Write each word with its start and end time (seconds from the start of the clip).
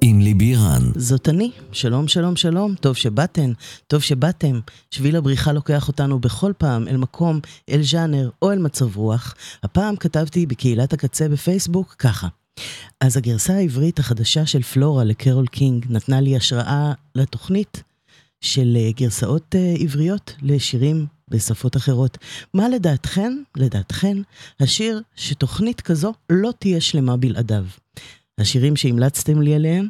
עם 0.00 0.20
ליבי 0.20 0.56
רן. 0.56 0.82
זאת 0.96 1.28
אני, 1.28 1.50
שלום 1.72 2.08
שלום 2.08 2.36
שלום, 2.36 2.74
טוב 2.74 2.96
שבאתן, 2.96 3.52
טוב 3.86 4.02
שבאתם. 4.02 4.60
שביל 4.90 5.16
הבריחה 5.16 5.52
לוקח 5.52 5.88
אותנו 5.88 6.18
בכל 6.18 6.52
פעם 6.58 6.88
אל 6.88 6.96
מקום, 6.96 7.40
אל 7.70 7.82
ז'אנר 7.82 8.30
או 8.42 8.52
אל 8.52 8.58
מצב 8.58 8.96
רוח. 8.96 9.34
הפעם 9.62 9.96
כתבתי 9.96 10.46
בקהילת 10.46 10.92
הקצה 10.92 11.28
בפייסבוק 11.28 11.94
ככה. 11.98 12.28
אז 13.00 13.16
הגרסה 13.16 13.54
העברית 13.54 13.98
החדשה 13.98 14.46
של 14.46 14.62
פלורה 14.62 15.04
לקרול 15.04 15.46
קינג 15.46 15.86
נתנה 15.90 16.20
לי 16.20 16.36
השראה 16.36 16.92
לתוכנית 17.14 17.82
של 18.40 18.76
אה, 18.76 18.90
גרסאות 18.96 19.54
אה, 19.54 19.74
עבריות 19.78 20.34
לשירים 20.42 21.06
בשפות 21.28 21.76
אחרות. 21.76 22.18
מה 22.54 22.68
לדעתכן, 22.68 23.36
לדעתכן, 23.56 24.16
השיר 24.60 25.02
שתוכנית 25.16 25.80
כזו 25.80 26.12
לא 26.30 26.50
תהיה 26.58 26.80
שלמה 26.80 27.16
בלעדיו. 27.16 27.64
השירים 28.40 28.76
שהמלצתם 28.76 29.42
לי 29.42 29.54
עליהם 29.54 29.88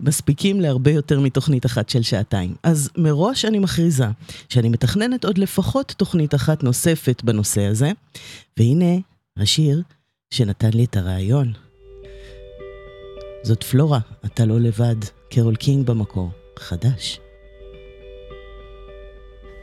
מספיקים 0.00 0.60
להרבה 0.60 0.90
יותר 0.90 1.20
מתוכנית 1.20 1.66
אחת 1.66 1.88
של 1.88 2.02
שעתיים. 2.02 2.54
אז 2.62 2.90
מראש 2.96 3.44
אני 3.44 3.58
מכריזה 3.58 4.06
שאני 4.48 4.68
מתכננת 4.68 5.24
עוד 5.24 5.38
לפחות 5.38 5.94
תוכנית 5.96 6.34
אחת 6.34 6.62
נוספת 6.62 7.22
בנושא 7.24 7.62
הזה, 7.62 7.92
והנה 8.56 8.96
השיר 9.36 9.82
שנתן 10.30 10.70
לי 10.74 10.84
את 10.84 10.96
הרעיון. 10.96 11.52
זאת 13.42 13.62
פלורה, 13.62 13.98
אתה 14.24 14.44
לא 14.44 14.60
לבד, 14.60 14.96
קרול 15.30 15.56
קינג 15.56 15.86
במקור, 15.86 16.30
חדש. 16.58 17.20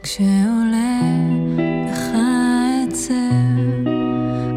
כשעולה 0.02 1.00
לך 1.90 2.00
עצב, 2.88 3.14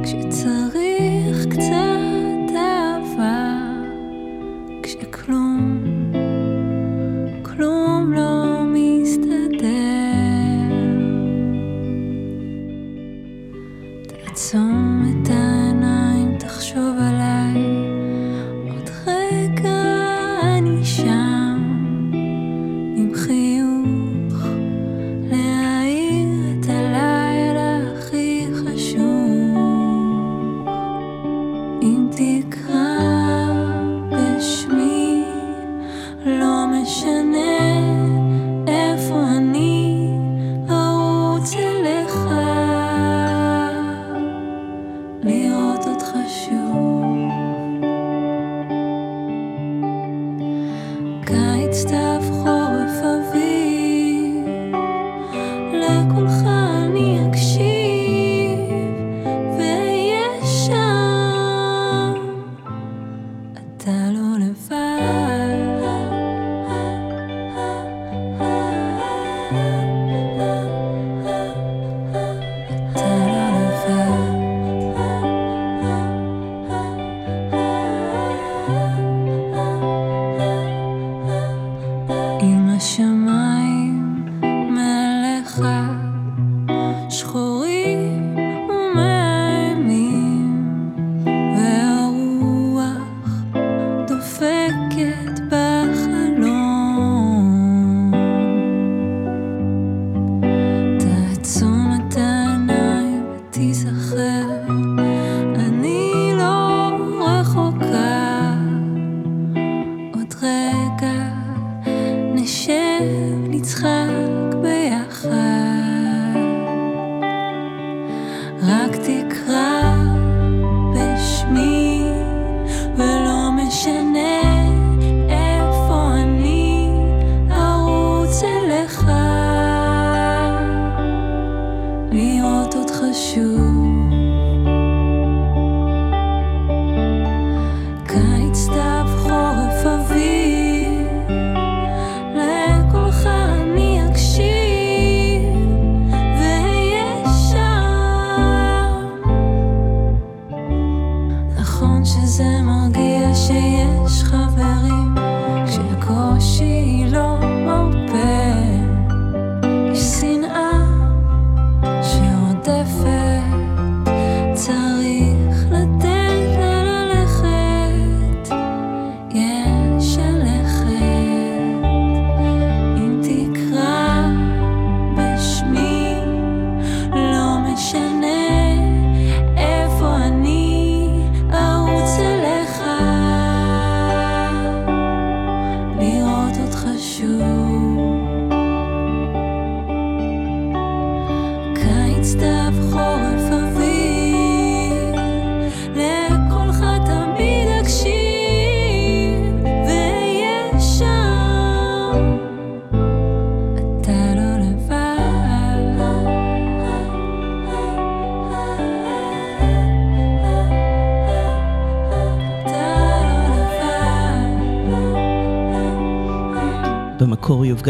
כשצריך 0.03 1.45
קצת 1.49 1.86
sun. 14.48 14.97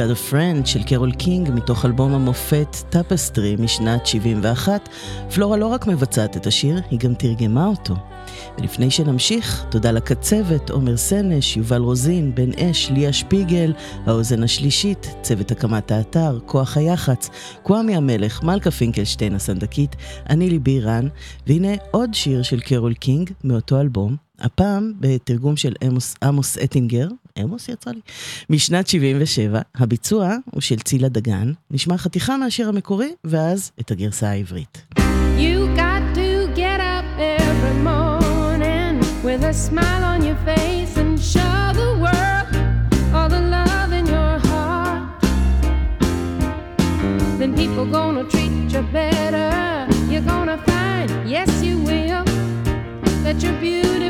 Got 0.08 0.10
a 0.10 0.32
Friend 0.32 0.66
של 0.66 0.84
קרול 0.84 1.12
קינג 1.12 1.52
מתוך 1.52 1.86
אלבום 1.86 2.14
המופת 2.14 2.76
Tapestry 2.90 3.56
משנת 3.60 4.06
71, 4.06 4.90
פלורה 5.36 5.58
לא 5.58 5.66
רק 5.66 5.88
מבצעת 5.88 6.38
את 6.38 6.48
השיר, 6.48 6.82
היא 6.90 7.00
גם 7.00 7.14
תרגמה 7.14 7.68
אותו. 7.68 7.96
ולפני 8.60 8.92
שנמשיך, 8.92 9.66
תודה 9.70 9.92
לקצבת, 9.92 10.70
עומר 10.70 10.98
סנש, 10.98 11.58
יובל 11.58 11.82
רוזין, 11.82 12.36
בן 12.36 12.52
אש, 12.54 12.92
ליה 12.92 13.14
שפיגל, 13.14 13.74
האוזן 14.06 14.44
השלישית, 14.44 15.16
צוות 15.22 15.52
הקמת 15.52 15.92
האתר, 15.92 16.40
כוח 16.46 16.78
היח"צ, 16.78 17.30
קוואמי 17.64 17.96
המלך, 17.96 18.44
מלכה 18.44 18.72
פינקלשטיין 18.72 19.36
הסנדקית, 19.36 19.96
אני 20.30 20.50
ליבי 20.50 20.80
רן, 20.80 21.08
והנה 21.48 21.74
עוד 21.92 22.14
שיר 22.14 22.42
של 22.42 22.60
קרול 22.60 22.94
קינג 22.94 23.30
מאותו 23.44 23.82
אלבום, 23.82 24.16
הפעם 24.40 24.94
בתרגום 25.00 25.58
של 25.58 25.74
עמוס, 25.84 26.16
עמוס 26.24 26.58
אטינגר, 26.58 27.08
עמוס 27.38 27.70
יצא 27.70 27.92
לי, 27.92 28.00
משנת 28.50 28.88
77, 28.88 29.62
הביצוע 29.76 30.36
הוא 30.52 30.62
של 30.62 30.80
צילה 30.80 31.10
דגן, 31.10 31.52
נשמע 31.72 31.98
חתיכה 31.98 32.38
מהשיר 32.38 32.70
המקורי, 32.70 33.14
ואז 33.24 33.72
את 33.80 33.92
הגרסה 33.92 34.30
העברית. 34.30 34.82
You 35.38 35.67
a 39.48 39.54
smile 39.54 40.04
on 40.04 40.26
your 40.26 40.36
face 40.44 40.98
and 40.98 41.18
show 41.18 41.72
the 41.74 41.96
world 42.04 43.16
all 43.16 43.30
the 43.30 43.40
love 43.40 43.94
in 43.94 44.06
your 44.06 44.40
heart. 44.40 45.22
Then 47.40 47.56
people 47.56 47.86
gonna 47.86 48.26
treat 48.26 48.52
you 48.74 48.82
better. 48.92 49.88
You're 50.12 50.28
gonna 50.34 50.58
find, 50.58 51.10
yes, 51.30 51.64
you 51.64 51.78
will, 51.80 52.26
that 53.24 53.42
you're 53.42 53.60
beautiful 53.62 54.07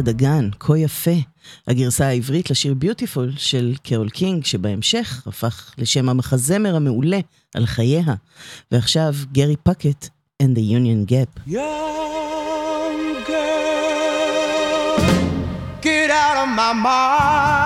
צילה 0.00 0.12
דגן, 0.12 0.48
כה 0.60 0.78
יפה. 0.78 1.10
הגרסה 1.68 2.06
העברית 2.06 2.50
לשיר 2.50 2.74
ביוטיפול 2.74 3.32
של 3.36 3.74
קרול 3.82 4.08
קינג, 4.08 4.44
שבהמשך 4.44 5.22
הפך 5.26 5.74
לשם 5.78 6.08
המחזמר 6.08 6.76
המעולה 6.76 7.18
על 7.54 7.66
חייה. 7.66 8.14
ועכשיו 8.72 9.14
גרי 9.32 9.56
פקט 9.62 10.08
and 10.42 10.56
the 10.56 10.62
Union 10.62 11.04
Gap. 11.06 11.40
Young 11.46 11.66
girl, 13.26 14.98
get 15.82 16.10
out 16.10 16.36
of 16.44 16.48
my 16.56 16.72
mind. 16.72 17.59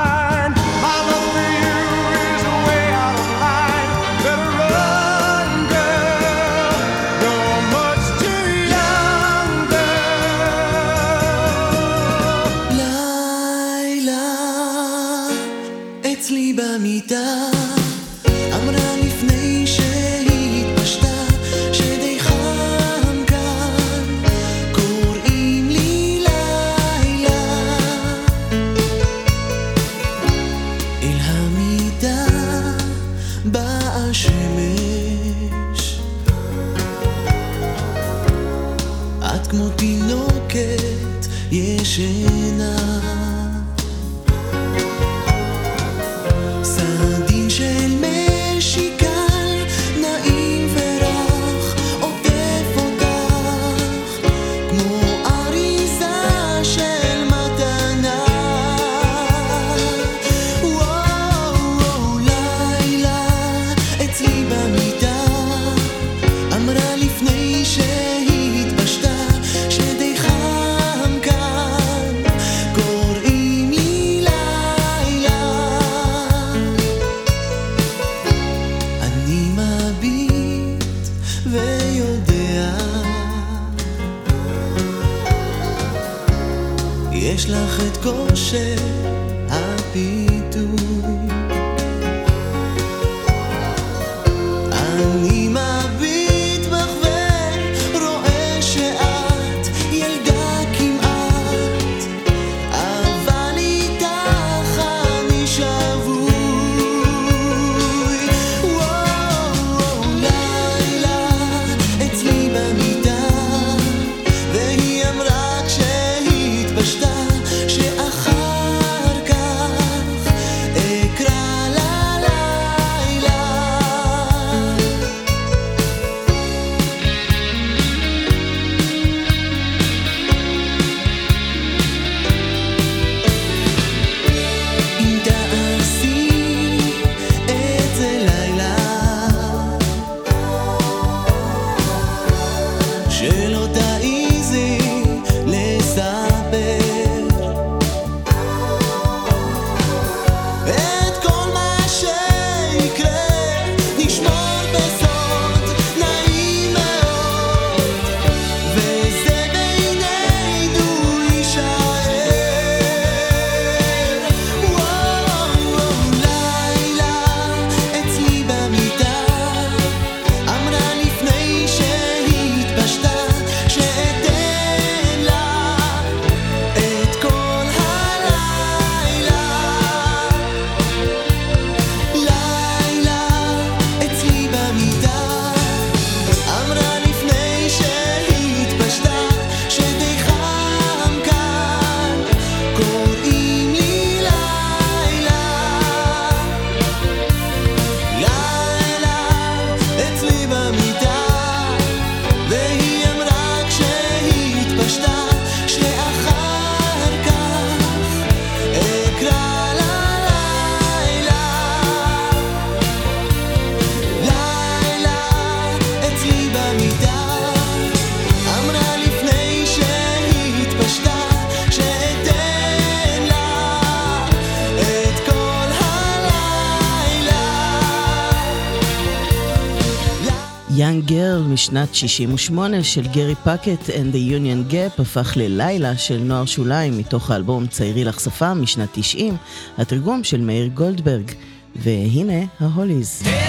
בשנת 231.74 231.94
68 231.94 232.84
של 232.84 233.06
גרי 233.06 233.34
פקט 233.34 233.88
and 233.88 234.14
the 234.14 234.30
Union 234.30 234.72
Gap 234.72 235.02
הפך 235.02 235.32
ללילה 235.36 235.96
של 235.96 236.18
נוער 236.18 236.44
שוליים 236.44 236.98
מתוך 236.98 237.30
האלבום 237.30 237.66
צעירי 237.66 238.04
לך 238.04 238.20
שפה 238.20 238.54
משנת 238.54 238.88
90, 238.92 239.36
התרגום 239.78 240.24
של 240.24 240.40
מאיר 240.40 240.66
גולדברג. 240.66 241.30
והנה 241.76 242.46
ההוליז. 242.60 243.22
Hey! 243.22 243.43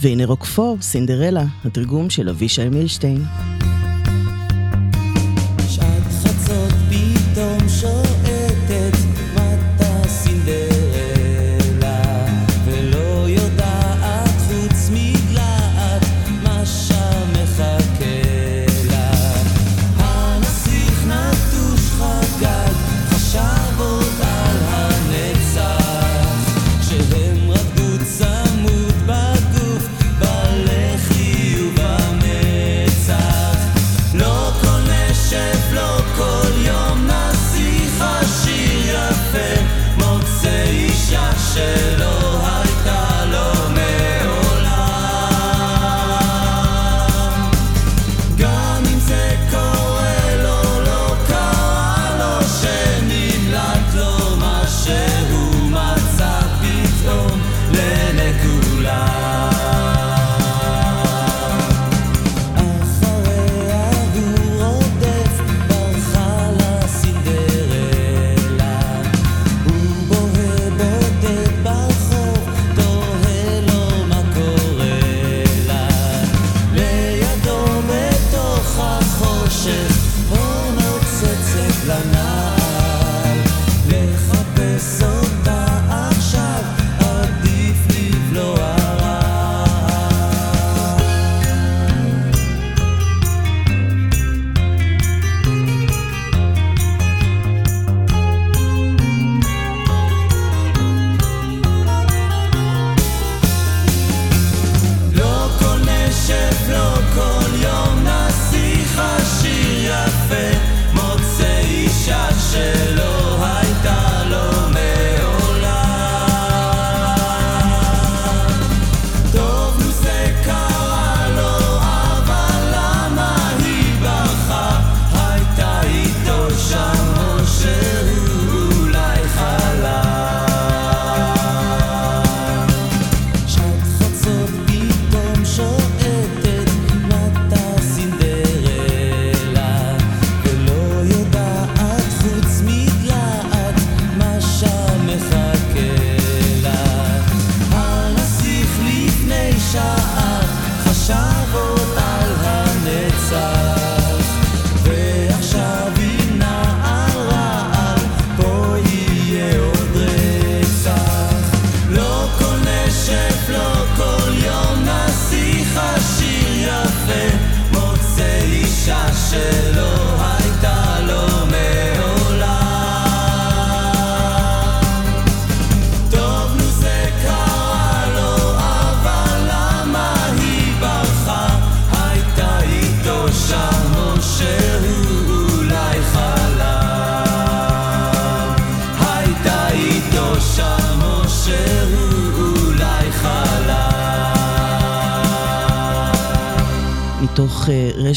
והנה 0.00 0.26
רוקפור, 0.26 0.76
סינדרלה, 0.80 1.44
התרגום 1.64 2.10
של 2.10 2.28
אבישי 2.28 2.68
מילשטיין. 2.68 3.49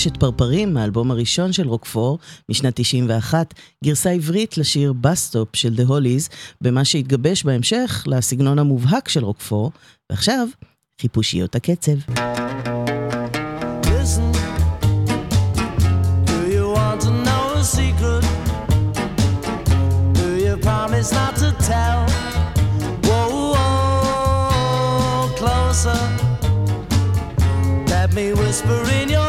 רשת 0.03 0.17
פרפרים, 0.17 0.77
האלבום 0.77 1.12
הראשון 1.12 1.53
של 1.53 1.67
רוקפור, 1.67 2.19
משנת 2.50 2.74
91, 2.75 3.53
גרסה 3.83 4.10
עברית 4.10 4.57
לשיר 4.57 4.93
Bus 4.93 5.20
Stop 5.20 5.55
של 5.55 5.74
The 5.77 5.89
Hollies, 5.89 6.33
במה 6.61 6.85
שהתגבש 6.85 7.44
בהמשך 7.44 8.03
לסגנון 8.07 8.59
המובהק 8.59 9.09
של 9.09 9.24
רוקפור, 9.24 9.72
ועכשיו, 10.09 10.48
חיפושיות 11.01 11.55
הקצב. 11.55 11.92
Let 28.03 28.09
me 28.13 28.27
whisper 28.33 28.81
in 29.00 29.09
your 29.16 29.23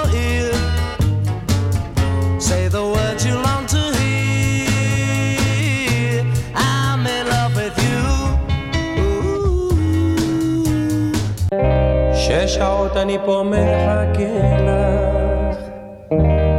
שש 12.47 12.55
שעות 12.55 12.97
אני 12.97 13.19
פה 13.25 13.43
מחכה 13.47 14.57
לך, 14.61 15.57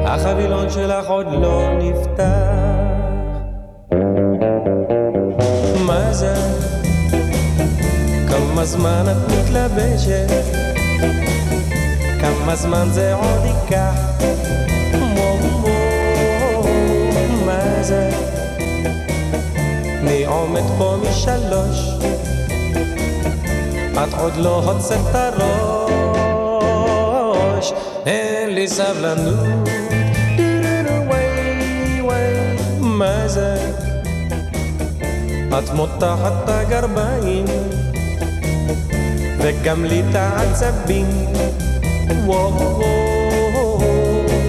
החבילון 0.06 0.70
שלך 0.70 1.10
עוד 1.10 1.28
לא 1.32 1.70
נפתח. 1.80 2.26
מה 5.86 6.14
זה? 6.14 6.34
כמה 8.30 8.66
זמן 8.66 9.04
את 9.12 9.32
מתלבשת? 9.32 10.32
כמה 12.22 12.56
זמן 12.56 12.88
זה 12.92 13.14
עוד 13.14 13.46
ייקח? 13.46 13.96
מה? 17.46 17.66
אני 20.02 20.26
עומד 20.26 20.64
פה 20.78 20.96
משלוש 21.02 21.96
את 24.04 24.14
עוד 24.20 24.36
לא 24.38 24.62
הוצאת 24.66 25.00
את 25.10 25.16
הראש, 26.36 27.74
אין 28.06 28.56
לי 28.56 28.68
סבלנות. 28.68 29.70
מה 32.80 33.28
זה? 33.28 33.56
את 35.58 35.70
מותחת 35.74 36.34
את 36.44 36.50
הגרביים, 36.50 37.46
וגם 39.40 39.86
לי 39.86 40.04
את 40.10 40.16
העצבים. 40.16 41.08
וואו, 42.26 42.82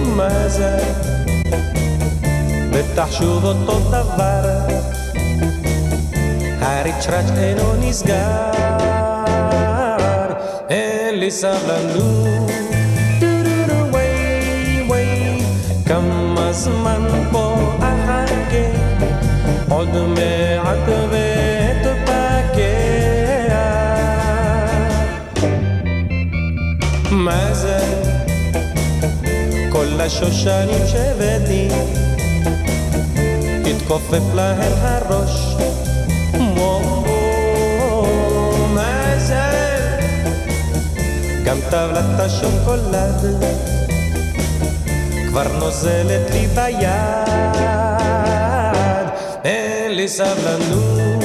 מה 0.05 0.47
זה? 0.47 0.77
בטח 2.71 3.11
שוב 3.11 3.45
אותו 3.45 3.79
דבר. 3.79 4.57
הריצ'ראץ' 6.61 7.31
אינו 7.37 7.73
נסגר, 7.79 8.76
אין 11.27 11.33
לי 11.33 11.39
סבלנות. 11.39 12.51
דו-דו-דו, 13.19 13.91
וואי, 13.91 14.81
וואי, 14.87 15.41
כמה 15.85 16.53
זמן 16.53 17.07
פה 17.31 17.55
אחכה, 17.79 18.67
עוד 19.69 19.89
מעט 20.07 20.89
ואתפקע. 21.11 22.63
מה 27.11 27.53
זה? 27.53 27.79
כל 29.71 30.01
השושנים 30.01 30.87
שהבאתי, 30.87 31.67
התכופף 33.65 34.23
טבלת 41.69 42.19
השוקולד 42.19 43.41
כבר 45.27 45.47
נוזלת 45.59 46.31
לי 46.31 46.47
ביד, 46.47 46.87
אין 49.43 49.91
לי 49.95 50.07
סבלנות. 50.07 51.23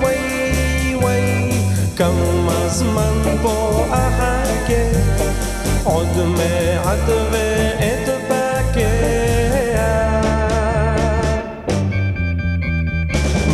וואי, 0.00 0.94
וואי, 1.00 1.50
כמה 1.96 2.68
זמן 2.68 3.36
פה 3.42 3.84
אחכה, 3.90 4.84
עוד 5.84 6.08
מעט 6.26 7.08
ואתבקע. 7.32 8.88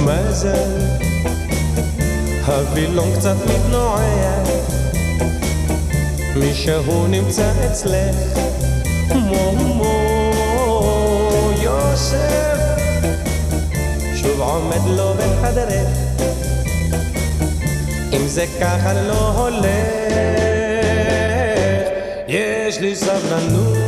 מה 0.04 0.32
זה? 0.32 0.64
הווילון 2.46 3.12
קצת 3.16 3.36
מתנועע 3.46 4.49
מישהו 6.40 7.06
נמצא 7.06 7.52
אצלך 7.66 8.16
מומו 9.14 10.00
יוסף. 11.62 12.58
שוב 14.14 14.40
עומד 14.40 14.86
לו 14.86 15.14
בחדרך. 15.14 15.88
אם 18.12 18.26
זה 18.26 18.44
ככה 18.60 18.92
לא 18.92 19.28
הולך 19.30 20.00
יש 22.28 22.80
לי 22.80 22.96
סבלנות. 22.96 23.78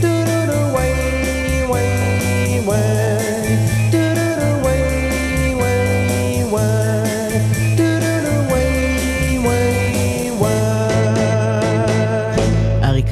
דו-דו-דו, 0.00 0.72
וואי, 0.72 1.62
וואי, 1.68 2.60
וואי. 2.64 3.31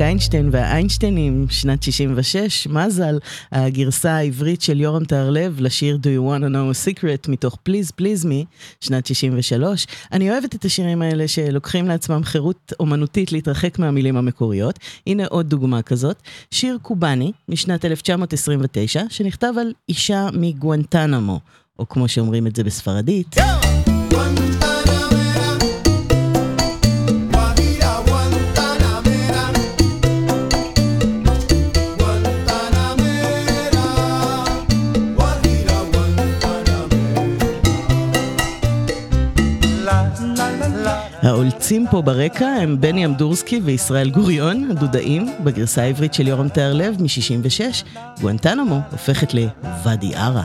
איינשטיין 0.00 0.48
והאיינשטיינים, 0.52 1.46
שנת 1.50 1.82
66, 1.82 2.66
מזל, 2.66 3.18
הגרסה 3.52 4.12
העברית 4.12 4.62
של 4.62 4.80
יורם 4.80 5.04
טהרלב 5.04 5.60
לשיר 5.60 5.98
Do 6.02 6.06
You 6.06 6.30
Wanna 6.30 6.52
Know 6.54 6.74
a 6.74 6.98
Secret 6.98 7.30
מתוך 7.30 7.58
Please 7.68 7.92
Please 8.00 8.24
Me, 8.24 8.44
שנת 8.80 9.06
63. 9.06 9.86
אני 10.12 10.30
אוהבת 10.30 10.54
את 10.54 10.64
השירים 10.64 11.02
האלה 11.02 11.28
שלוקחים 11.28 11.88
לעצמם 11.88 12.20
חירות 12.24 12.72
אומנותית 12.80 13.32
להתרחק 13.32 13.78
מהמילים 13.78 14.16
המקוריות. 14.16 14.78
הנה 15.06 15.26
עוד 15.26 15.48
דוגמה 15.48 15.82
כזאת, 15.82 16.22
שיר 16.50 16.78
קובאני 16.82 17.32
משנת 17.48 17.84
1929, 17.84 19.02
שנכתב 19.08 19.52
על 19.60 19.72
אישה 19.88 20.28
מגואנטנמו, 20.32 21.40
או 21.78 21.88
כמו 21.88 22.08
שאומרים 22.08 22.46
את 22.46 22.56
זה 22.56 22.64
בספרדית. 22.64 23.36
העולצים 41.22 41.86
פה 41.90 42.02
ברקע 42.02 42.46
הם 42.46 42.80
בני 42.80 43.04
אמדורסקי 43.04 43.60
וישראל 43.64 44.10
גוריון, 44.10 44.70
הדודאים, 44.70 45.32
בגרסה 45.44 45.82
העברית 45.82 46.14
של 46.14 46.28
יורם 46.28 46.48
טהרלב 46.48 47.02
מ-66, 47.02 47.84
גואנטנמו 48.20 48.80
הופכת 48.90 49.34
לוואדי 49.34 50.14
ערה. 50.14 50.44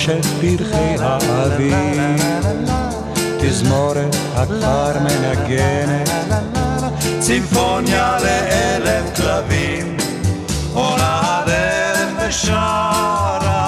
חושך 0.00 0.26
פרחי 0.40 0.96
האביב. 1.00 1.74
תזמורת 3.38 4.16
הכפר 4.34 4.98
מנגנת 5.00 6.10
צימפוניה 7.18 8.16
לאלף 8.22 9.16
כלבים 9.16 9.96
עולה 10.74 11.20
הדרך 11.22 12.28
ושרה 12.28 13.59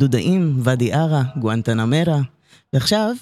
הדודאים, 0.00 0.54
ואדי 0.62 0.92
ערה, 0.92 1.22
גואנטנמרה. 1.36 2.20
ועכשיו, 2.72 3.12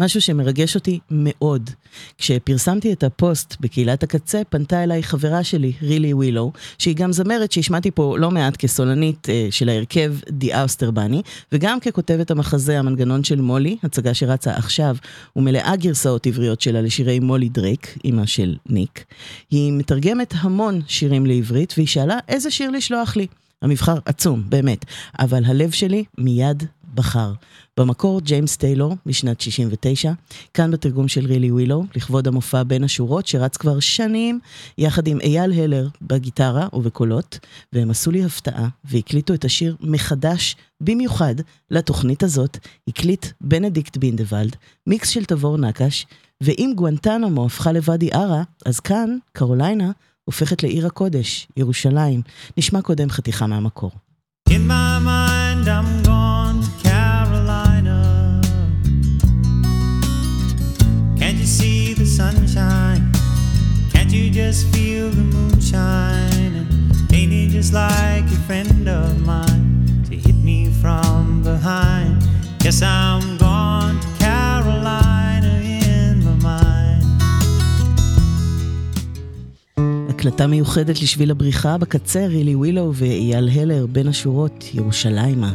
משהו 0.00 0.20
שמרגש 0.20 0.74
אותי 0.74 0.98
מאוד. 1.10 1.70
כשפרסמתי 2.18 2.92
את 2.92 3.04
הפוסט 3.04 3.56
בקהילת 3.60 4.02
הקצה, 4.02 4.42
פנתה 4.48 4.84
אליי 4.84 5.02
חברה 5.02 5.44
שלי, 5.44 5.72
רילי 5.82 6.14
ווילו, 6.14 6.52
שהיא 6.78 6.96
גם 6.96 7.12
זמרת 7.12 7.52
שהשמעתי 7.52 7.90
פה 7.90 8.16
לא 8.18 8.30
מעט 8.30 8.56
כסולנית 8.56 9.28
אה, 9.28 9.48
של 9.50 9.68
ההרכב 9.68 10.14
די 10.30 10.62
אוסטרבני, 10.62 11.22
וגם 11.52 11.80
ככותבת 11.80 12.30
המחזה 12.30 12.78
המנגנון 12.78 13.24
של 13.24 13.40
מולי, 13.40 13.76
הצגה 13.82 14.14
שרצה 14.14 14.56
עכשיו, 14.56 14.96
ומלאה 15.36 15.76
גרסאות 15.76 16.26
עבריות 16.26 16.60
שלה 16.60 16.82
לשירי 16.82 17.18
מולי 17.18 17.48
דרייק, 17.48 17.98
אימא 18.04 18.26
של 18.26 18.56
ניק. 18.66 19.04
היא 19.50 19.72
מתרגמת 19.72 20.34
המון 20.36 20.80
שירים 20.86 21.26
לעברית, 21.26 21.74
והיא 21.76 21.88
שאלה 21.88 22.18
איזה 22.28 22.50
שיר 22.50 22.70
לשלוח 22.70 23.16
לי. 23.16 23.26
המבחר 23.62 23.98
עצום, 24.04 24.42
באמת, 24.48 24.84
אבל 25.18 25.44
הלב 25.44 25.70
שלי 25.70 26.04
מיד 26.18 26.62
בחר. 26.94 27.32
במקור 27.80 28.20
ג'יימס 28.20 28.56
טיילור 28.56 28.96
משנת 29.06 29.40
69, 29.40 30.12
כאן 30.54 30.70
בתרגום 30.70 31.08
של 31.08 31.26
רילי 31.26 31.50
ווילו, 31.50 31.84
לכבוד 31.94 32.28
המופע 32.28 32.62
בין 32.62 32.84
השורות 32.84 33.26
שרץ 33.26 33.56
כבר 33.56 33.80
שנים, 33.80 34.40
יחד 34.78 35.06
עם 35.06 35.20
אייל 35.20 35.52
הלר 35.52 35.88
בגיטרה 36.02 36.68
ובקולות, 36.72 37.38
והם 37.72 37.90
עשו 37.90 38.10
לי 38.10 38.24
הפתעה 38.24 38.68
והקליטו 38.84 39.34
את 39.34 39.44
השיר 39.44 39.76
מחדש, 39.80 40.56
במיוחד 40.80 41.34
לתוכנית 41.70 42.22
הזאת, 42.22 42.58
הקליט 42.88 43.26
בנדיקט 43.40 43.96
בינדוולד, 43.96 44.56
מיקס 44.86 45.08
של 45.08 45.24
תבור 45.24 45.58
נקש, 45.58 46.06
ואם 46.40 46.72
גואנטנמו 46.76 47.46
הפכה 47.46 47.72
לוואדי 47.72 48.12
ערה, 48.12 48.42
אז 48.66 48.80
כאן, 48.80 49.16
קרוליינה, 49.32 49.90
הופכת 50.26 50.62
לעיר 50.62 50.86
הקודש, 50.86 51.48
ירושלים. 51.56 52.22
נשמע 52.56 52.82
קודם 52.82 53.10
חתיכה 53.10 53.46
מהמקור. 53.46 53.90
In 54.48 54.66
my 54.68 54.98
mind, 55.10 55.66
I'm 55.76 55.90
gone 56.08 56.58
to 56.66 56.70
Carolina. 56.86 57.98
Can't 61.20 61.38
you 61.42 61.50
see 61.58 61.94
the 62.00 62.06
sunshine? 62.20 63.04
Can't 63.92 64.12
you 64.18 64.24
just 64.40 64.60
feel 64.72 65.06
the 65.18 65.26
moonshine? 65.34 66.54
And 66.60 66.68
ain't 67.18 67.32
it 67.40 67.48
just 67.56 67.72
like 67.82 68.26
a 68.38 68.40
friend 68.46 68.84
of 69.00 69.10
mine 69.30 69.66
to 70.08 70.14
hit 70.24 70.38
me 70.48 70.58
from 70.82 71.42
behind? 71.50 72.16
Yes, 72.64 72.78
I'm 72.82 73.26
gone 73.46 73.96
to 74.04 74.08
הקלטה 80.16 80.46
מיוחדת 80.46 81.02
לשביל 81.02 81.30
הבריחה 81.30 81.78
בקצה, 81.78 82.26
רילי 82.26 82.54
ווילו 82.54 82.92
ואייל 82.94 83.48
הלר 83.48 83.86
בין 83.86 84.08
השורות, 84.08 84.64
ירושלימה. 84.74 85.52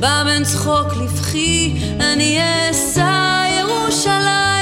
בא 0.00 0.22
בין 0.24 0.44
צחוק 0.44 0.96
לבכי 1.02 1.76
אני 2.00 2.38
אשא 2.70 3.44
ירושלימה 3.60 4.59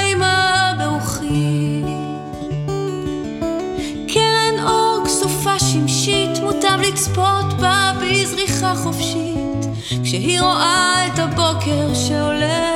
לצפות 6.93 7.53
בה 7.59 7.91
בזריחה 8.01 8.75
חופשית 8.75 9.65
כשהיא 10.03 10.41
רואה 10.41 11.07
את 11.07 11.19
הבוקר 11.19 11.93
שעולה. 11.93 12.73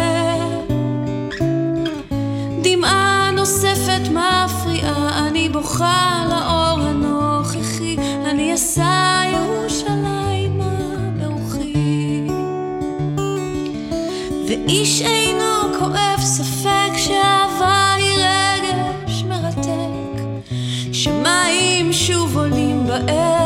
דמעה 2.62 3.32
נוספת 3.34 4.02
מפריעה 4.10 5.28
אני 5.28 5.50
בוכה 5.50 6.26
לאור 6.30 6.88
הנוכחי 6.88 7.96
אני 8.26 8.56
אשא 8.56 9.24
ירושלימה 9.34 10.76
ברוחי 11.20 12.28
ואיש 14.48 15.02
אינו 15.02 15.78
כואב 15.80 16.20
ספק 16.20 16.98
שאהבה 16.98 17.94
היא 17.94 18.18
רגש 18.18 19.24
מרתק 19.24 20.22
שמים 20.92 21.94
שוב 21.94 22.38
עולים 22.38 22.88
באש 22.88 23.43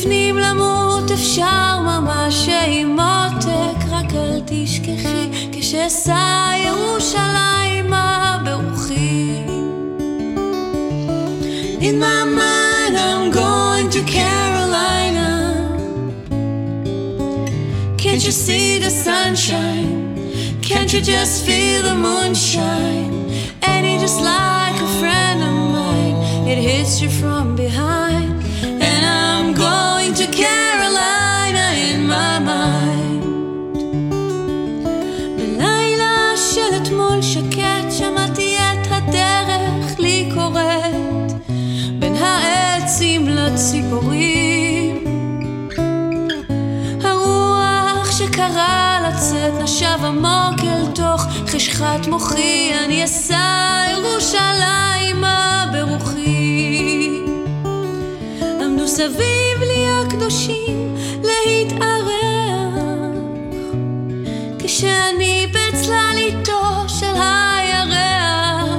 בפנים 0.00 0.38
למות 0.38 1.10
אפשר 1.10 1.80
ממש 1.80 2.48
עם 2.66 2.88
מותק 2.88 3.86
רק 3.90 4.14
אל 4.14 4.40
תשכחי 4.46 5.28
כשאשא 5.52 6.52
ירושלימה 6.66 8.38
ברוחי 8.44 9.42
In 11.80 12.00
my 12.00 12.24
mind 12.40 12.94
I'm 13.06 13.30
going 13.30 13.88
to 13.90 14.00
Carolina 14.16 15.32
Can't 18.02 18.22
you 18.26 18.34
see 18.46 18.78
the 18.84 18.92
sunshine? 19.06 19.94
Can't 20.68 20.90
you 20.94 21.00
just 21.00 21.44
feel 21.46 21.82
the 21.88 21.94
moonshine? 22.06 23.12
And 23.70 23.80
it 23.90 24.00
just 24.00 24.20
like 24.20 24.76
a 24.88 24.90
friend 25.00 25.38
of 25.48 25.54
mine 25.76 26.16
It 26.50 26.58
hits 26.68 26.94
you 27.02 27.10
from 27.20 27.54
behind 27.54 27.99
עמוק 50.03 50.59
אל 50.63 50.85
תוך 50.95 51.25
חשכת 51.47 52.07
מוחי 52.07 52.71
אני 52.85 53.05
אשא 53.05 53.85
ירושלימה 53.91 55.65
ברוחי 55.73 57.09
עמדו 58.61 58.87
סביב 58.87 59.59
לי 59.59 59.85
הקדושים 60.01 60.95
להתארח 61.23 62.11
כשאני 64.59 65.47
בצלליתו 65.47 66.61
של 66.87 67.13
הירח. 67.15 68.71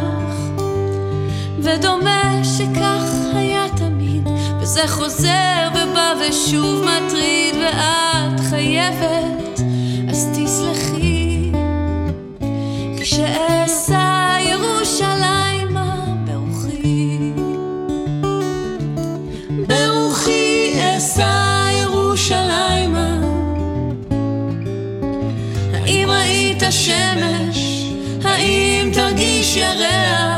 ודומה 1.58 2.44
שכך 2.44 3.04
היה 3.34 3.66
תמיד 3.76 4.28
וזה 4.60 4.88
חוזר 4.88 5.68
ובא 5.70 6.14
ושוב 6.20 6.84
מטריד 6.84 7.54
ואת 7.54 8.40
חייבת 8.50 9.41
כשאשא 13.12 14.36
ירושלימה 14.40 16.04
ברוכי. 16.26 17.18
ברוכי 19.66 20.74
אשא 20.96 21.68
ירושלימה. 21.82 23.20
האם 25.74 26.08
ראית 26.10 26.62
שמש? 26.70 27.86
האם 28.24 28.90
תרגיש 28.94 29.56
ירח? 29.56 30.31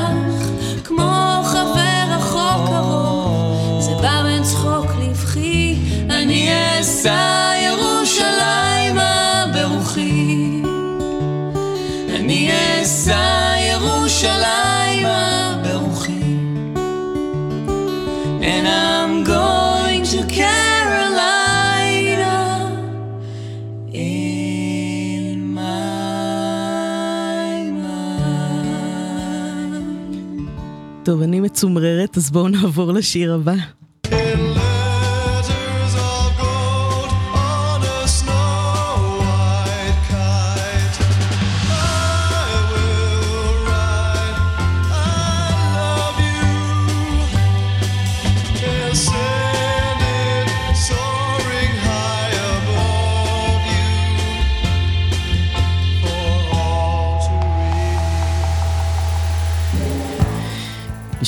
טוב, 31.05 31.23
אני 31.23 31.40
מצומררת, 31.40 32.17
אז 32.17 32.31
בואו 32.31 32.49
נעבור 32.49 32.93
לשיר 32.93 33.35
הבא. 33.35 33.55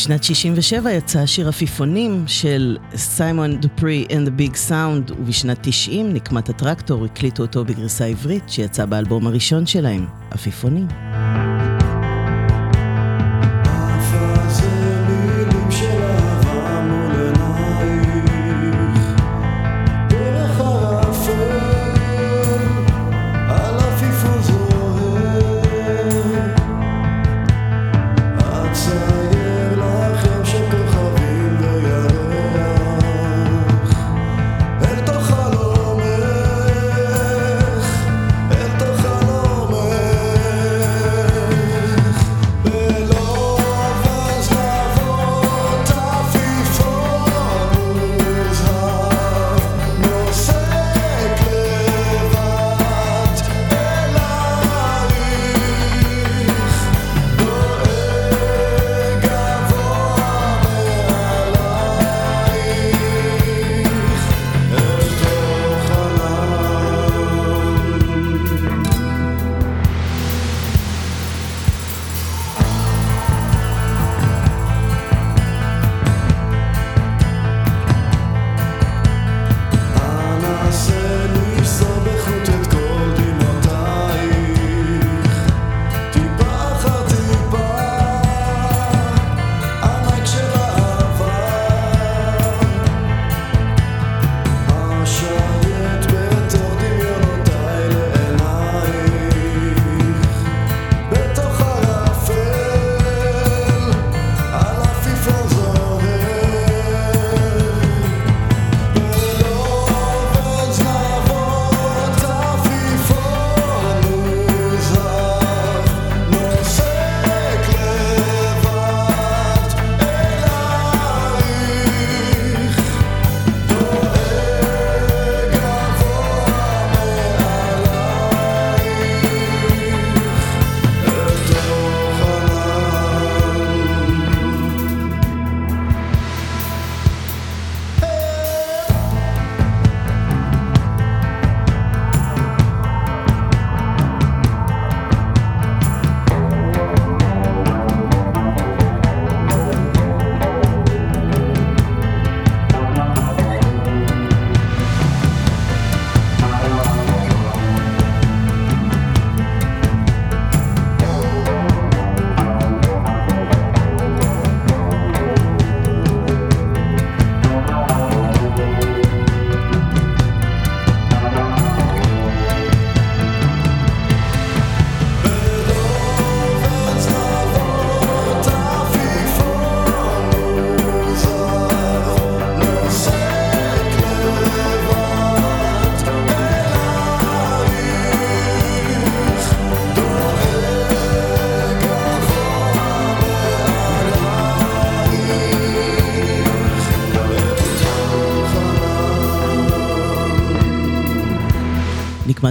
בשנת 0.07 0.25
67 0.25 0.93
יצא 0.93 1.19
השיר 1.19 1.49
עפיפונים 1.49 2.25
של 2.27 2.77
סיימון 2.95 3.57
דופרי 3.57 4.07
and 4.09 4.29
the 4.29 4.41
Big 4.41 4.55
Sound, 4.69 5.13
ובשנת 5.13 5.59
90 5.63 6.13
נקמת 6.13 6.49
הטרקטור 6.49 7.05
הקליטו 7.05 7.43
אותו 7.43 7.65
בגרסה 7.65 8.05
עברית 8.05 8.45
שיצא 8.49 8.85
באלבום 8.85 9.27
הראשון 9.27 9.67
שלהם, 9.67 10.07
עפיפונים. 10.31 11.06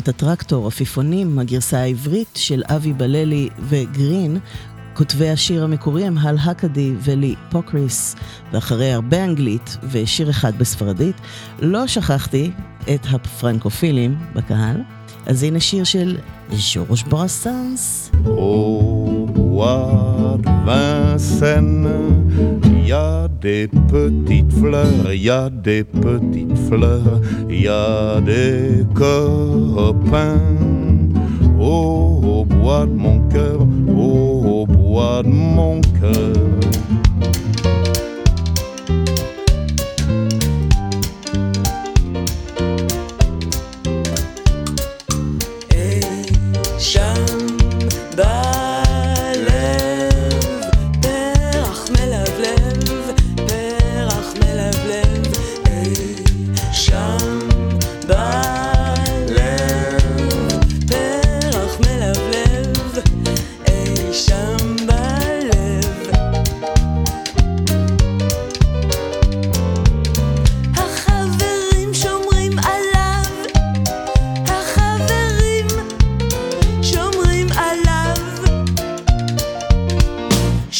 נקמת 0.05 0.15
הטרקטור, 0.15 0.67
עפיפונים, 0.67 1.39
הגרסה 1.39 1.79
העברית 1.79 2.29
של 2.35 2.63
אבי 2.65 2.93
בללי 2.93 3.49
וגרין. 3.59 4.37
כותבי 4.93 5.29
השיר 5.29 5.63
המקורי 5.63 6.05
הם 6.05 6.17
הל 6.17 6.37
הקדי 6.43 6.93
ולי 6.99 7.35
פוקריס, 7.49 8.15
ואחרי 8.51 8.91
הרבה 8.91 9.23
אנגלית 9.23 9.77
ושיר 9.91 10.29
אחד 10.29 10.57
בספרדית, 10.57 11.15
לא 11.59 11.87
שכחתי 11.87 12.51
את 12.95 13.07
הפרנקופילים 13.11 14.15
בקהל, 14.35 14.81
אז 15.25 15.43
הנה 15.43 15.59
שיר 15.59 15.83
של 15.83 16.17
ז'ורג' 16.53 17.07
ברסנס. 17.09 18.11
Au 18.25 19.27
bois 19.35 20.37
de 20.43 20.49
des 23.45 23.67
petites 23.67 24.51
fleurs, 24.53 25.13
il 25.13 25.21
y 25.21 25.29
a 25.29 25.51
des 25.51 25.83
petites 25.83 26.57
fleurs, 26.67 27.21
il 27.47 27.61
y 27.61 27.67
a 27.67 28.19
des 28.19 28.83
copains. 28.95 30.41
Oh, 31.59 32.21
au 32.23 32.43
bois 32.43 32.87
de 32.87 32.93
mon 32.93 33.19
cœur, 33.29 33.59
oh, 33.95 34.61
au 34.61 34.65
bois 34.65 35.21
de 35.21 35.29
mon 35.29 35.79
cœur. 36.01 36.33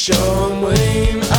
Sean 0.06 0.62
Wayne. 0.62 1.35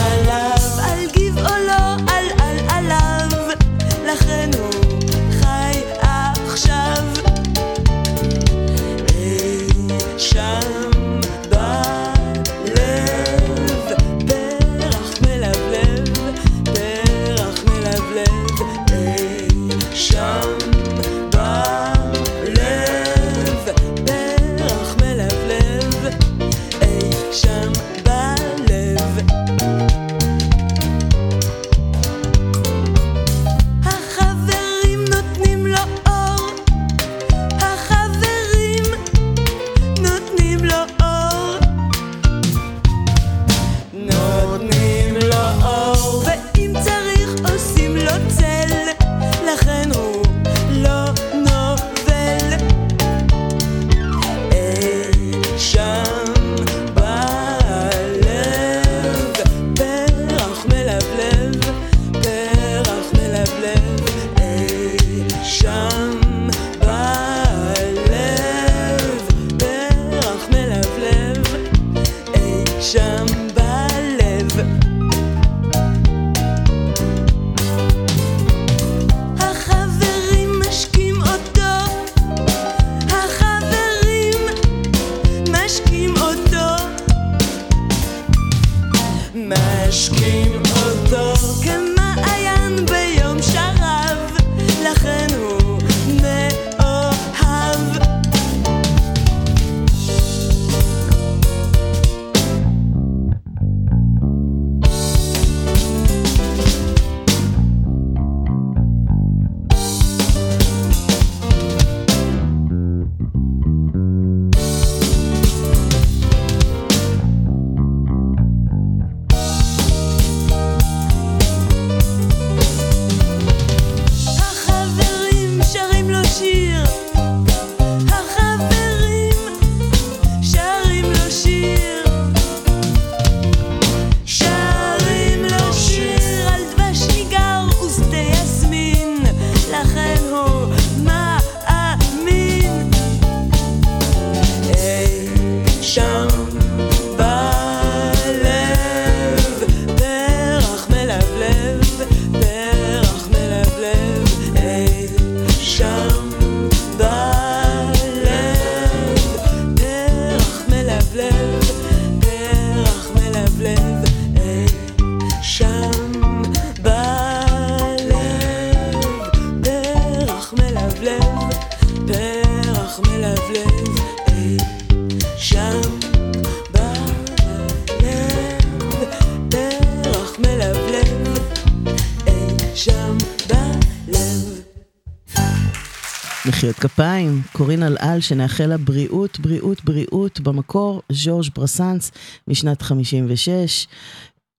שנאחל 188.27 188.67
לה 188.67 188.77
בריאות, 188.77 189.41
בריאות, 189.41 189.85
בריאות, 189.85 190.41
במקור 190.41 191.03
ז'ורג' 191.13 191.47
ברסנס 191.55 192.13
משנת 192.49 192.83
56. 192.83 193.87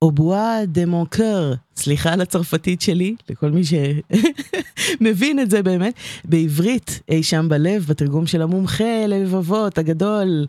אובואה 0.01 0.65
דה 0.65 0.85
מונקר, 0.85 1.53
סליחה 1.75 2.13
על 2.13 2.21
הצרפתית 2.21 2.81
שלי, 2.81 3.15
לכל 3.29 3.51
מי 3.51 3.61
שמבין 3.63 5.39
את 5.39 5.49
זה 5.49 5.63
באמת, 5.63 5.93
בעברית, 6.25 7.01
אי 7.09 7.23
שם 7.23 7.49
בלב, 7.49 7.85
בתרגום 7.89 8.27
של 8.27 8.41
המומחה 8.41 9.05
ללבבות 9.07 9.77
הגדול, 9.77 10.45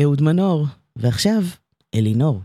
אהוד 0.00 0.22
מנור. 0.22 0.66
ועכשיו, 0.96 1.42
אלינור. 1.94 2.40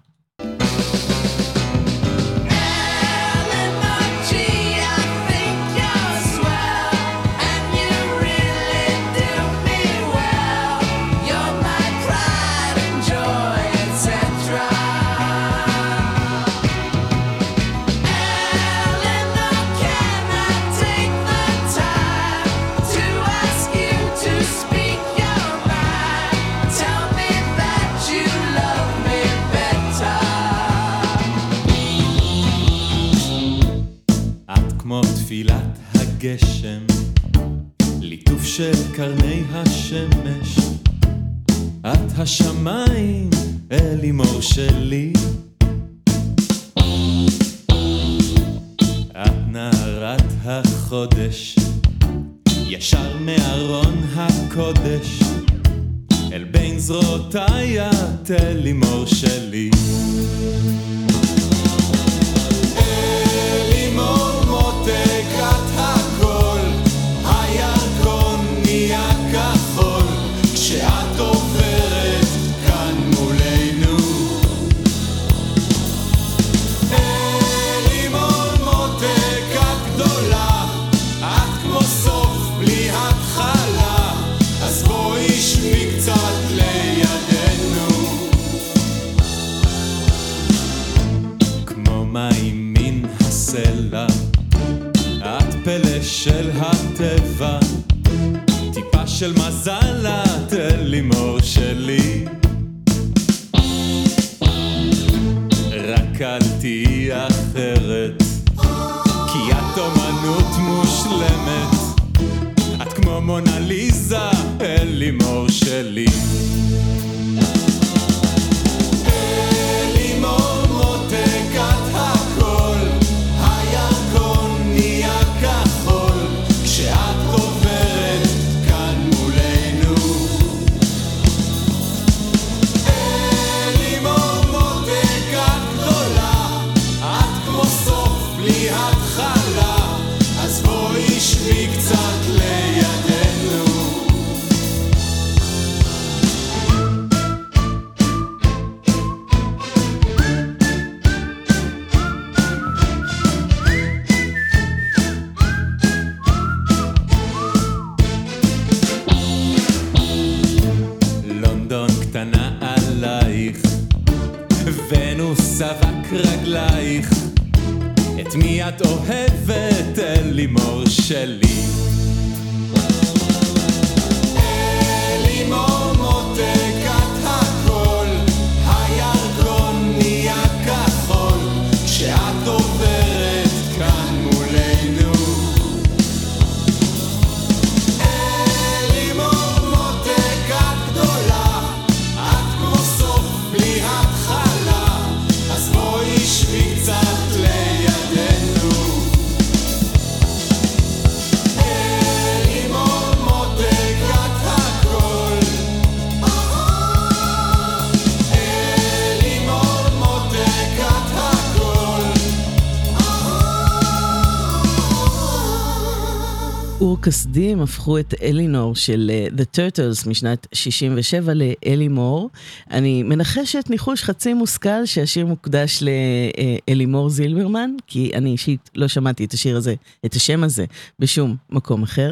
כסדים 217.35 217.61
הפכו 217.61 217.99
את 217.99 218.13
אלינור 218.21 218.75
של 218.75 219.11
אה, 219.13 219.27
The 219.37 219.57
Turtles 219.57 220.09
משנת 220.09 220.47
67 220.53 221.33
לאלימור. 221.33 222.29
אני 222.71 223.03
מנחשת 223.03 223.65
ניחוש 223.69 224.03
חצי 224.03 224.33
מושכל 224.33 224.85
שהשיר 224.85 225.25
מוקדש 225.25 225.83
לאלימור 225.83 227.09
זילברמן, 227.09 227.71
כי 227.87 228.11
אני 228.13 228.31
אישית 228.31 228.69
לא 228.75 228.87
שמעתי 228.87 229.25
את 229.25 229.33
השיר 229.33 229.57
הזה, 229.57 229.75
את 230.05 230.13
השם 230.13 230.43
הזה, 230.43 230.65
בשום 230.99 231.35
מקום 231.49 231.83
אחר. 231.83 232.11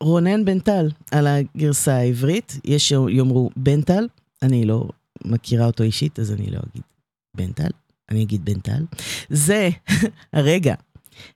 רונן 0.00 0.44
בן 0.44 0.58
טל 0.58 0.88
על 1.10 1.26
הגרסה 1.26 1.96
העברית, 1.96 2.60
יש 2.64 2.88
שיאמרו 2.88 3.50
בן 3.56 3.82
טל, 3.82 4.08
אני 4.42 4.64
לא 4.64 4.88
מכירה 5.24 5.66
אותו 5.66 5.84
אישית, 5.84 6.18
אז 6.18 6.32
אני 6.32 6.46
לא 6.50 6.58
אגיד 6.70 6.82
בן 7.36 7.52
טל, 7.52 7.70
אני 8.10 8.22
אגיד 8.22 8.44
בן 8.44 8.60
טל. 8.60 8.84
זה 9.30 9.70
הרגע 10.32 10.74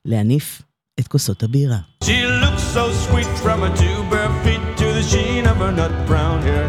להניף 0.04 0.62
את 1.00 1.08
כוסות 1.08 1.42
הבירה. 1.42 1.78
She 2.04 2.43
so 2.74 2.90
sweet 2.90 3.26
from 3.38 3.60
her 3.60 3.72
two 3.76 4.02
bare 4.10 4.28
feet 4.42 4.60
to 4.76 4.86
the 4.86 5.00
sheen 5.00 5.46
of 5.46 5.58
her 5.58 5.70
nut 5.70 5.94
brown 6.08 6.42
hair. 6.42 6.66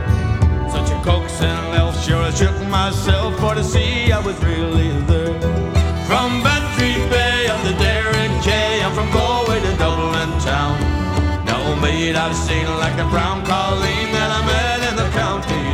Such 0.70 0.92
a 0.92 1.02
coaxing 1.02 1.74
elf, 1.74 2.00
sure 2.06 2.22
I 2.22 2.30
shook 2.30 2.56
myself 2.68 3.34
for 3.40 3.56
to 3.56 3.64
see 3.64 4.12
I 4.12 4.20
was 4.20 4.38
really 4.44 4.92
there. 5.10 5.34
From 6.06 6.44
Bantry 6.44 6.94
Bay 7.10 7.48
up 7.48 7.60
to 7.66 7.74
Derrick 7.82 8.34
Jay, 8.44 8.84
I'm 8.84 8.94
from 8.94 9.10
Galway 9.12 9.60
to 9.62 9.74
Dublin 9.78 10.30
town. 10.46 10.78
No 11.44 11.76
maid 11.82 12.16
I've 12.16 12.36
seen 12.36 12.68
like 12.78 12.96
the 12.98 13.08
brown 13.10 13.44
colleen 13.44 14.08
that 14.14 14.30
I 14.38 14.42
met 14.46 14.80
in 14.90 14.96
the 15.02 15.10
county 15.10 15.65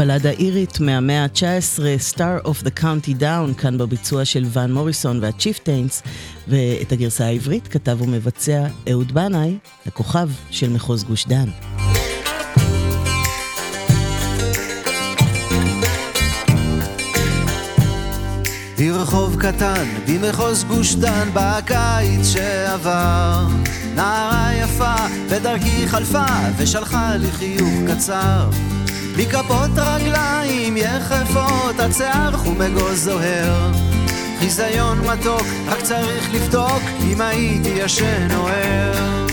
בלדה 0.00 0.30
אירית 0.30 0.80
מהמאה 0.80 1.22
ה-19, 1.24 1.78
Star 2.12 2.46
of 2.46 2.64
the 2.64 2.80
County 2.80 3.20
Down, 3.20 3.54
כאן 3.58 3.78
בביצוע 3.78 4.24
של 4.24 4.44
ון 4.52 4.72
מוריסון 4.72 5.18
והצ'יפטיינס, 5.22 6.02
ואת 6.48 6.92
הגרסה 6.92 7.24
העברית 7.24 7.68
כתב 7.68 8.02
ומבצע 8.02 8.66
אהוד 8.90 9.12
בנאי, 9.12 9.58
הכוכב 9.86 10.28
של 10.50 10.70
מחוז 10.70 11.04
גוש 11.04 11.26
דן. 11.26 11.48
היא 18.78 18.92
רחוב 18.92 19.36
קטן 19.40 19.84
במחוז 20.08 20.64
גוש 20.64 20.94
דן 20.94 21.28
בקיץ 21.34 22.26
שעבר 22.26 23.46
נערה 23.94 24.50
יפה 24.54 24.94
בדרכי 25.30 25.88
חלפה 25.88 26.26
ושלחה 26.58 27.16
לי 27.16 27.30
חיוך 27.30 27.74
קצר 27.88 28.50
מכפות 29.20 29.70
רגליים 29.76 30.76
יחפות 30.76 31.80
השיער 31.80 32.36
חום 32.36 32.62
אגוז 32.62 33.04
זוהר. 33.04 33.70
חיזיון 34.38 34.98
מתוק 34.98 35.46
רק 35.66 35.80
צריך 35.82 36.34
לבדוק 36.34 36.82
אם 37.00 37.20
הייתי 37.20 37.68
ישן 37.68 38.28
או 38.36 38.48
ער. 38.48 39.26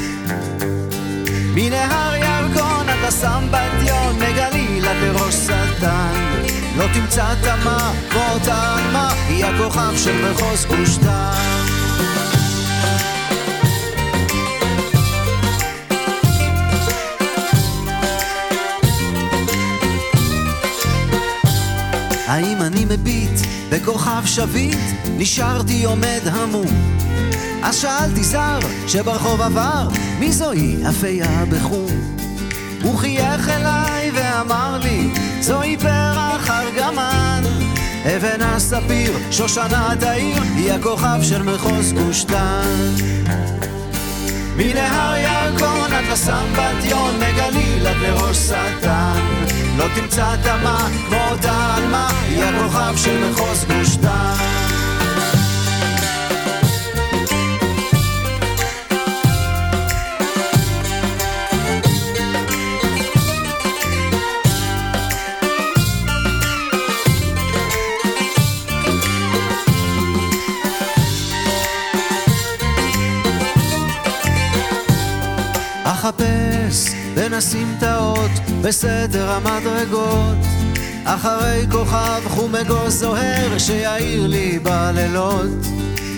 מנהר 1.55 2.15
ירקון 2.15 2.89
עד 2.89 3.03
אסם 3.07 3.47
בתיון 3.51 4.15
מגליל 4.15 4.87
עד 4.87 4.95
לראש 5.01 5.35
שטן. 5.35 6.43
לא 6.77 6.85
תמצא 6.93 7.33
תמה 7.41 7.93
כמו 8.09 8.51
עלמה 8.51 9.13
היא 9.27 9.45
הכוכב 9.45 9.97
של 9.97 10.31
מחוז 10.31 10.65
גוש 10.65 10.97
האם 22.27 22.61
אני 22.61 22.85
מביט 22.85 23.39
בכוכב 23.69 24.25
שביט? 24.25 24.77
נשארתי 25.17 25.83
עומד 25.83 26.21
המום. 26.25 26.97
אז 27.63 27.75
שאלתי 27.75 28.23
זר 28.23 28.59
שברחוב 28.87 29.41
עבר, 29.41 29.87
מי 30.19 30.31
זוהי 30.31 30.75
אפייה 30.89 31.45
בחום? 31.49 31.87
הוא 32.83 32.97
חייך 32.97 33.49
אליי 33.49 34.11
ואמר 34.13 34.77
לי, 34.77 35.09
זוהי 35.41 35.77
פרח 35.77 36.49
ארגמן. 36.49 37.41
אבן 38.05 38.41
הספיר, 38.41 39.17
שושנת 39.31 40.03
העיר, 40.03 40.41
היא 40.55 40.71
הכוכב 40.71 41.19
של 41.21 41.43
מחוז 41.43 41.93
גוש 41.93 42.25
דן. 42.25 42.95
מנהר 44.57 45.15
ירקון 45.15 45.93
עד 45.93 46.03
לסמבטיון, 46.11 47.15
מגליל 47.15 47.87
עד 47.87 47.97
לראש 47.97 48.37
שטן. 48.37 49.56
לא 49.77 49.85
תמצא 49.95 50.35
תמה 50.43 50.87
כמו 51.07 51.49
עלמה, 51.49 52.09
היא 52.29 52.43
הכוכב 52.43 52.93
של 52.97 53.29
מחוז 53.29 53.65
גוש 53.65 53.97
דן. 53.97 54.66
בין 77.17 77.33
הסמטאות 77.33 78.31
בסדר 78.61 79.31
המדרגות. 79.31 80.37
אחרי 81.05 81.65
כוכב 81.71 82.21
חום 82.27 82.55
אגוז 82.55 82.93
זוהר 82.93 83.57
שיעיר 83.57 84.27
לי 84.27 84.59
בלילות. 84.59 85.65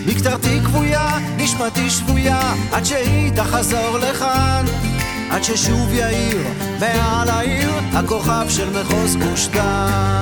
מקטרתי 0.06 0.60
כבויה, 0.66 1.18
נשמתי 1.38 1.90
שבויה 1.90 2.54
עד 2.72 2.86
שהיא 2.86 3.32
תחזור 3.36 3.98
לכאן. 3.98 4.66
עד 5.30 5.44
ששוב 5.44 5.94
יאיר 5.94 6.48
מעל 6.80 7.30
העיר 7.30 7.72
הכוכב 7.94 8.46
של 8.50 8.70
מחוז 8.70 9.16
גוש 9.16 9.48
דן. 9.48 10.22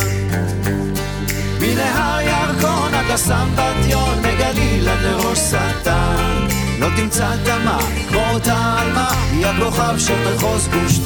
מנהר 1.61 2.21
ירקון 2.21 2.93
עד 2.93 3.05
לסמבטיון 3.13 4.19
מגליל 4.19 4.89
עד 4.89 4.99
לראש 5.01 5.39
שטן 5.39 6.46
לא 6.79 6.87
תמצא 6.95 7.35
תמה 7.45 7.79
כמו 8.09 8.19
אותה 8.29 8.75
עלמה 8.79 9.11
היא 9.31 9.45
הכוכב 9.45 9.97
של 9.97 10.35
מחוז 10.35 10.67
גוש 10.67 10.99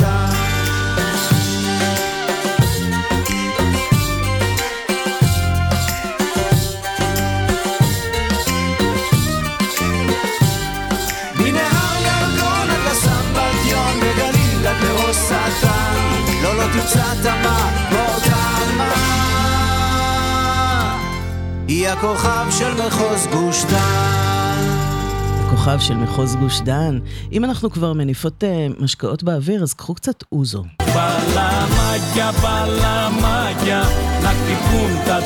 לא 16.43 16.55
לא 16.55 16.63
היא 21.67 21.89
הכוכב 21.89 22.45
של 22.49 22.73
מחוז 22.73 23.27
גוש 23.31 23.63
דן 23.63 24.30
הכוכב 25.61 25.79
של 25.79 25.93
מחוז 25.93 26.35
גוש 26.35 26.61
דן. 26.61 26.99
אם 27.31 27.45
אנחנו 27.45 27.71
כבר 27.71 27.93
מניפות 27.93 28.43
אה, 28.43 28.67
משקאות 28.79 29.23
באוויר, 29.23 29.63
אז 29.63 29.73
קחו 29.73 29.95
קצת 29.95 30.23
אוזו. 30.31 30.63
בלמגיה, 30.79 32.31
בלמגיה, 32.31 33.83
לקתי 34.23 34.55
פונטה 34.71 35.21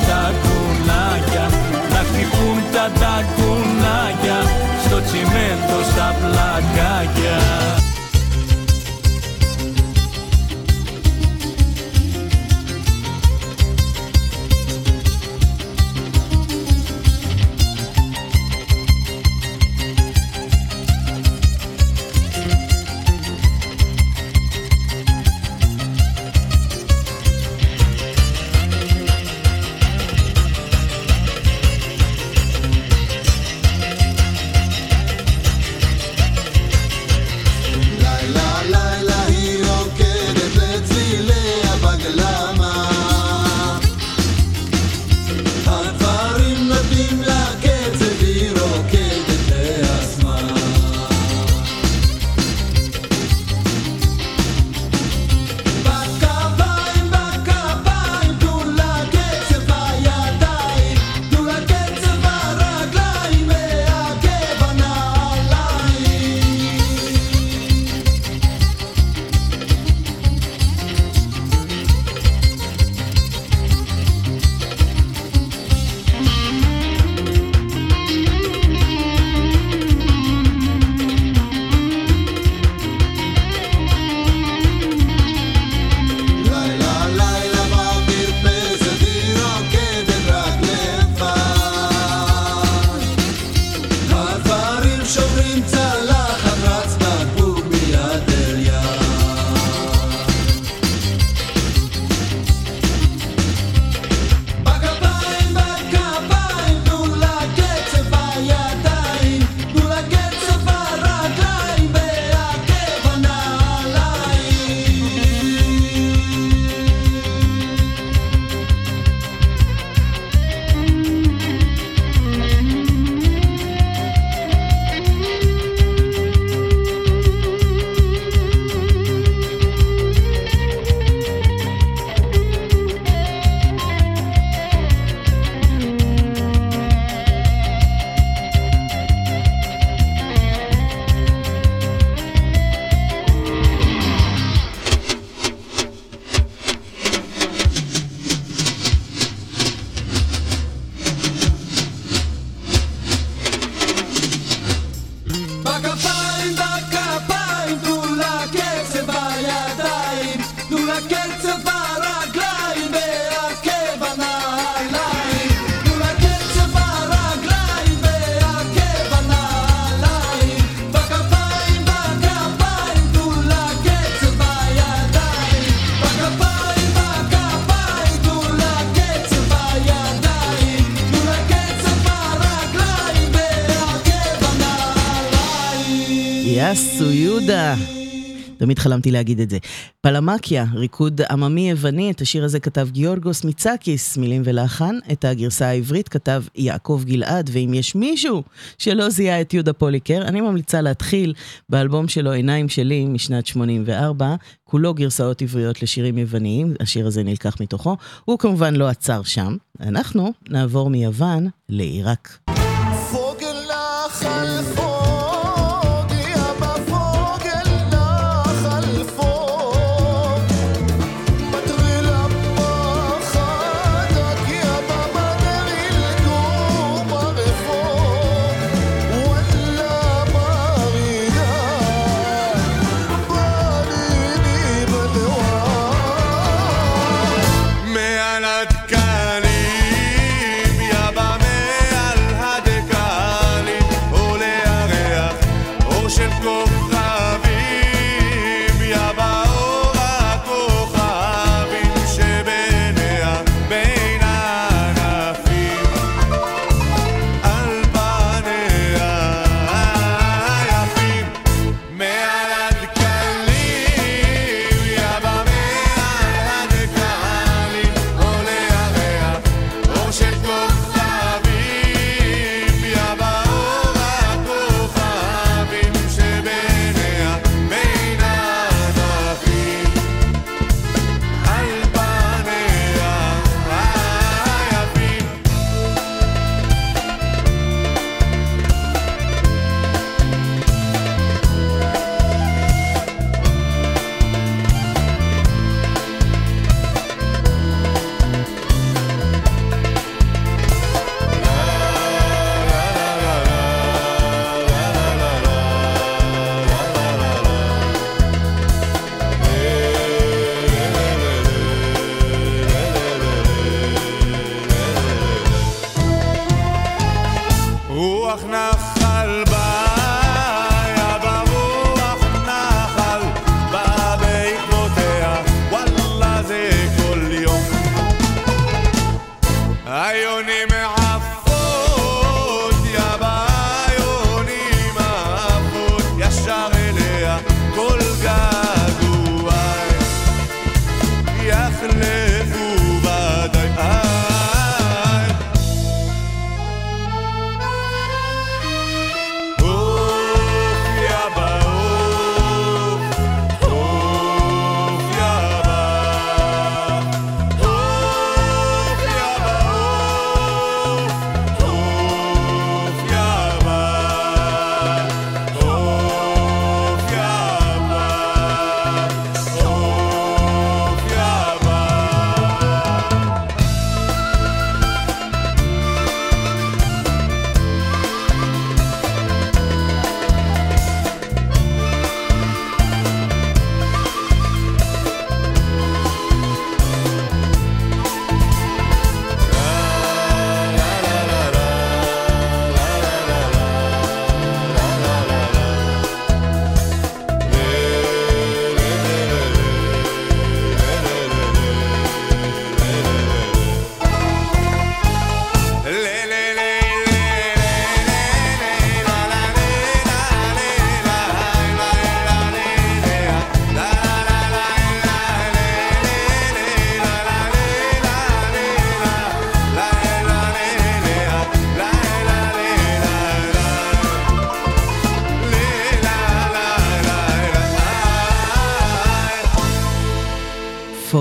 תמיד 188.66 188.78
חלמתי 188.78 189.10
להגיד 189.10 189.40
את 189.40 189.50
זה. 189.50 189.58
פלמקיה, 190.00 190.64
ריקוד 190.74 191.20
עממי 191.30 191.70
יווני, 191.70 192.10
את 192.10 192.20
השיר 192.20 192.44
הזה 192.44 192.60
כתב 192.60 192.88
גיורגוס 192.92 193.44
מיצקיס, 193.44 194.16
מילים 194.16 194.42
ולחן. 194.44 194.98
את 195.12 195.24
הגרסה 195.24 195.66
העברית 195.66 196.08
כתב 196.08 196.42
יעקב 196.54 197.02
גלעד, 197.04 197.50
ואם 197.52 197.74
יש 197.74 197.94
מישהו 197.94 198.42
שלא 198.78 199.08
זיהה 199.08 199.40
את 199.40 199.54
יהודה 199.54 199.72
פוליקר, 199.72 200.22
אני 200.22 200.40
ממליצה 200.40 200.80
להתחיל 200.80 201.34
באלבום 201.68 202.08
שלו 202.08 202.32
עיניים 202.32 202.68
שלי 202.68 203.04
משנת 203.04 203.46
84, 203.46 204.34
כולו 204.64 204.94
גרסאות 204.94 205.42
עבריות 205.42 205.82
לשירים 205.82 206.18
יווניים, 206.18 206.74
השיר 206.80 207.06
הזה 207.06 207.22
נלקח 207.22 207.60
מתוכו. 207.60 207.96
הוא 208.24 208.38
כמובן 208.38 208.74
לא 208.74 208.88
עצר 208.88 209.22
שם. 209.22 209.56
אנחנו 209.80 210.32
נעבור 210.50 210.90
מיוון 210.90 211.48
לעיראק. 211.68 212.38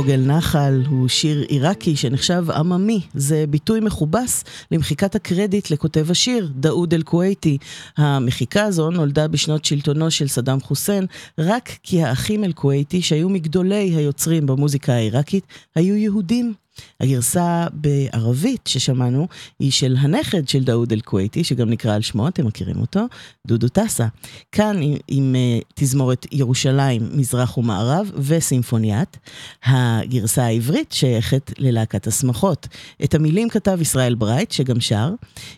פוגל 0.05 0.25
נחל 0.25 0.83
הוא 0.89 1.07
שיר 1.07 1.45
עיראקי 1.47 1.95
שנחשב 1.95 2.45
עממי. 2.55 3.01
זה 3.13 3.45
ביטוי 3.49 3.79
מכובס 3.79 4.43
למחיקת 4.71 5.15
הקרדיט 5.15 5.71
לכותב 5.71 6.11
השיר, 6.11 6.51
דאוד 6.55 6.93
אל-כווייתי. 6.93 7.57
המחיקה 7.97 8.63
הזו 8.63 8.89
נולדה 8.89 9.27
בשנות 9.27 9.65
שלטונו 9.65 10.11
של 10.11 10.27
סדאם 10.27 10.61
חוסיין, 10.61 11.05
רק 11.37 11.69
כי 11.83 12.03
האחים 12.03 12.43
אל-כווייתי, 12.43 13.01
שהיו 13.01 13.29
מגדולי 13.29 13.95
היוצרים 13.95 14.45
במוזיקה 14.45 14.93
העיראקית, 14.93 15.43
היו 15.75 15.95
יהודים. 15.95 16.53
הגרסה 16.99 17.67
בערבית 17.73 18.67
ששמענו 18.67 19.28
היא 19.59 19.71
של 19.71 19.95
הנכד 19.99 20.47
של 20.47 20.63
דאוד 20.63 20.91
אל-כווייתי, 20.91 21.43
שגם 21.43 21.69
נקרא 21.69 21.95
על 21.95 22.01
שמו, 22.01 22.28
אתם 22.28 22.45
מכירים 22.45 22.82
אותו, 22.82 23.01
דודו 23.47 23.67
טסה. 23.67 24.07
כאן 24.51 24.78
עם, 24.82 24.97
עם 25.07 25.36
uh, 25.36 25.65
תזמורת 25.76 26.26
ירושלים, 26.32 27.09
מזרח 27.13 27.57
ומערב 27.57 28.11
וסימפוניית. 28.15 29.17
הגרסה 29.65 30.45
העברית 30.45 30.91
שייכת 30.91 31.51
ללהקת 31.57 32.07
השמחות. 32.07 32.67
את 33.03 33.15
המילים 33.15 33.49
כתב 33.49 33.78
ישראל 33.82 34.15
ברייט, 34.15 34.51
שגם 34.51 34.80
שר. 34.80 35.09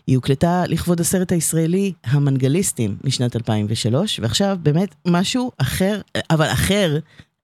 היא 0.06 0.16
הוקלטה 0.16 0.64
לכבוד 0.66 1.00
הסרט 1.00 1.32
הישראלי 1.32 1.92
המנגליסטים 2.04 2.96
משנת 3.04 3.36
2003, 3.36 4.20
ועכשיו 4.20 4.58
באמת 4.62 4.94
משהו 5.06 5.50
אחר, 5.58 6.00
אבל 6.30 6.46
אחר 6.46 6.98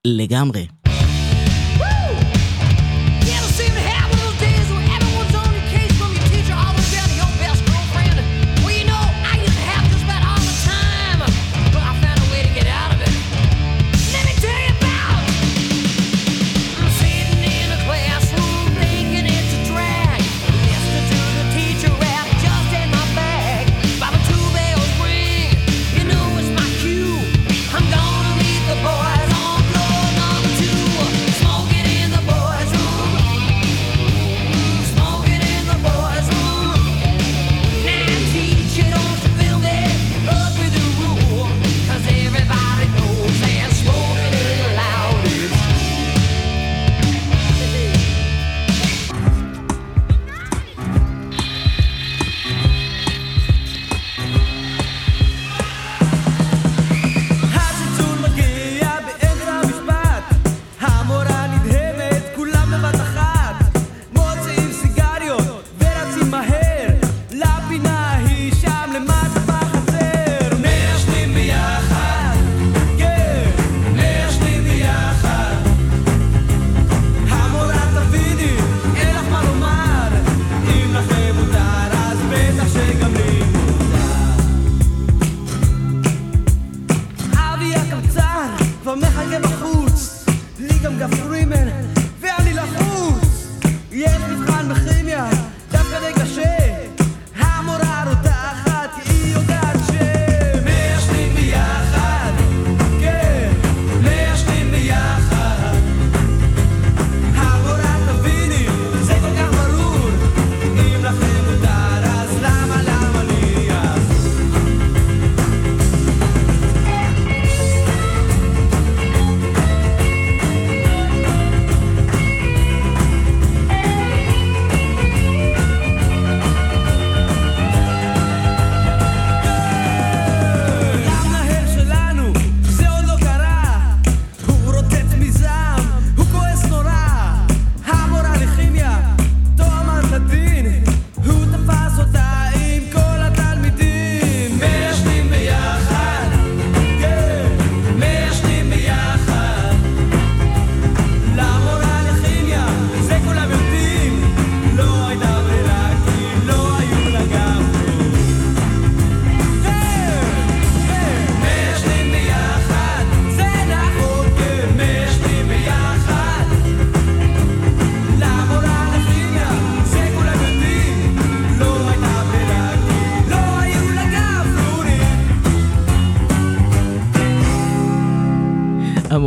לגמרי. 0.06 0.66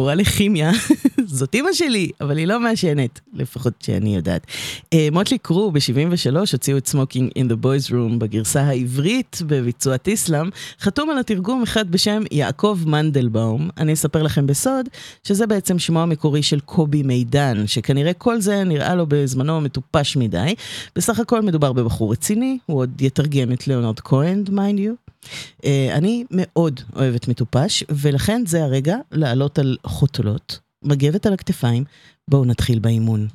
המורה 0.07 0.21
לכימיה, 0.21 0.71
זאת 1.25 1.55
אימא 1.55 1.73
שלי, 1.73 2.09
אבל 2.21 2.37
היא 2.37 2.47
לא 2.47 2.59
מעשנת, 2.59 3.19
לפחות 3.33 3.73
שאני 3.83 4.15
יודעת. 4.15 4.47
אה, 4.93 5.07
מוטלי 5.11 5.37
קרו 5.37 5.71
ב-73 5.71 6.35
הוציאו 6.51 6.77
את 6.77 6.87
Smoking 6.87 7.31
in 7.31 7.51
the 7.51 7.65
boys 7.65 7.91
room 7.91 8.17
בגרסה 8.17 8.61
העברית 8.61 9.41
בביצוע 9.47 9.97
טיסלאם, 9.97 10.49
חתום 10.79 11.09
על 11.09 11.17
התרגום 11.17 11.63
אחד 11.63 11.91
בשם 11.91 12.23
יעקב 12.31 12.79
מנדלבאום. 12.85 13.69
אני 13.77 13.93
אספר 13.93 14.23
לכם 14.23 14.47
בסוד 14.47 14.85
שזה 15.23 15.47
בעצם 15.47 15.79
שמו 15.79 15.99
המקורי 15.99 16.43
של 16.43 16.59
קובי 16.59 17.03
מידן, 17.03 17.67
שכנראה 17.67 18.13
כל 18.13 18.41
זה 18.41 18.63
נראה 18.63 18.95
לו 18.95 19.05
בזמנו 19.07 19.61
מטופש 19.61 20.17
מדי. 20.17 20.55
בסך 20.95 21.19
הכל 21.19 21.41
מדובר 21.41 21.73
בבחור 21.73 22.11
רציני, 22.11 22.57
הוא 22.65 22.79
עוד 22.79 23.01
יתרגם 23.01 23.51
את 23.51 23.67
ליאונרד 23.67 23.99
כהן, 23.99 24.43
mind 24.49 24.79
you. 24.79 25.06
אה, 25.25 25.65
אני 25.91 26.23
מאוד 26.31 26.81
אוהבת 26.95 27.27
מטופש, 27.27 27.83
ולכן 27.89 28.43
זה 28.45 28.63
הרגע 28.63 28.97
לעלות 29.11 29.59
על 29.59 29.77
חותלות, 29.85 30.59
מגבת 30.83 31.25
על 31.25 31.33
הכתפיים, 31.33 31.83
בואו 32.27 32.45
נתחיל 32.45 32.79
באימון. 32.79 33.27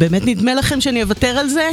באמת 0.00 0.22
נדמה 0.26 0.54
לכם 0.54 0.80
שאני 0.80 1.02
אוותר 1.02 1.38
על 1.38 1.48
זה? 1.48 1.70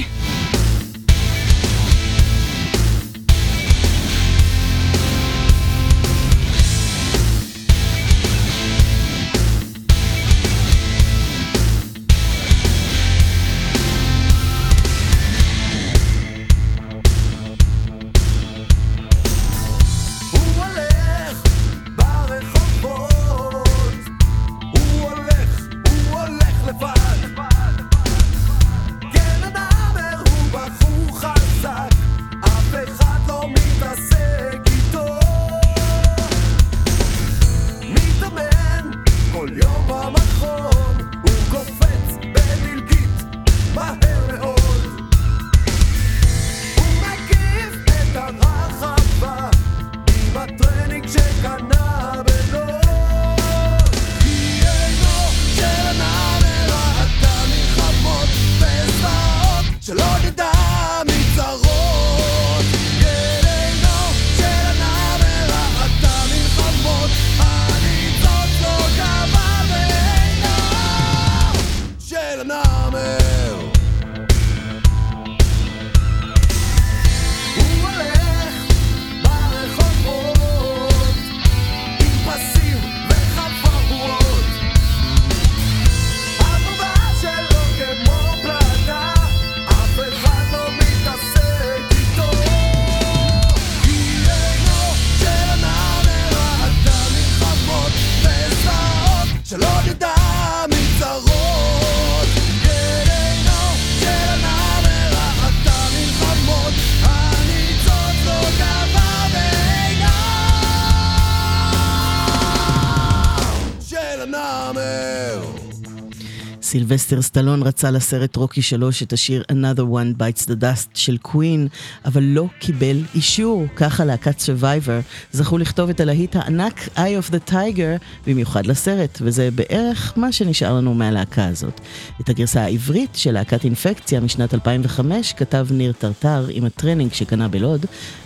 סילבסטר 116.78 117.22
סטלון 117.22 117.64
רצה 117.64 117.92
לסרט 117.92 118.36
רוקי 118.36 118.62
3 118.62 119.04
את 119.04 119.14
השיר 119.14 119.44
Another 119.52 119.82
One 119.82 120.22
Bites 120.22 120.44
the 120.46 120.62
Dust 120.62 120.88
של 120.94 121.18
קווין, 121.18 121.68
אבל 122.06 122.24
לא 122.24 122.46
קיבל 122.60 123.04
אישור. 123.16 123.66
ככה 123.76 124.06
להקת 124.06 124.40
Survivor 124.40 125.04
זכו 125.32 125.58
לכתוב 125.58 125.90
את 125.90 126.00
הלהיט 126.00 126.36
הענק 126.36 126.90
Eye 126.96 127.00
of 127.00 127.32
the 127.32 127.52
Tiger 127.52 128.04
במיוחד 128.28 128.66
לסרט, 128.66 129.18
וזה 129.22 129.50
בערך 129.52 130.14
מה 130.16 130.32
שנשאר 130.32 130.74
לנו 130.74 130.94
מהלהקה 130.94 131.46
הזאת. 131.46 131.82
את 132.22 132.30
הגרסה 132.30 132.62
העברית 132.62 133.16
של 133.16 133.32
להקת 133.32 133.64
אינפקציה 133.64 134.20
משנת 134.20 134.54
2005 134.54 135.34
כתב 135.34 135.68
ניר 135.72 135.92
טרטר 135.92 136.46
עם 136.50 136.66
הטרנינג 136.66 137.14
שקנה 137.14 137.48
בלוד, 137.48 137.86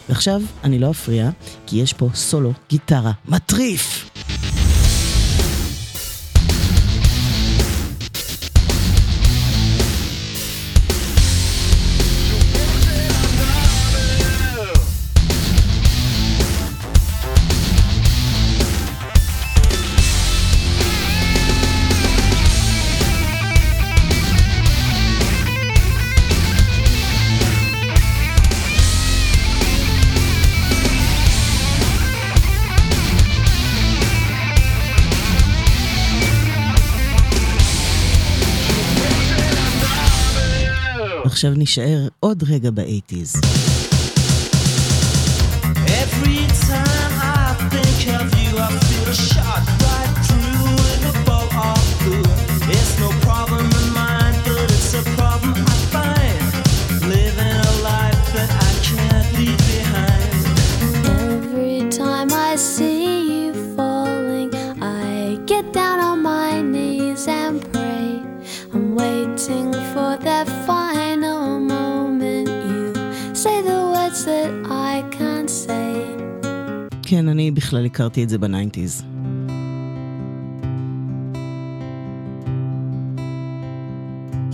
ועכשיו 0.09 0.41
אני 0.63 0.79
לא 0.79 0.91
אפריע, 0.91 1.29
כי 1.67 1.77
יש 1.77 1.93
פה 1.93 2.09
סולו 2.13 2.53
גיטרה 2.69 3.11
מטריף! 3.27 4.10
עכשיו 41.41 41.53
נישאר 41.53 42.07
עוד 42.19 42.43
רגע 42.47 42.71
באייטיז. 42.71 43.35
Every 46.03 46.41
time 46.67 47.15
I 47.19 47.55
think 47.71 47.99
of 48.19 48.27
you, 48.41 48.51
I 48.65 48.69
feel 48.87 49.07
a 49.09 49.15
shot 49.15 49.80
בכלל 77.53 77.85
הכרתי 77.85 78.23
את 78.23 78.29
זה 78.29 78.37
בניינטיז. 78.37 79.03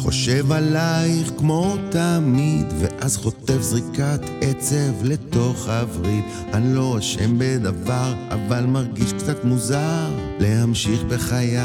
חושב 0.08 0.52
עלייך 0.52 1.32
כמו 1.38 1.76
תמיד, 1.92 2.66
ואז 2.80 3.18
חוטף 3.18 3.62
זריקת 3.62 4.22
עצב 4.42 5.04
לתוך 5.04 5.68
הווריד. 5.68 6.24
אני 6.54 6.76
לא 6.76 7.00
אשם 7.00 7.36
בדבר, 7.38 8.14
אבל 8.30 8.66
מרגיש 8.66 9.14
קצת 9.14 9.44
מוזר 9.44 10.10
להמשיך 10.40 11.04
בחיי 11.04 11.58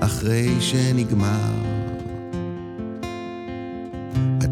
אחרי 0.00 0.60
שנגמר. 0.60 1.83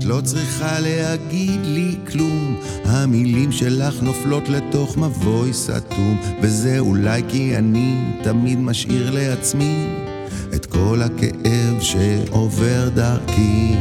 לא 0.05 0.20
צריכה 0.24 0.80
להגיד 0.80 1.61
לי 1.64 1.96
כלום, 2.12 2.61
המילים 2.84 3.53
שלך 3.53 4.03
נופלות 4.03 4.48
לתוך 4.48 4.96
מבוי 4.96 5.53
סתום, 5.53 6.20
וזה 6.40 6.78
אולי 6.78 7.22
כי 7.28 7.57
אני 7.57 7.94
תמיד 8.22 8.59
משאיר 8.59 9.11
לעצמי 9.11 9.86
את 10.55 10.66
כל 10.66 11.00
הכאב 11.03 11.80
שעובר 11.80 12.88
דרכי. 12.94 13.74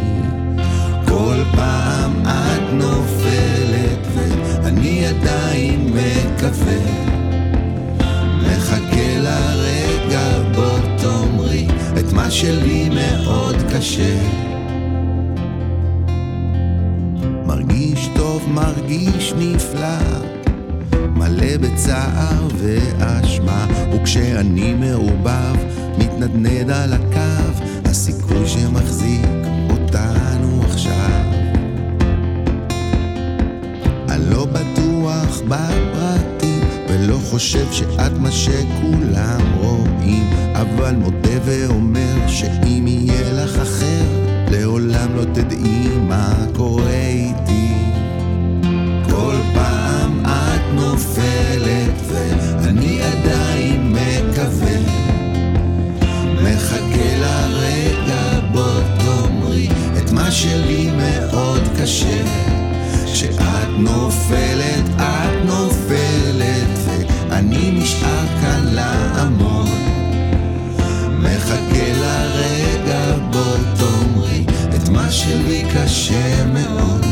כל 1.07 1.37
פעם 1.55 2.25
את 2.25 2.73
נופלת 2.73 4.07
ואני 4.63 5.05
עדיין 5.05 5.93
מקווה, 5.93 6.81
מחכה 8.41 9.17
לרגע 9.17 10.51
בו 10.55 10.97
תאמרי 10.97 11.67
את 11.99 12.13
מה 12.13 12.31
שלי 12.31 12.89
מאוד 12.89 13.55
קשה. 13.73 14.50
מרגיש 17.51 18.09
טוב, 18.15 18.49
מרגיש 18.49 19.33
נפלא, 19.37 19.97
מלא 21.15 21.57
בצער 21.61 22.47
ואשמה, 22.57 23.67
וכשאני 23.93 24.73
מעורבב, 24.73 25.55
מתנדנד 25.97 26.71
על 26.71 26.93
הקו, 26.93 27.63
הסיכוי 27.85 28.47
שמחזיק 28.47 29.25
אותנו 29.69 30.61
עכשיו. 30.69 31.21
אני 34.09 34.29
לא 34.29 34.45
בטוח 34.45 35.41
בפרטים, 35.47 36.63
ולא 36.89 37.17
חושב 37.29 37.71
שאת 37.71 38.17
מה 38.19 38.31
שכולם 38.31 39.41
רואים, 39.57 40.29
אבל 40.53 40.95
מודה 40.95 41.37
ואומר 41.45 42.27
שאם 42.27 42.85
יהיה 42.87 43.33
לך 43.33 43.57
אחר, 43.61 44.20
לעולם 44.51 45.15
לא 45.15 45.23
תדעי 45.33 45.87
מה 46.07 46.33
קורה 46.55 46.99
איתי. 47.07 47.73
כל 49.09 49.35
פעם 49.53 50.25
את 50.25 50.61
נופלת 50.73 51.93
ואני 52.07 53.01
עדיין 53.01 53.93
מקווה. 53.93 54.77
מחכה 56.43 57.15
לרגע 57.21 58.39
בו 58.51 58.67
תאמרי 58.97 59.67
את 59.97 60.11
מה 60.11 60.31
שלי 60.31 60.91
מאוד 60.97 61.61
קשה. 61.81 62.23
כשאת 63.13 63.69
נופלת, 63.77 64.89
את 64.97 65.45
נופלת 65.45 66.79
ואני 66.87 67.71
נשאר 67.71 68.25
כאן 68.41 68.65
לעמוד. 68.71 69.69
מחכה 71.19 71.93
לרגע 72.01 72.70
שלי 75.11 75.63
קשה 75.75 76.45
מאוד 76.45 77.05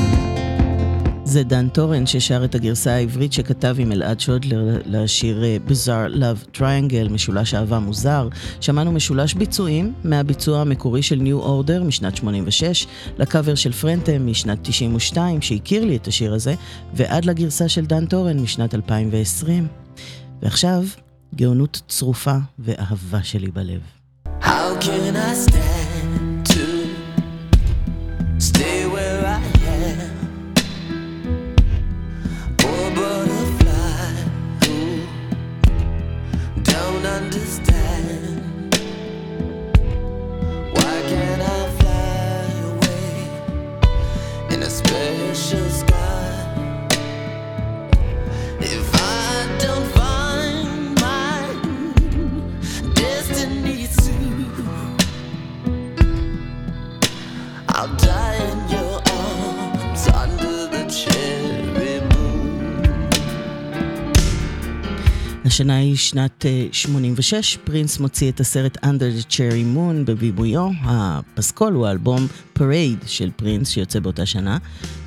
זה 1.23 1.43
דן 1.43 1.69
טורן 1.69 2.05
ששר 2.05 2.45
את 2.45 2.55
הגרסה 2.55 2.91
העברית 2.91 3.33
שכתב 3.33 3.75
עם 3.79 3.91
אלעד 3.91 4.19
שודלר 4.19 4.81
לשיר 4.85 5.43
אה, 5.43 5.57
Bizarre 5.67 6.15
Love 6.15 6.57
Triangle, 6.57 7.09
משולש 7.09 7.53
אהבה 7.53 7.79
מוזר. 7.79 8.27
שמענו 8.61 8.91
משולש 8.91 9.33
ביצועים 9.33 9.93
מהביצוע 10.03 10.61
המקורי 10.61 11.01
של 11.01 11.19
New 11.19 11.45
Order 11.45 11.83
משנת 11.83 12.15
86, 12.15 12.87
לקאבר 13.17 13.55
של 13.55 13.71
פרנטה 13.71 14.27
משנת 14.27 14.59
92 14.61 15.41
שהכיר 15.41 15.85
לי 15.85 15.95
את 15.95 16.07
השיר 16.07 16.33
הזה, 16.33 16.55
ועד 16.93 17.25
לגרסה 17.25 17.69
של 17.69 17.85
דן 17.85 18.05
טורן 18.05 18.39
משנת 18.39 18.75
2020. 18.75 19.67
ועכשיו, 20.41 20.83
גאונות 21.35 21.81
צרופה 21.87 22.35
ואהבה 22.59 23.23
שלי 23.23 23.51
בלב. 23.51 23.81
How 24.41 24.81
can 24.81 25.15
I 25.15 25.49
stand 25.49 25.78
השנה 65.59 65.75
היא 65.75 65.95
שנת 65.95 66.45
אה, 66.45 66.67
86, 66.71 67.57
פרינס 67.63 67.99
מוציא 67.99 68.31
את 68.31 68.39
הסרט 68.39 68.77
Under 68.77 69.21
the 69.21 69.31
Cherry 69.31 69.75
Moon 69.75 70.05
בבימויו. 70.05 70.69
הפסקול 70.83 71.73
הוא 71.73 71.87
האלבום 71.87 72.27
Parade 72.57 73.07
של 73.07 73.31
פרינס 73.35 73.69
שיוצא 73.69 73.99
באותה 73.99 74.25
שנה. 74.25 74.57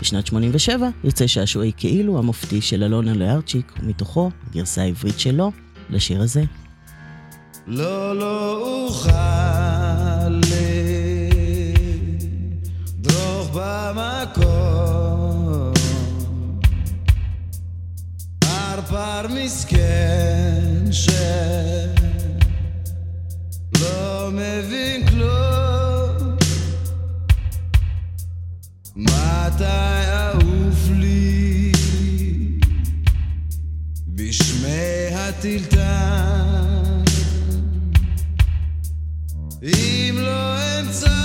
בשנת 0.00 0.26
87 0.26 0.88
יוצא 1.04 1.26
שעשועי 1.26 1.72
כאילו 1.76 2.18
המופתי 2.18 2.60
של 2.60 2.82
אלונה 2.82 3.14
לארצ'יק, 3.14 3.72
ומתוכו 3.82 4.30
הגרסה 4.50 4.82
העברית 4.82 5.20
שלו 5.20 5.52
לשיר 5.90 6.22
הזה. 6.22 6.42
לא, 7.66 8.18
לא 8.18 8.56
אוכל 8.86 9.71
במקום. 13.55 15.42
פרפר 18.38 19.26
מסכן 19.28 20.84
שלא 23.72 24.30
מבין 24.32 25.07
כלום. 25.07 26.36
מתי 28.96 29.64
אעוף 30.09 30.88
לי 30.90 31.72
בשמי 34.07 35.09
הטלטן? 35.14 37.03
אם 39.62 40.14
לא 40.18 40.57
אמצא 40.80 41.21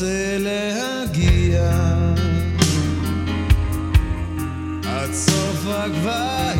רוצה 0.00 0.36
להגיע. 0.38 1.70
עד 4.86 5.12
סוף 5.12 5.66
הגבהים 5.66 6.59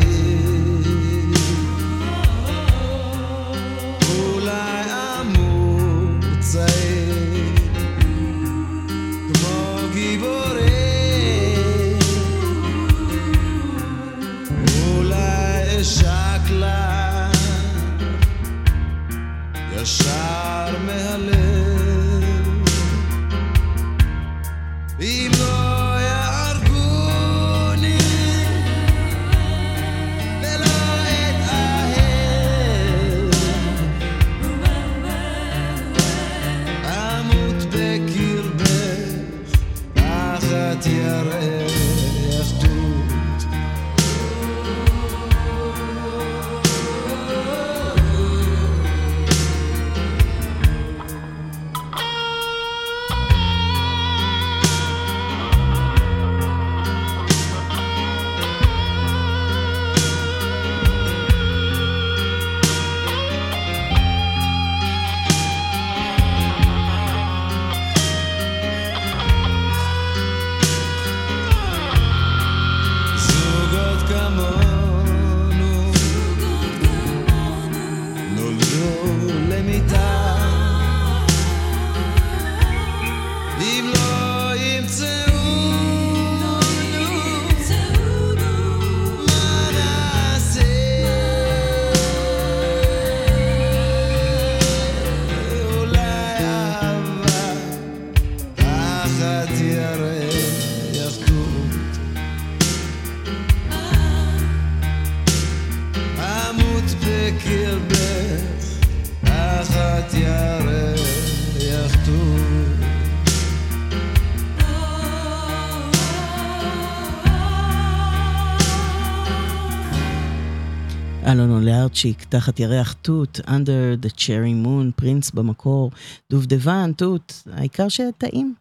אלון 121.81 121.89
לארצ'יק, 121.89 122.23
תחת 122.29 122.59
ירח 122.59 122.93
תות, 122.93 123.39
Under 123.45 124.05
the 124.05 124.09
Cherry 124.17 124.65
Moon, 124.65 124.91
פרינס 124.95 125.31
במקור, 125.31 125.91
דובדבן, 126.29 126.91
תות, 126.97 127.43
העיקר 127.51 127.89
שטעים. 127.89 128.53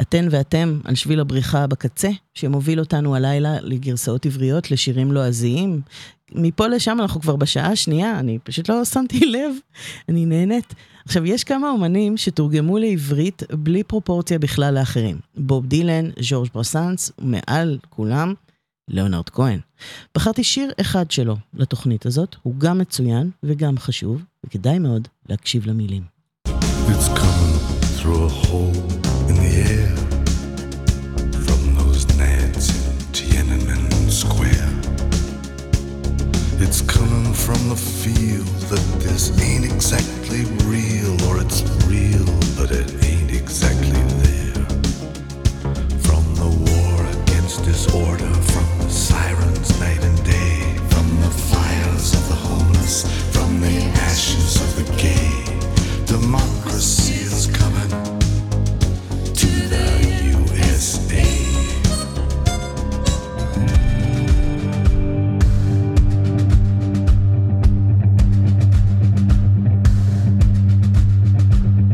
אתן 0.00 0.28
ואתם 0.30 0.80
על 0.84 0.94
שביל 0.94 1.20
הבריחה 1.20 1.66
בקצה, 1.66 2.08
שמוביל 2.34 2.80
אותנו 2.80 3.16
הלילה 3.16 3.56
לגרסאות 3.62 4.26
עבריות, 4.26 4.70
לשירים 4.70 5.12
לועזיים. 5.12 5.80
מפה 6.34 6.66
לשם 6.66 6.98
אנחנו 7.00 7.20
כבר 7.20 7.36
בשעה 7.36 7.72
השנייה, 7.72 8.18
אני 8.18 8.38
פשוט 8.44 8.68
לא 8.68 8.84
שמתי 8.84 9.26
לב, 9.34 9.52
אני 10.08 10.26
נהנית. 10.26 10.74
עכשיו, 11.04 11.26
יש 11.26 11.44
כמה 11.44 11.70
אומנים 11.70 12.16
שתורגמו 12.16 12.78
לעברית 12.78 13.42
בלי 13.52 13.82
פרופורציה 13.82 14.38
בכלל 14.38 14.74
לאחרים. 14.74 15.18
בוב 15.36 15.66
דילן, 15.66 16.10
ז'ורג' 16.20 16.48
ברסנס, 16.54 17.12
ומעל 17.18 17.78
כולם, 17.90 18.34
ליאונרד 18.90 19.28
כהן. 19.28 19.60
בחרתי 20.14 20.44
שיר 20.44 20.72
אחד 20.80 21.10
שלו 21.10 21.36
לתוכנית 21.54 22.06
הזאת, 22.06 22.36
הוא 22.42 22.54
גם 22.58 22.78
מצוין 22.78 23.30
וגם 23.42 23.78
חשוב, 23.78 24.22
וכדאי 24.44 24.78
מאוד 24.78 25.08
להקשיב 25.28 25.66
למילים. 25.66 26.02
It's 26.48 27.08
coming 27.22 27.56
through 27.98 28.22
a 28.24 28.32
hole 28.42 28.82
in 29.30 29.36
the 29.44 29.52
air 29.74 29.92
from 31.46 31.60
those 31.78 32.02
nads 32.20 32.66
in 32.78 32.96
Tiananmen 33.16 34.10
Square. 34.22 34.72
It's 36.64 36.80
coming 36.96 37.28
from 37.46 37.60
the 37.72 37.80
feel 38.00 38.46
that 38.70 38.84
this 39.04 39.22
ain't 39.48 39.64
exactly 39.72 40.42
real, 40.72 41.14
or 41.26 41.34
it's 41.44 41.60
real, 41.90 42.28
but 42.56 42.68
it 42.80 42.88
ain't 43.08 43.30
exactly 43.42 44.02
there. 44.24 44.66
From 46.06 46.24
the 46.42 46.50
war 46.66 46.96
against 47.16 47.56
disorder, 47.70 48.32
from 48.52 48.79
sirens 48.99 49.79
night 49.79 50.03
and 50.03 50.23
day, 50.23 50.59
from 50.91 51.07
the 51.21 51.31
fires 51.51 52.13
of 52.13 52.23
the 52.29 52.35
homeless, 52.35 52.95
from 53.33 53.59
the 53.61 53.77
ashes 54.09 54.55
of 54.65 54.69
the 54.79 54.85
gay. 55.03 55.31
Democracy 56.05 57.15
is 57.29 57.47
coming 57.59 57.91
to 59.39 59.49
the 59.73 59.87
USA. 60.31 61.25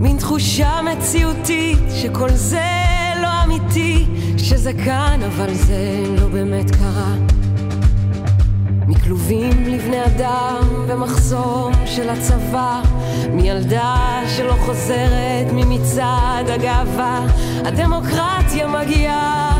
מין 0.00 0.16
תחושה 0.16 0.80
מציאותית 0.82 1.78
שכל 2.02 2.30
זה 2.30 2.70
לא 3.22 3.28
אמיתי 3.44 4.06
שזה 4.36 4.72
כאן 4.84 5.20
אבל 5.26 5.54
זה 5.54 6.04
לא 6.20 6.26
באמת 6.26 6.70
קרה. 6.70 7.14
מכלובים 8.86 9.64
לבני 9.66 10.04
אדם 10.04 10.86
במחסום 10.88 11.72
של 11.86 12.08
הצבא 12.08 12.82
מילדה 13.32 14.22
שלא 14.36 14.54
חוזרת 14.66 15.52
ממצעד 15.52 16.50
הגאווה. 16.50 17.26
הדמוקרטיה 17.64 18.66
מגיעה 18.66 19.58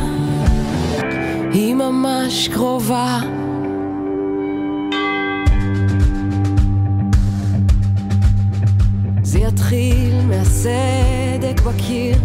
היא 1.53 1.75
ממש 1.75 2.49
קרובה. 2.49 3.40
זה 9.51 9.55
יתחיל 9.55 10.21
מהסדק 10.27 11.61
בקיר, 11.67 12.19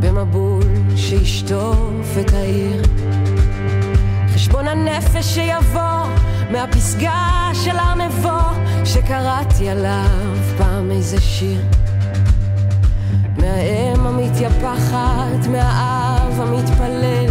במבול 0.00 0.62
שישטוף 0.96 2.18
את 2.20 2.32
העיר. 2.32 2.82
חשבון 4.34 4.68
הנפש 4.68 5.24
שיבוא 5.34 6.06
מהפסגה 6.50 7.50
של 7.64 7.76
הר 7.76 7.94
נבו, 7.94 8.38
שקראתי 8.84 9.68
עליו 9.68 10.36
פעם 10.58 10.90
איזה 10.90 11.20
שיר. 11.20 11.60
מהאם 13.36 14.06
המתייפחת, 14.06 15.46
מהאב 15.50 16.40
המתפלל, 16.40 17.30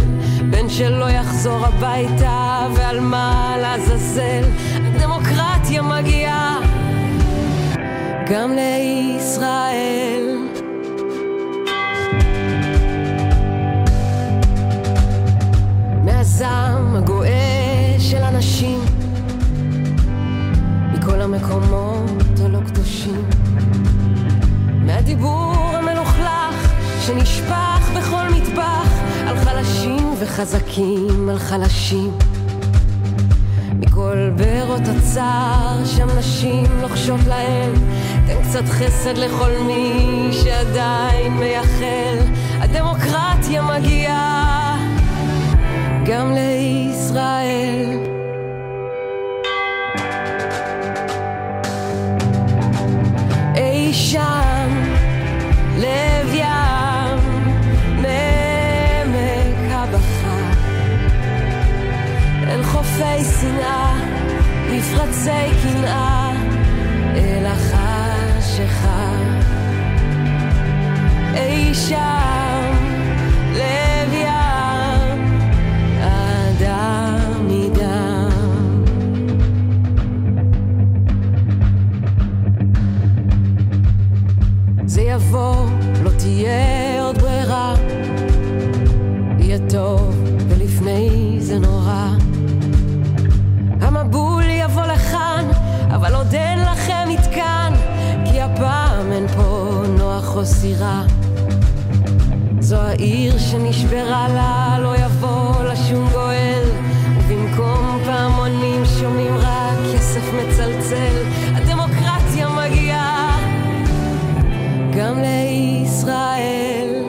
בן 0.50 0.68
שלא 0.68 1.10
יחזור 1.10 1.66
הביתה, 1.66 2.66
ועל 2.74 3.00
מה 3.00 3.56
לעזאזל, 3.60 4.44
הדמוקרטיה 4.74 5.82
מגיעה 5.82 6.55
גם 8.30 8.52
לישראל. 8.52 10.38
מהזעם 16.04 16.96
הגואה 16.96 17.96
של 17.98 18.22
אנשים, 18.22 18.80
מכל 20.92 21.20
המקומות 21.20 22.40
הלא 22.44 22.60
קדושים. 22.66 23.24
מהדיבור 24.86 25.54
המלוכלך 25.56 26.72
שנשפך 27.00 27.90
בכל 27.96 28.28
מטבח 28.36 29.00
על 29.26 29.36
חלשים 29.36 30.14
וחזקים 30.18 31.28
על 31.28 31.38
חלשים. 31.38 32.10
מכל 33.80 34.30
בארות 34.36 34.82
הצער 34.96 35.84
שם 35.84 36.06
נשים 36.18 36.64
לוחשות 36.82 37.20
להם 37.28 37.72
תן 38.26 38.42
קצת 38.42 38.64
חסד 38.68 39.18
לכל 39.18 39.50
מי 39.66 40.28
שעדיין 40.32 41.32
מייחל. 41.32 42.18
הדמוקרטיה 42.60 43.62
מגיעה 43.62 44.76
גם 46.06 46.32
לישראל. 46.34 47.98
אי 53.56 53.94
שם 53.94 54.68
לב 55.78 56.34
ים 56.34 57.18
מעמק 58.02 59.70
הבכה. 59.70 60.38
אל 62.48 62.62
חופי 62.62 63.24
שנאה 63.40 63.94
מפרצי 64.70 65.30
קנאה 65.62 66.25
החשיכה 68.66 69.16
אי 71.34 71.74
שם 71.74 72.45
סירה. 100.46 101.02
זו 102.60 102.76
העיר 102.76 103.38
שנשברה 103.38 104.28
לה, 104.28 104.78
לא 104.82 104.96
יבוא 104.96 105.62
לה 105.62 105.76
שום 105.76 106.08
גואל. 106.12 106.62
ובמקום 107.18 107.98
פעמונים 108.04 108.84
שומעים 108.84 109.34
רק 109.34 109.78
כסף 109.94 110.22
מצלצל. 110.34 111.22
הדמוקרטיה 111.54 112.48
מגיעה 112.48 113.38
גם 114.96 115.18
לישראל. 115.20 117.04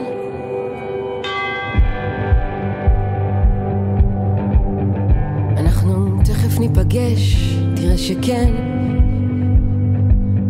אנחנו 5.58 6.20
תכף 6.24 6.60
ניפגש, 6.60 7.54
תראה 7.76 7.98
שכן. 7.98 8.54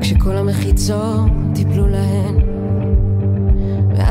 כשכל 0.01 0.35
המחיצות 0.35 1.31
טיפלו 1.55 1.87
להן. 1.87 2.46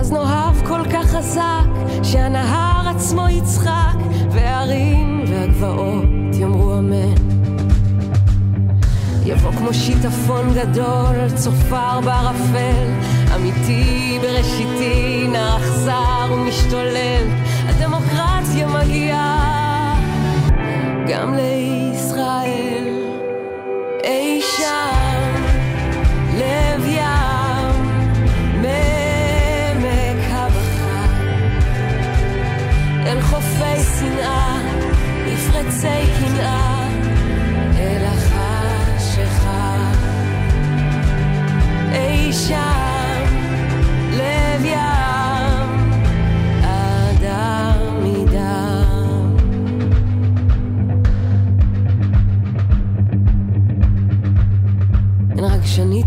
ואז 0.07 0.13
נאהב 0.13 0.67
כל 0.67 0.81
כך 0.93 1.07
חזק, 1.07 1.67
שהנהר 2.03 2.89
עצמו 2.89 3.29
יצחק, 3.29 3.97
והערים 4.31 5.25
והגבעות 5.29 6.05
יאמרו 6.33 6.79
אמן. 6.79 7.15
יבוא 9.25 9.53
כמו 9.53 9.75
שיטפון 9.75 10.55
גדול, 10.55 11.31
צופר 11.35 12.01
בערפל, 12.05 12.87
אמיתי 13.35 14.19
בראשיתי, 14.23 15.29
נער 15.33 15.57
אכזר 15.57 16.33
ומשתולל. 16.33 17.27
הדמוקרטיה 17.69 18.67
מגיעה 18.67 19.95
גם 21.09 21.35
לישראל. 21.35 22.85
אי 24.05 24.41
שם, 24.57 24.96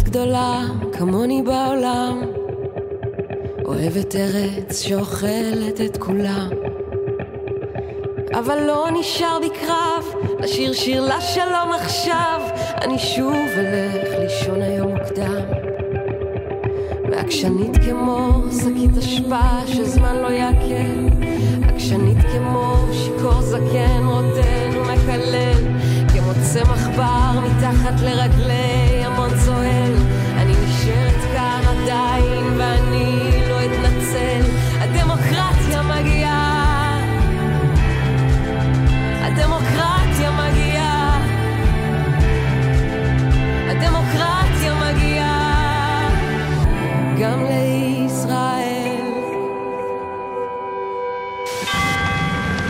גדולה 0.09 0.61
כמוני 0.93 1.43
בעולם, 1.43 2.21
אוהבת 3.65 4.15
ארץ 4.15 4.81
שאוכלת 4.81 5.81
את 5.85 5.97
כולם. 5.97 6.49
אבל 8.39 8.63
לא 8.67 8.87
נשאר 8.99 9.39
בי 9.41 9.49
קרב, 9.49 10.05
לשיר 10.39 10.73
שיר 10.73 11.01
לשלום 11.05 11.73
עכשיו, 11.75 12.41
אני 12.81 12.99
שוב 12.99 13.33
אלך 13.57 14.09
לישון 14.19 14.61
היום 14.61 14.91
מוקדם. 14.91 15.41
ועקשנית 17.11 17.77
כמו 17.77 18.29
שקית 18.51 18.97
אשפה 18.97 19.67
שזמן 19.67 20.15
לא 20.15 20.27
יעכל, 20.27 21.25
עקשנית 21.67 22.17
כמו 22.17 22.75
שיכור 22.91 23.41
זקן 23.41 24.05
רוטן 24.05 24.77
ומקלל, 24.77 25.67
כמו 26.13 26.31
צמח 26.53 26.87
בר 26.87 27.39
מתחת 27.39 28.01
לרגלי 28.01 28.98
המון 29.29 29.45
צוהל, 29.45 29.93
אני 30.37 30.53
נשארת 30.65 31.21
כאן 31.33 31.61
עדיין 31.67 32.43
ואני 32.57 33.29
לא 33.49 33.59
אתנצל, 33.65 34.41
הדמוקרטיה 34.79 35.81
מגיעה, 35.81 36.99
הדמוקרטיה 39.21 40.31
מגיעה, 40.31 41.21
הדמוקרטיה 43.69 44.73
מגיעה. 44.93 46.09
גם 47.21 47.43
לישראל. 47.43 48.99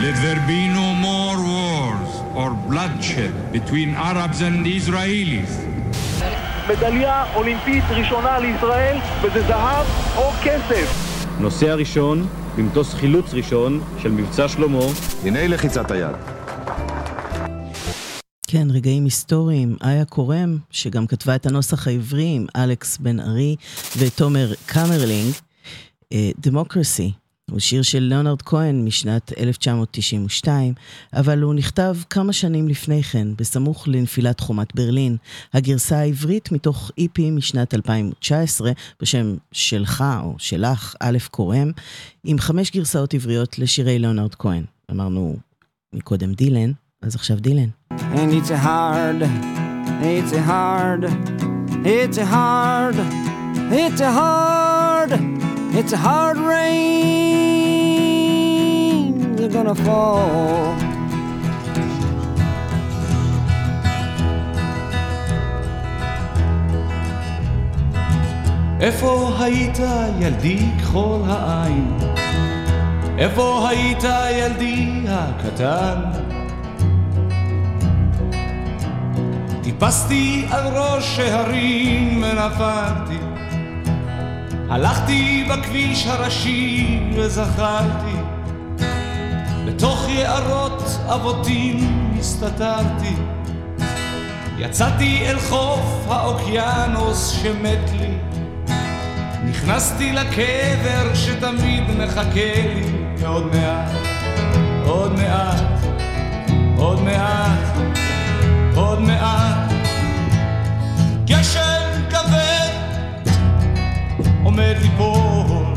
Let 0.02 0.16
there 0.24 0.42
be 0.48 0.68
no 0.68 0.94
more 1.08 1.36
wars 1.52 2.12
or 2.34 2.50
bloodshed 2.68 3.34
between 3.52 3.94
Arabs 3.94 4.40
and 4.40 4.66
Israelis. 4.66 5.69
מדליה 6.70 7.34
אולימפית 7.34 7.84
ראשונה 7.90 8.38
לישראל, 8.38 8.96
וזה 9.22 9.46
זהב 9.46 9.86
או 10.16 10.30
כסף. 10.44 11.16
נוסע 11.40 11.74
ראשון 11.74 12.26
במטוס 12.56 12.94
חילוץ 12.94 13.34
ראשון 13.34 13.80
של 13.98 14.10
מבצע 14.10 14.48
שלמה. 14.48 14.84
הנה 15.24 15.48
לחיצת 15.48 15.90
היד. 15.90 16.16
כן, 18.46 18.66
רגעים 18.70 19.04
היסטוריים. 19.04 19.76
איה 19.84 20.04
קורם, 20.04 20.58
שגם 20.70 21.06
כתבה 21.06 21.34
את 21.34 21.46
הנוסח 21.46 21.88
העברי 21.88 22.32
עם 22.36 22.46
אלכס 22.56 22.98
בן 22.98 23.20
ארי 23.20 23.56
ותומר 23.98 24.52
קמרלינג, 24.66 25.34
דמוקרסי. 26.38 27.12
הוא 27.50 27.60
שיר 27.60 27.82
של 27.82 27.98
ליאונרד 27.98 28.42
כהן 28.42 28.84
משנת 28.84 29.32
1992, 29.38 30.74
אבל 31.12 31.42
הוא 31.42 31.54
נכתב 31.54 31.96
כמה 32.10 32.32
שנים 32.32 32.68
לפני 32.68 33.02
כן, 33.02 33.28
בסמוך 33.36 33.88
לנפילת 33.88 34.40
חומת 34.40 34.74
ברלין. 34.74 35.16
הגרסה 35.54 35.98
העברית 35.98 36.52
מתוך 36.52 36.90
EP 37.00 37.20
משנת 37.32 37.74
2019, 37.74 38.72
בשם 39.02 39.36
שלך 39.52 40.04
או 40.22 40.34
שלך, 40.38 40.94
א' 41.00 41.18
קורם, 41.30 41.70
עם 42.24 42.38
חמש 42.38 42.70
גרסאות 42.70 43.14
עבריות 43.14 43.58
לשירי 43.58 43.98
ליאונרד 43.98 44.34
כהן. 44.34 44.64
אמרנו 44.90 45.36
מקודם 45.92 46.32
דילן, 46.32 46.72
אז 47.02 47.14
עכשיו 47.14 47.36
דילן. 47.36 47.68
And 47.90 48.32
it's 48.32 48.50
a 48.50 48.58
hard, 48.58 49.22
it's 50.02 50.32
a 50.32 50.42
hard, 50.52 51.02
it's 51.84 52.18
a 52.18 52.26
hard, 52.34 52.96
it's 53.82 54.00
a 54.00 54.10
hard, 54.18 55.10
it's 55.78 55.92
a 55.92 56.00
hard 56.06 56.38
rain. 56.38 56.89
Gonna 59.52 59.74
fall. 59.74 60.90
איפה 68.80 69.32
היית 69.40 69.78
ילדי 70.20 70.66
כחול 70.78 71.20
העין? 71.26 71.96
איפה 73.18 73.68
היית 73.68 74.04
ילדי 74.32 75.04
הקטן? 75.08 76.00
טיפסתי 79.62 80.46
על 80.50 80.66
ראש 80.76 81.18
ההרים 81.18 82.22
ונפלתי 82.22 83.18
הלכתי 84.70 85.48
בכביש 85.50 86.06
הראשי 86.06 87.00
וזכרתי 87.16 88.19
יערות 90.10 90.82
אבותים 91.14 92.12
הסתתרתי. 92.18 93.14
יצאתי 94.58 95.26
אל 95.26 95.40
חוף 95.40 96.06
האוקיינוס 96.08 97.30
שמת 97.30 97.90
לי. 97.98 98.14
נכנסתי 99.44 100.12
לקבר 100.12 101.14
שתמיד 101.14 101.84
מחכה 101.98 102.54
לי. 102.74 103.00
ועוד 103.18 103.46
מעט, 103.54 103.90
עוד 104.86 105.12
מעט, 105.12 105.62
עוד 106.76 107.02
מעט, 107.02 107.76
עוד 108.74 109.00
מעט. 109.00 109.72
גשם 111.24 112.02
כבד 112.10 112.70
עומד 114.44 114.74
ליפול 114.82 115.69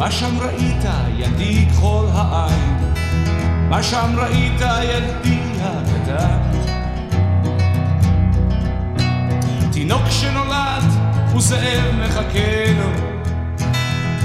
מה 0.00 0.10
שם 0.10 0.38
ראית? 0.40 0.84
ילדי 1.16 1.66
כחול 1.66 2.06
העין? 2.12 2.92
מה 3.68 3.82
שם 3.82 4.14
ראית? 4.16 4.60
ילדי 4.60 5.40
הקטן? 5.60 6.38
תינוק 9.72 10.02
שנולד 10.10 10.84
וזאב 11.36 11.94
מחכה 12.04 12.72
לו. 12.78 12.90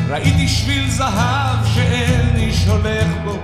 ראיתי 0.09 0.47
שביל 0.47 0.89
זהב 0.89 1.65
שאין 1.73 2.35
איש 2.35 2.67
הולך 2.67 3.07
בו. 3.23 3.37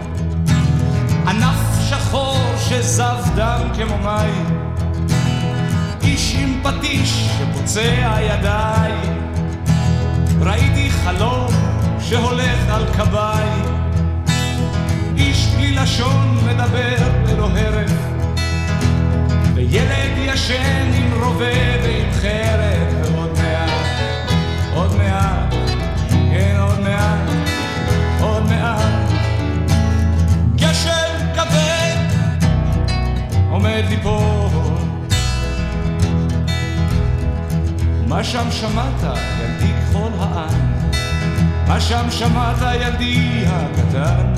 ענף 1.27 1.89
שחור 1.89 2.37
שזב 2.57 3.17
דם 3.35 3.61
כמו 3.75 3.97
מים. 3.97 4.45
איש 6.03 6.35
עם 6.39 6.59
פטיש 6.63 7.27
שפוצע 7.37 8.17
ידיים 8.21 9.21
ראיתי 10.41 10.89
חלום 10.91 11.70
שהולך 12.03 12.69
על 12.69 12.85
קביים 12.97 13.81
איש 15.17 15.47
בלי 15.55 15.71
לשון 15.71 16.37
מדבר 16.47 16.95
ללא 17.27 17.49
הרף. 17.55 17.91
וילד 19.53 20.17
ישן 20.17 20.91
עם 20.93 21.23
רובה 21.23 21.45
ועם 21.83 22.11
חרב. 22.11 23.13
ועוד 23.13 23.37
מעט, 23.37 23.69
עוד 24.73 24.95
מעט, 24.95 25.53
כן 26.09 26.57
עוד 26.59 26.79
מעט, 26.79 27.29
עוד 28.19 28.43
מעט. 28.49 29.11
גשם 30.55 31.33
כבד 31.33 31.97
עומד 33.49 33.83
ליפול. 33.89 34.49
מה 38.07 38.23
שם 38.23 38.51
שמעת 38.51 39.03
ילדי 39.03 39.73
כחול 39.91 40.11
העין? 40.19 40.70
מה 41.71 41.81
שם 41.81 42.11
שמעת 42.11 42.57
ילדי 42.81 43.43
הקטן? 43.47 44.33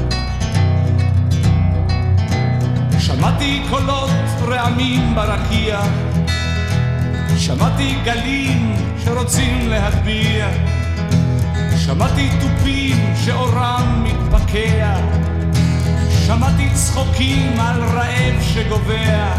שמעתי 3.00 3.64
קולות 3.70 4.10
רעמים 4.42 5.16
ברקיע, 5.16 5.82
שמעתי 7.38 7.96
גלים 8.04 8.76
שרוצים 9.06 9.70
להטביע, 9.70 10.48
שמעתי 11.86 12.30
תופים 12.42 13.14
שאורם 13.26 14.04
מתפקע, 14.04 14.96
שמעתי 16.26 16.70
צחוקים 16.74 17.60
על 17.60 17.84
רעב 17.84 18.42
שגובע, 18.42 19.34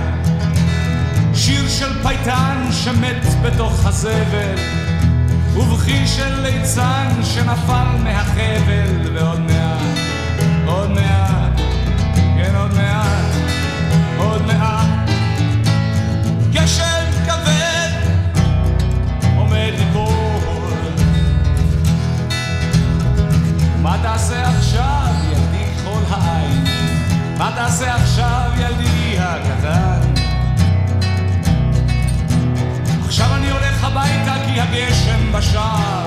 שיר 1.34 1.68
של 1.68 2.02
פייטן 2.02 2.66
שמת 2.70 3.42
בתוך 3.42 3.86
הזבל, 3.86 4.83
ובכי 5.56 6.06
של 6.06 6.40
ליצן 6.40 7.08
שנפל 7.22 7.86
מהחבל, 8.04 9.12
ועוד 9.14 9.40
מעט, 9.40 9.98
עוד 10.66 10.90
מעט, 10.90 11.60
כן 12.36 12.54
עוד 12.56 12.74
מעט, 12.74 13.24
עוד 14.18 14.46
מעט. 14.46 14.86
גשם 16.52 17.04
כבד 17.26 17.90
עומד 19.36 19.72
ליפול. 19.78 20.74
מה 23.82 23.98
תעשה 24.02 24.48
עכשיו, 24.48 25.06
ילדי 25.30 25.64
כחול 25.76 26.02
העין? 26.10 26.64
מה 27.38 27.52
תעשה 27.56 27.94
עכשיו, 27.94 28.50
ילדי 28.58 29.16
הקטן? 29.18 30.03
הביתה 33.96 34.34
כי 34.46 34.60
הגשם 34.60 35.32
בשער. 35.32 36.06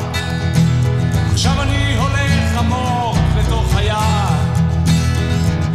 עכשיו 1.32 1.62
אני 1.62 1.96
הולך 1.98 2.58
עמוק 2.58 3.18
לתוך 3.38 3.76
היער. 3.76 4.36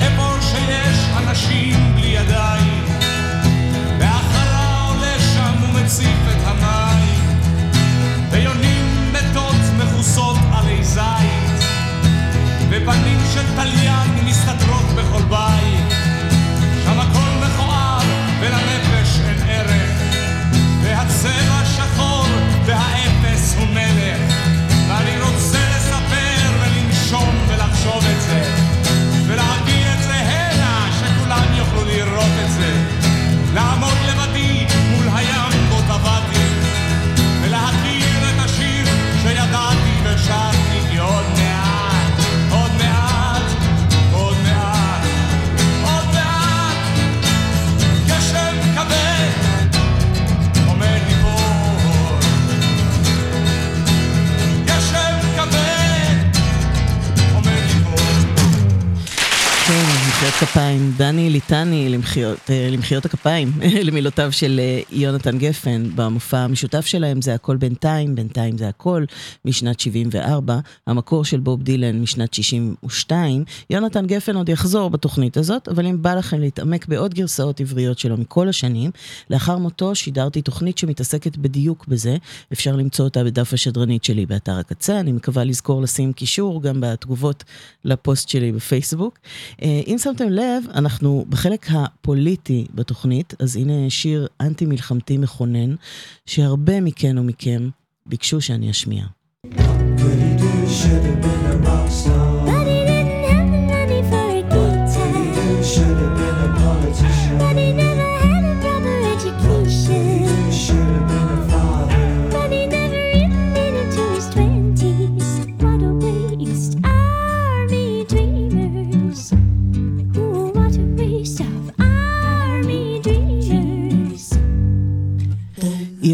איפה 0.01 0.37
שיש 0.41 0.99
אנשים 1.17 1.95
בלי 1.95 2.07
ידיים. 2.07 2.85
והחלה 3.99 4.81
עולה 4.89 5.19
שם 5.35 5.65
ומציף 5.65 6.19
את 6.29 6.47
המים. 6.47 7.41
ויונים 8.31 9.13
מתות 9.13 9.61
מכוסות 9.79 10.37
עלי 10.53 10.85
זית. 10.85 11.65
ופנים 12.71 13.19
של 13.35 13.57
תליין 13.57 14.25
מסתתרות 14.25 14.72
כפיים. 60.43 60.93
דני 60.97 61.31
ליטני 61.31 61.89
למחיאות, 61.89 62.39
אה, 62.51 62.69
למחיאות 62.73 63.05
הכפיים, 63.05 63.53
למילותיו 63.87 64.33
של 64.33 64.61
אה, 64.63 64.81
יונתן 64.91 65.39
גפן. 65.39 65.83
במופע 65.95 66.39
המשותף 66.39 66.87
שלהם 66.87 67.23
זה 67.23 67.35
הכל 67.35 67.57
בינתיים, 67.57 68.15
בינתיים 68.15 68.59
זה 68.59 68.69
הכל, 68.69 69.05
משנת 69.45 69.81
74. 69.81 70.59
המקור 70.87 71.25
של 71.25 71.41
בוב 71.41 71.63
דילן 71.63 72.01
משנת 72.01 72.35
62. 72.35 73.45
יונתן 73.71 74.07
גפן 74.07 74.37
עוד 74.37 74.49
יחזור 74.49 74.91
בתוכנית 74.91 75.37
הזאת, 75.37 75.69
אבל 75.69 75.87
אם 75.87 76.03
בא 76.03 76.15
לכם 76.15 76.41
להתעמק 76.41 76.87
בעוד 76.87 77.15
גרסאות 77.15 77.61
עבריות 77.61 77.99
שלו 77.99 78.17
מכל 78.17 78.49
השנים, 78.49 78.91
לאחר 79.31 79.59
מותו 79.59 79.95
שידרתי 79.95 80.43
תוכנית 80.43 80.79
שמתעסקת 80.79 81.37
בדיוק 81.37 81.87
בזה. 81.89 82.17
אפשר 82.53 82.77
למצוא 82.77 83.05
אותה 83.05 83.25
בדף 83.25 83.53
השדרנית 83.53 84.05
שלי 84.05 84.27
באתר 84.27 84.59
הקצה. 84.59 85.01
אני 85.01 85.13
מקווה 85.13 85.45
לזכור 85.45 85.83
לשים 85.83 86.13
קישור 86.13 86.63
גם 86.63 86.81
בתגובות 86.81 87.45
לפוסט 87.85 88.29
שלי 88.29 88.53
בפייסבוק. 88.53 89.19
אה, 89.63 89.81
אם 89.87 89.97
שמתם 89.99 90.32
לב, 90.33 90.65
אנחנו 90.75 91.25
בחלק 91.29 91.67
הפוליטי 91.71 92.67
בתוכנית, 92.75 93.35
אז 93.39 93.57
הנה 93.57 93.91
שיר 93.91 94.27
אנטי-מלחמתי 94.41 95.19
מכונן, 95.19 95.75
שהרבה 96.27 96.81
מכן 96.81 97.19
ומכם 97.19 97.69
ביקשו 98.07 98.41
שאני 98.41 98.71
אשמיע. 98.71 99.05
Should 100.79 101.05
have 101.09 101.21
been 101.25 101.45
a 101.53 101.57
rock 101.67 101.91
star. 101.91 102.32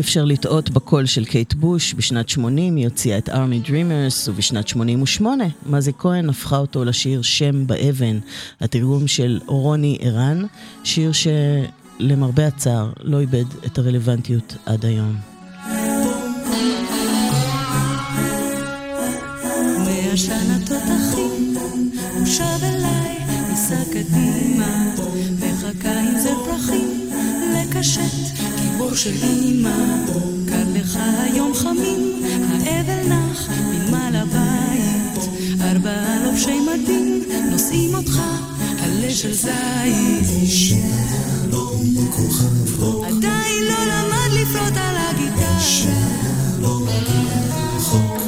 אפשר 0.01 0.25
לטעות 0.25 0.71
בקול 0.71 1.07
של 1.07 1.25
קייט 1.25 1.55
בוש, 1.55 1.95
בשנת 1.95 2.29
80 2.29 2.77
היא 2.77 2.85
הוציאה 2.85 3.19
את 3.19 3.29
Army 3.29 3.59
Dreamers, 3.59 4.29
ובשנת 4.29 4.69
88 4.69 5.45
מזי 5.67 5.93
כהן 5.99 6.29
הפכה 6.29 6.59
אותו 6.59 6.85
לשיר 6.85 7.23
שם 7.23 7.67
באבן, 7.67 8.19
התרגום 8.61 9.07
של 9.07 9.41
רוני 9.47 9.99
ערן, 10.01 10.45
שיר 10.85 11.11
שלמרבה 11.13 12.47
הצער 12.47 12.93
לא 13.03 13.21
איבד 13.21 13.45
את 13.67 13.79
הרלוונטיות 13.79 14.57
עד 14.67 14.85
היום. 14.85 15.17
של 28.99 29.15
אימא. 29.23 30.07
קר 30.49 30.65
לך 30.75 30.99
היום 31.23 31.55
חמים, 31.55 32.23
האבל 32.51 33.09
נח, 33.09 33.49
מנמל 33.51 34.17
הבית. 34.17 35.29
ארבעה 35.61 36.25
לובשי 36.25 36.61
מדים, 36.61 37.23
נושאים 37.51 37.95
אותך, 37.95 38.21
עלה 38.83 39.11
של 39.11 39.33
זית. 39.33 40.29
עדיין 43.07 43.65
לא 43.65 43.85
למד 43.85 44.33
לפרוט 44.33 44.77
על 44.77 44.97
הגיטרה. 44.97 45.59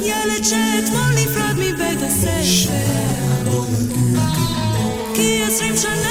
ילד 0.01 0.43
שאתמול 0.43 1.11
נפרד 1.15 1.55
מבית 1.55 2.01
הספר 2.01 2.71
כי 5.13 5.43
עשרים 5.47 5.77
שנה 5.77 6.10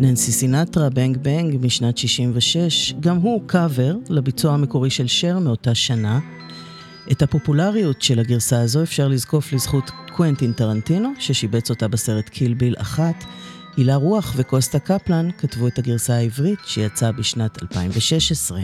ננסי 0.00 0.32
סינטרה, 0.32 0.90
בנג 0.90 1.16
בנג, 1.16 1.66
משנת 1.66 1.98
66, 1.98 2.94
גם 3.00 3.16
הוא 3.16 3.42
קאבר 3.46 3.96
לביצוע 4.08 4.54
המקורי 4.54 4.90
של 4.90 5.06
שר 5.06 5.38
מאותה 5.38 5.74
שנה. 5.74 6.20
את 7.12 7.22
הפופולריות 7.22 8.02
של 8.02 8.18
הגרסה 8.18 8.60
הזו 8.60 8.82
אפשר 8.82 9.08
לזקוף 9.08 9.52
לזכות 9.52 9.90
קוונטין 10.16 10.52
טרנטינו, 10.52 11.12
ששיבץ 11.18 11.70
אותה 11.70 11.88
בסרט 11.88 12.28
קיל 12.28 12.54
ביל 12.54 12.74
אחת. 12.78 13.24
הילה 13.76 13.94
רוח 13.94 14.34
וקוסטה 14.36 14.78
קפלן 14.78 15.28
כתבו 15.38 15.66
את 15.66 15.78
הגרסה 15.78 16.14
העברית 16.14 16.58
שיצאה 16.66 17.12
בשנת 17.12 17.62
2016. 17.62 18.60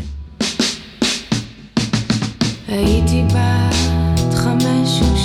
הייתי 2.69 3.23
בת 3.25 4.35
חמש 4.35 5.01
או 5.03 5.17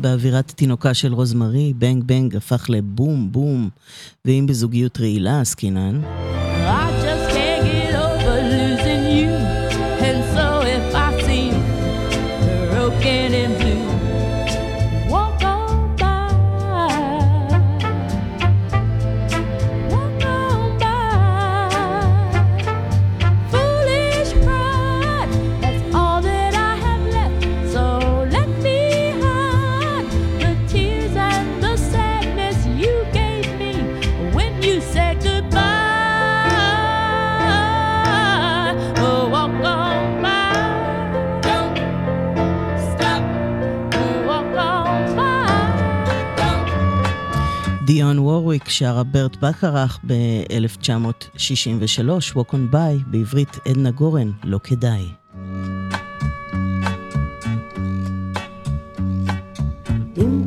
באווירת 0.00 0.52
תינוקה 0.56 0.94
של 0.94 1.12
רוזמרי, 1.12 1.72
בנג 1.78 2.04
בנג 2.04 2.36
הפך 2.36 2.66
לבום 2.70 3.32
בום, 3.32 3.68
ואם 4.24 4.44
בזוגיות 4.48 5.00
רעילה 5.00 5.40
עסקינן, 5.40 6.00
וורוויק 48.50 48.68
שרה 48.68 49.02
ברט 49.02 49.36
בקרח 49.36 49.98
ב-1963, 50.06 52.34
Walk 52.34 52.52
on 52.52 52.74
by, 52.74 53.04
בעברית 53.06 53.58
עדנה 53.66 53.90
גורן, 53.90 54.30
לא 54.44 54.58
כדאי. 54.64 55.04
אם 60.16 60.44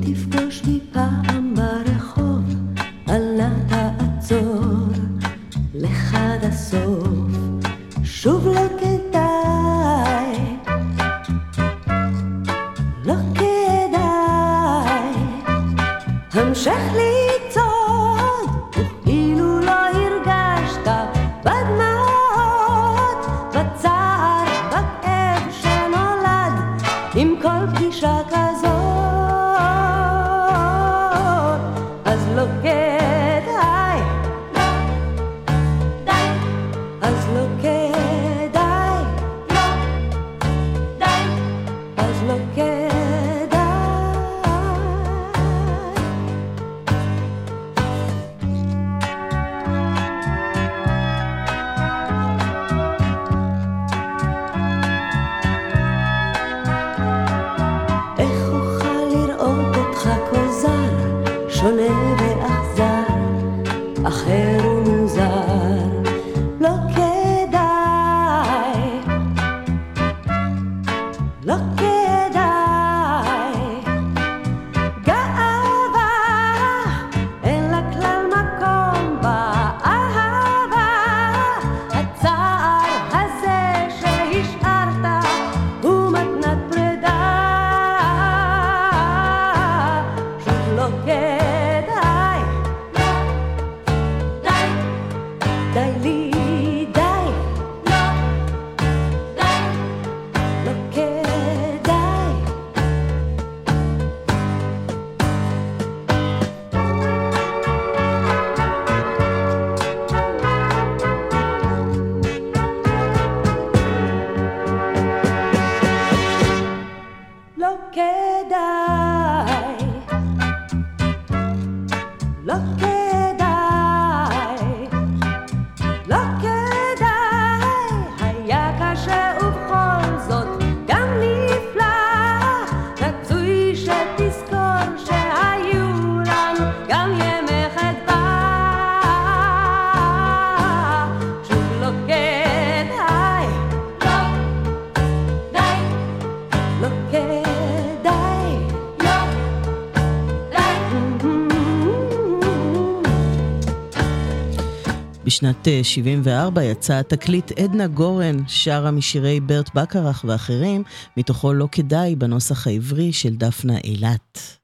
בשנת 155.34 155.68
אה, 155.68 155.80
74 155.84 156.64
יצא 156.64 156.94
התקליט 156.94 157.52
עדנה 157.60 157.88
גורן, 157.88 158.38
שרה 158.48 158.92
משירי 158.92 159.40
ברט 159.40 159.76
בקרח 159.76 160.26
ואחרים, 160.28 160.84
מתוכו 161.18 161.54
לא 161.54 161.68
כדאי 161.72 162.16
בנוסח 162.16 162.68
העברי 162.68 163.14
של 163.14 163.36
דפנה 163.36 163.78
אילת. 163.84 164.58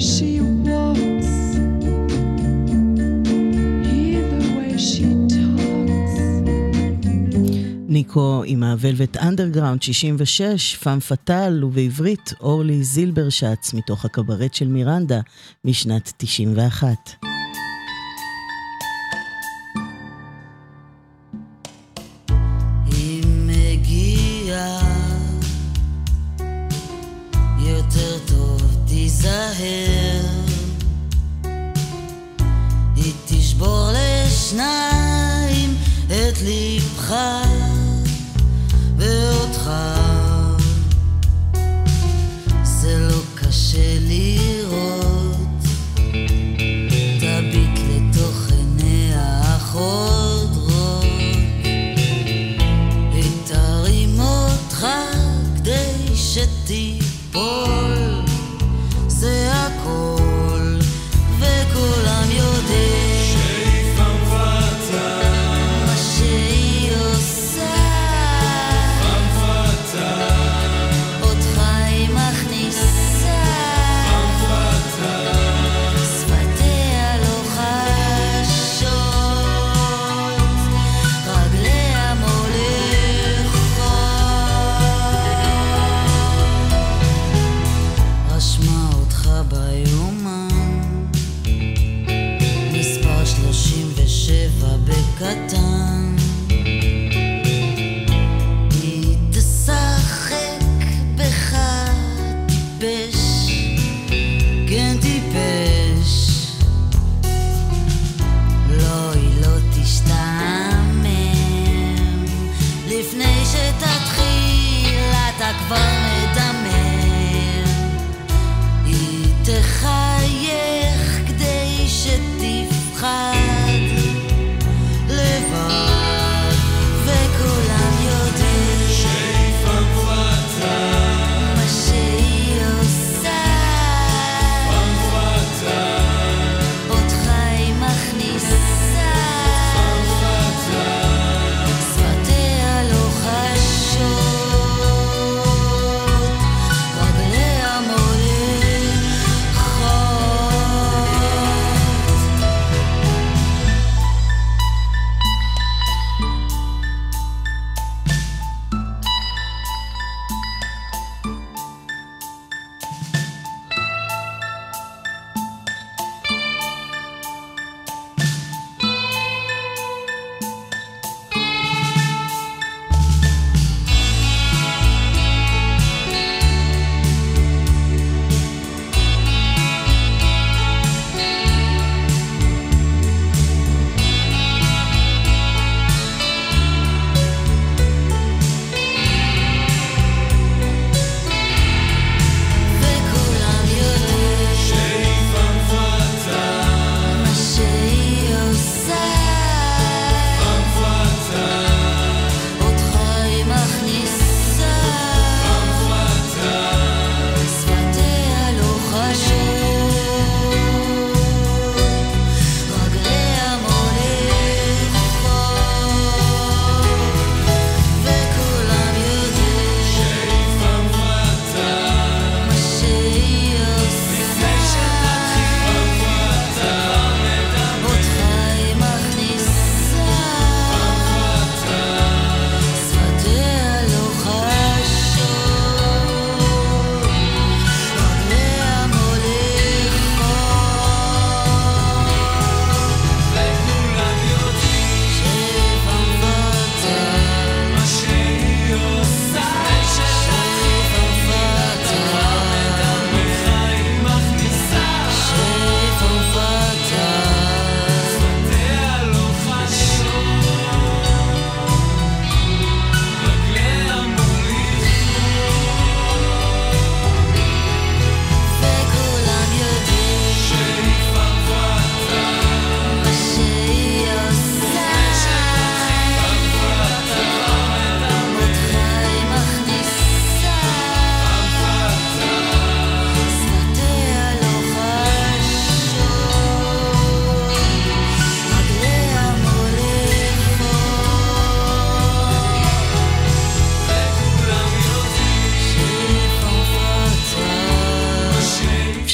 She 0.00 0.27
ניקו 7.98 8.42
עם 8.46 8.62
הוולבט 8.62 9.16
אנדרגראונד 9.16 9.82
66, 9.82 10.76
פאם 10.76 11.00
פאטל, 11.00 11.64
ובעברית 11.64 12.32
אורלי 12.40 12.84
זילברשץ 12.84 13.74
מתוך 13.74 14.04
הקברט 14.04 14.54
של 14.54 14.68
מירנדה 14.68 15.20
משנת 15.64 16.12
91. 16.16 17.37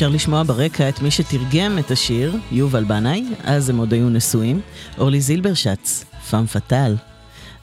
אפשר 0.04 0.14
לשמוע 0.14 0.42
ברקע 0.42 0.88
את 0.88 1.02
מי 1.02 1.10
שתרגם 1.10 1.78
את 1.78 1.90
השיר, 1.90 2.36
יובל 2.52 2.84
בנאי, 2.84 3.24
אז 3.44 3.70
הם 3.70 3.76
עוד 3.76 3.92
היו 3.92 4.10
נשואים, 4.10 4.60
אורלי 4.98 5.20
זילברשץ, 5.20 6.04
Femme 6.30 6.46
Fatale. 6.46 6.96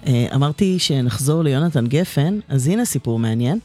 אה, 0.07 0.27
אמרתי 0.35 0.80
שנחזור 0.80 1.43
ליונתן 1.43 1.88
גפן, 1.88 2.39
אז 2.47 2.68
הנה 2.68 2.85
סיפור 2.85 3.19
מעניין. 3.19 3.59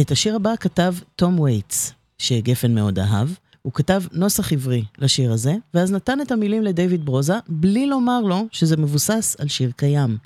את 0.00 0.10
השיר 0.10 0.36
הבא 0.36 0.54
כתב 0.60 0.94
תום 1.16 1.40
וייטס, 1.40 1.92
שגפן 2.18 2.74
מאוד 2.74 2.98
אהב. 2.98 3.28
הוא 3.62 3.72
כתב 3.72 4.02
נוסח 4.12 4.52
עברי 4.52 4.84
לשיר 4.98 5.32
הזה, 5.32 5.54
ואז 5.74 5.92
נתן 5.92 6.20
את 6.20 6.32
המילים 6.32 6.62
לדיוויד 6.62 7.04
ברוזה, 7.04 7.36
בלי 7.48 7.86
לומר 7.86 8.20
לו 8.20 8.46
שזה 8.52 8.76
מבוסס 8.76 9.36
על 9.38 9.48
שיר 9.48 9.70
קיים. 9.76 10.16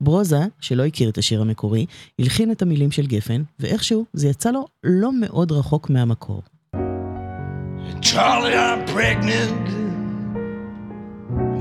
ברוזה, 0.00 0.40
שלא 0.60 0.84
הכיר 0.84 1.08
את 1.08 1.18
השיר 1.18 1.40
המקורי, 1.40 1.86
הלחין 2.18 2.50
את 2.50 2.62
המילים 2.62 2.90
של 2.90 3.06
גפן, 3.06 3.42
ואיכשהו 3.60 4.04
זה 4.12 4.28
יצא 4.28 4.50
לו 4.50 4.66
לא 4.84 5.10
מאוד 5.20 5.52
רחוק 5.52 5.90
מהמקור. 5.90 6.42
Charlie, 8.00 8.54
I'm 8.54 8.84
pregnant, 8.86 9.68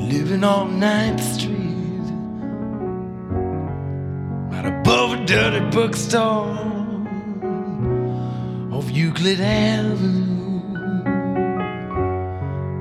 living 0.10 0.44
on 0.44 0.80
9th 0.80 1.20
Street, 1.20 2.12
right 4.52 4.66
above 4.66 5.20
a 5.20 5.26
dirty 5.26 5.60
bookstore 5.72 6.56
off 8.72 8.90
Euclid 8.92 9.40
Avenue. 9.42 10.62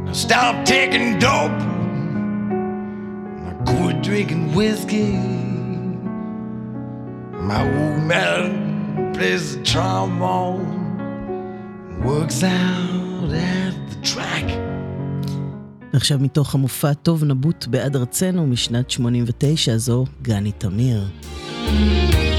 Now 0.05 0.13
stop 0.13 0.65
taking 0.65 1.19
dope, 1.19 1.61
I 3.47 3.55
quit 3.65 4.03
drinking 4.03 4.55
whiskey. 4.55 5.19
My 7.41 7.63
old 7.63 8.03
man 8.03 9.13
plays 9.15 9.57
the 9.57 9.63
trombone, 9.65 10.83
works 12.03 12.43
out. 12.43 13.04
ועכשיו 15.93 16.19
מתוך 16.19 16.55
המופע 16.55 16.93
טוב 16.95 17.25
נבוט 17.25 17.67
בעד 17.67 17.97
ארצנו 17.97 18.47
משנת 18.47 18.91
89 18.91 19.77
זו 19.77 20.05
גני 20.23 20.53
תמיר. 20.53 21.05
היי 21.67 22.34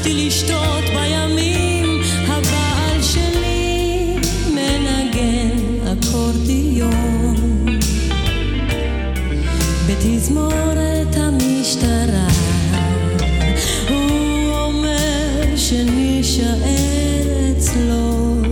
הפסקתי 0.00 0.26
לשתות 0.26 0.84
בימים, 0.94 2.00
הבעל 2.26 3.02
שלי 3.02 4.16
מנגן 4.54 5.88
אקורדיון. 5.92 7.36
בתזמורת 9.86 11.16
המשטרה, 11.16 12.28
הוא 13.88 14.52
אומר 14.52 15.56
שנישאר 15.56 16.56
אצלו, 17.52 18.42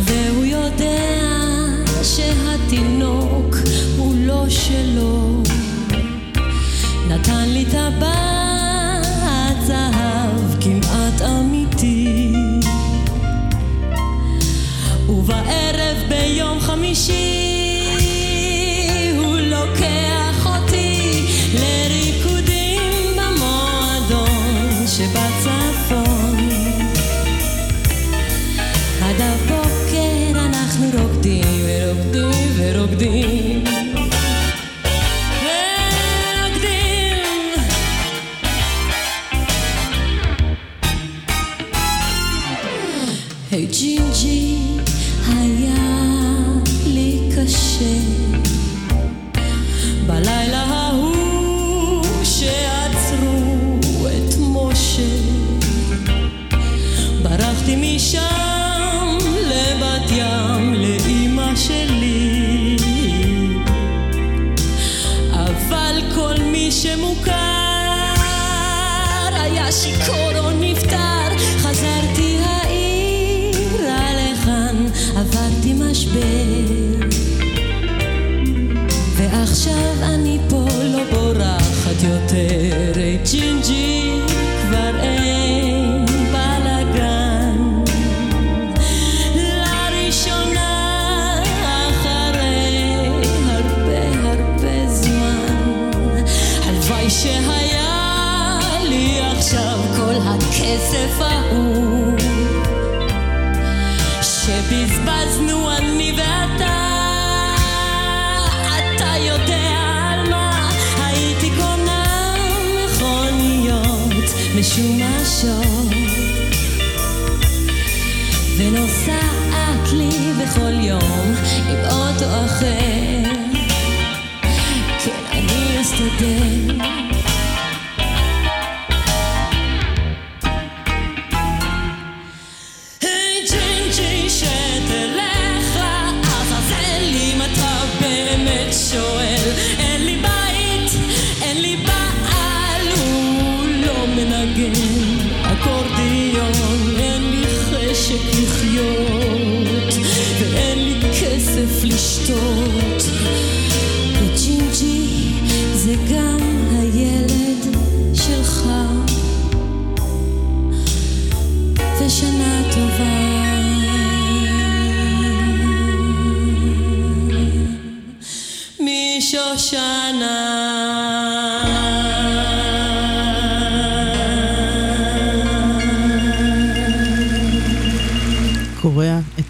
והוא 0.00 0.44
יודע 0.44 1.24
שהתינוק 2.02 3.56
הוא 3.96 4.14
לא 4.18 4.44
שלו. 4.48 5.42
נתן 7.08 7.48
לי 7.48 7.64
טבעת 7.64 8.31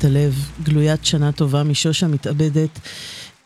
את 0.03 0.07
הלב, 0.07 0.51
גלוית 0.63 1.05
שנה 1.05 1.33
טובה 1.33 1.63
משוש 1.63 2.03
המתאבדת. 2.03 2.79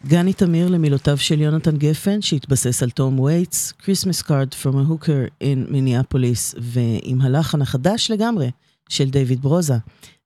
גני 0.06 0.32
תמיר 0.32 0.68
למילותיו 0.68 1.18
של 1.18 1.40
יונתן 1.40 1.76
גפן, 1.76 2.22
שהתבסס 2.22 2.82
על 2.82 2.90
תום 2.90 3.20
וייטס, 3.20 3.72
Christmas 3.82 4.22
card 4.22 4.54
from 4.62 4.74
a 4.74 4.90
hooker 4.90 5.42
in 5.42 5.70
מיניאפוליס, 5.72 6.54
ועם 6.58 7.20
הלחן 7.20 7.62
החדש 7.62 8.10
לגמרי 8.10 8.50
של 8.88 9.10
דיוויד 9.10 9.42
ברוזה. 9.42 9.76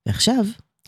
ועכשיו, 0.07 0.45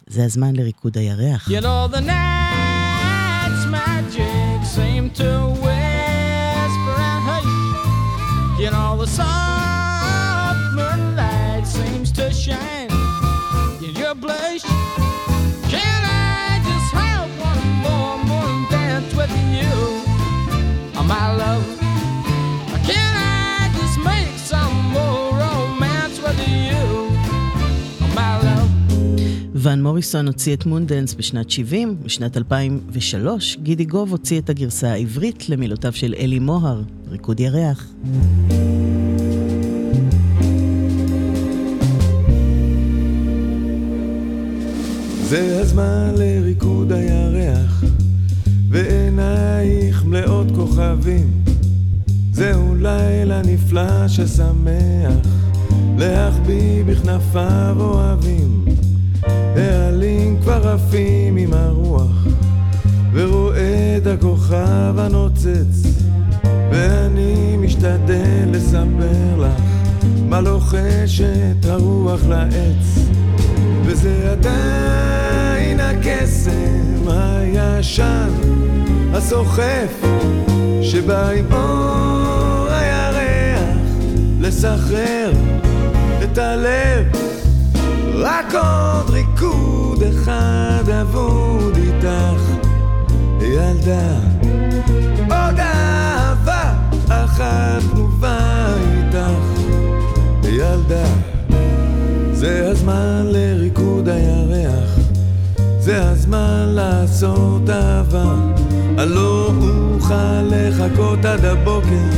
זה 0.07 0.25
הזמן 0.25 0.57
לריקוד 0.57 0.99
הירח. 0.99 1.49
You 1.49 1.61
know 1.63 1.95
the 1.95 2.01
night's 2.01 3.65
magic 3.71 4.65
seem 4.77 5.11
to 5.21 5.31
whisper 5.65 6.97
and 7.11 7.23
hush. 7.29 8.61
You 8.61 8.71
know 8.71 9.05
the 9.05 9.07
soft 9.17 9.52
ון 29.63 29.83
מוריסון 29.83 30.27
הוציא 30.27 30.55
את 30.55 30.67
מונדנס 30.67 31.15
בשנת 31.15 31.51
70, 31.51 31.97
בשנת 32.03 32.37
2003 32.37 33.57
גידי 33.63 33.85
גוב 33.85 34.11
הוציא 34.11 34.41
את 34.41 34.51
הגרסה 34.51 34.93
העברית 34.93 35.49
למילותיו 35.49 35.93
של 35.93 36.15
אלי 36.19 36.39
מוהר, 36.39 36.83
ריקוד 37.11 37.41
ירח. 37.41 37.87
זה 45.23 45.61
הזמן 45.61 46.15
לריקוד 46.17 46.93
הירח, 46.93 47.85
ועינייך 48.69 50.05
מלאות 50.05 50.47
כוכבים. 50.55 51.43
זהו 52.33 52.75
לילה 52.75 53.43
נפלא 53.43 54.09
ששמח, 54.09 55.15
להחביא 55.99 56.85
בכנפיו 56.85 57.77
אוהבים. 57.79 58.72
העלים 59.57 60.41
כבר 60.43 60.69
עפים 60.69 61.37
עם 61.37 61.53
הרוח, 61.53 62.27
את 64.03 64.07
הכוכב 64.07 64.99
הנוצץ, 64.99 65.87
ואני 66.45 67.57
משתדל 67.57 68.49
לספר 68.53 69.37
לך 69.39 69.63
מה 70.29 70.41
לוחשת 70.41 71.65
הרוח 71.69 72.21
לעץ. 72.29 72.99
וזה 73.85 74.33
עדיין 74.33 75.81
הקסם 75.81 77.09
הישן, 77.09 78.31
הסוחף, 79.13 80.03
שבא 80.83 81.31
עם 81.31 81.53
אור 81.53 82.67
הירח, 82.69 83.77
לסחרר 84.41 85.33
את 86.23 86.39
הלב. 86.39 87.22
רק 88.25 88.55
עוד 88.55 89.11
ריקוד 89.11 90.03
אחד 90.03 90.89
אבוד 91.01 91.77
איתך, 91.77 92.43
ילדה. 93.41 94.15
עוד 95.21 95.59
אהבה 95.59 96.75
אחת 97.09 97.83
תנובה 97.93 98.67
איתך, 98.77 99.61
ילדה. 100.45 101.05
זה 102.33 102.71
הזמן 102.71 103.23
לריקוד 103.25 104.09
הירח, 104.09 104.99
זה 105.79 106.11
הזמן 106.11 106.67
לעשות 106.69 107.71
אהבה. 107.71 108.35
אני 108.99 109.11
לא 109.11 109.51
אוכל 109.95 110.43
לחכות 110.43 111.25
עד 111.25 111.45
הבוקר, 111.45 112.09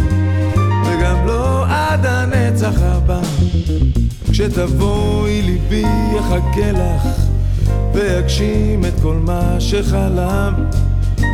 וגם 0.87 1.27
לא 1.27 1.67
עד 1.69 2.07
הנצח 2.07 2.75
הבא. 2.83 3.21
כשתבואי 4.35 5.43
ליבי 5.43 5.85
יחכה 6.17 6.73
לך, 6.73 7.09
ויגשים 7.95 8.85
את 8.85 8.93
כל 9.03 9.15
מה 9.15 9.57
שחלם. 9.59 10.55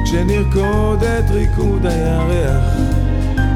כשנרקוד 0.04 1.04
את 1.04 1.30
ריקוד 1.30 1.86
הירח, 1.86 2.64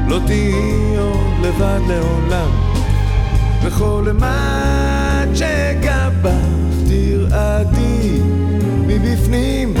לא 0.07 0.19
תהיי 0.25 0.97
עוד 0.97 1.45
לבד 1.45 1.79
לעולם. 1.87 2.49
וכל 3.63 4.03
אימת 4.07 5.37
שגע 5.37 6.09
בך 6.21 6.89
תרעדי 6.89 8.19
מבפנים, 8.87 9.73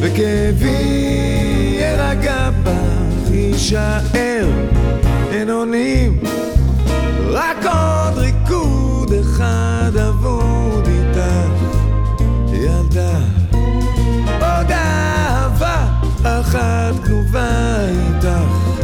וכאבי 0.00 1.06
ירגע 1.80 2.50
בך 2.64 3.30
יישאר, 3.30 4.48
אין 5.32 5.50
אונים. 5.50 6.33
אחד 9.44 9.96
אבוד 9.96 10.86
איתך, 10.86 11.64
ילדה. 12.52 13.18
עוד 14.40 14.70
אהבה 14.70 15.86
אחת 16.22 16.94
גנובה 17.04 17.76
איתך, 17.88 18.80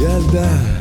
ילדה. 0.00 0.73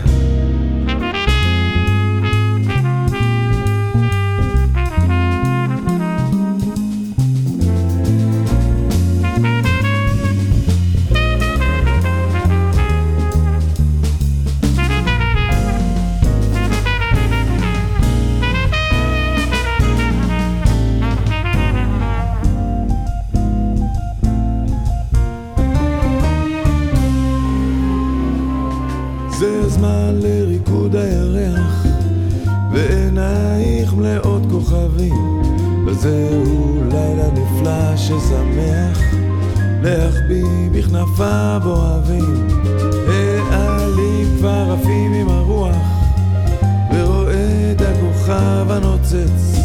וזהו 36.03 36.83
לילה 36.91 37.27
נפלא 37.31 37.97
ששמח, 37.97 38.99
להחביא 39.83 40.69
בכנפיו 40.71 41.61
אוהבים. 41.65 42.47
העלים 43.51 44.35
כבר 44.37 44.75
עפים 44.79 45.13
עם 45.13 45.29
הרוח, 45.29 45.75
ורואה 46.93 47.71
את 47.71 47.81
הכוכב 47.81 48.71
הנוצץ, 48.71 49.57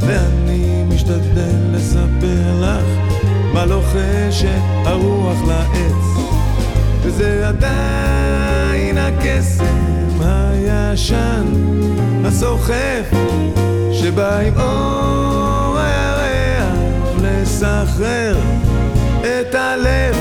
ואני 0.00 0.84
משתדל 0.88 1.72
לספר 1.72 2.60
לך 2.60 3.14
מה 3.54 3.66
לוחשת 3.66 4.62
הרוח 4.84 5.38
לעץ. 5.48 6.24
וזה 7.02 7.48
עדיין 7.48 8.98
הקסם 8.98 10.20
הישן, 10.20 11.44
הסוחף, 12.24 13.10
שבא 14.04 14.38
עם 14.38 14.54
אור 14.60 15.78
הירח 15.78 16.68
לסחרר 17.22 18.36
את 19.20 19.54
הלב. 19.54 20.16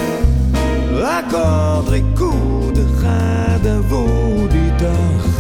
רק 0.94 1.26
עוד 1.34 1.90
ריקוד 1.90 2.78
אחד 2.78 3.68
אבוד 3.68 4.54
איתך, 4.54 5.38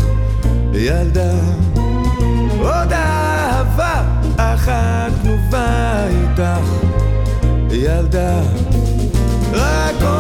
ילדה. 0.74 1.34
עוד 2.60 2.94
אהבה 2.94 4.04
אחת 4.38 5.12
תנובה 5.22 6.06
איתך, 6.08 6.86
ילדה. 7.72 8.40
רק 9.54 9.96
עוד 10.02 10.13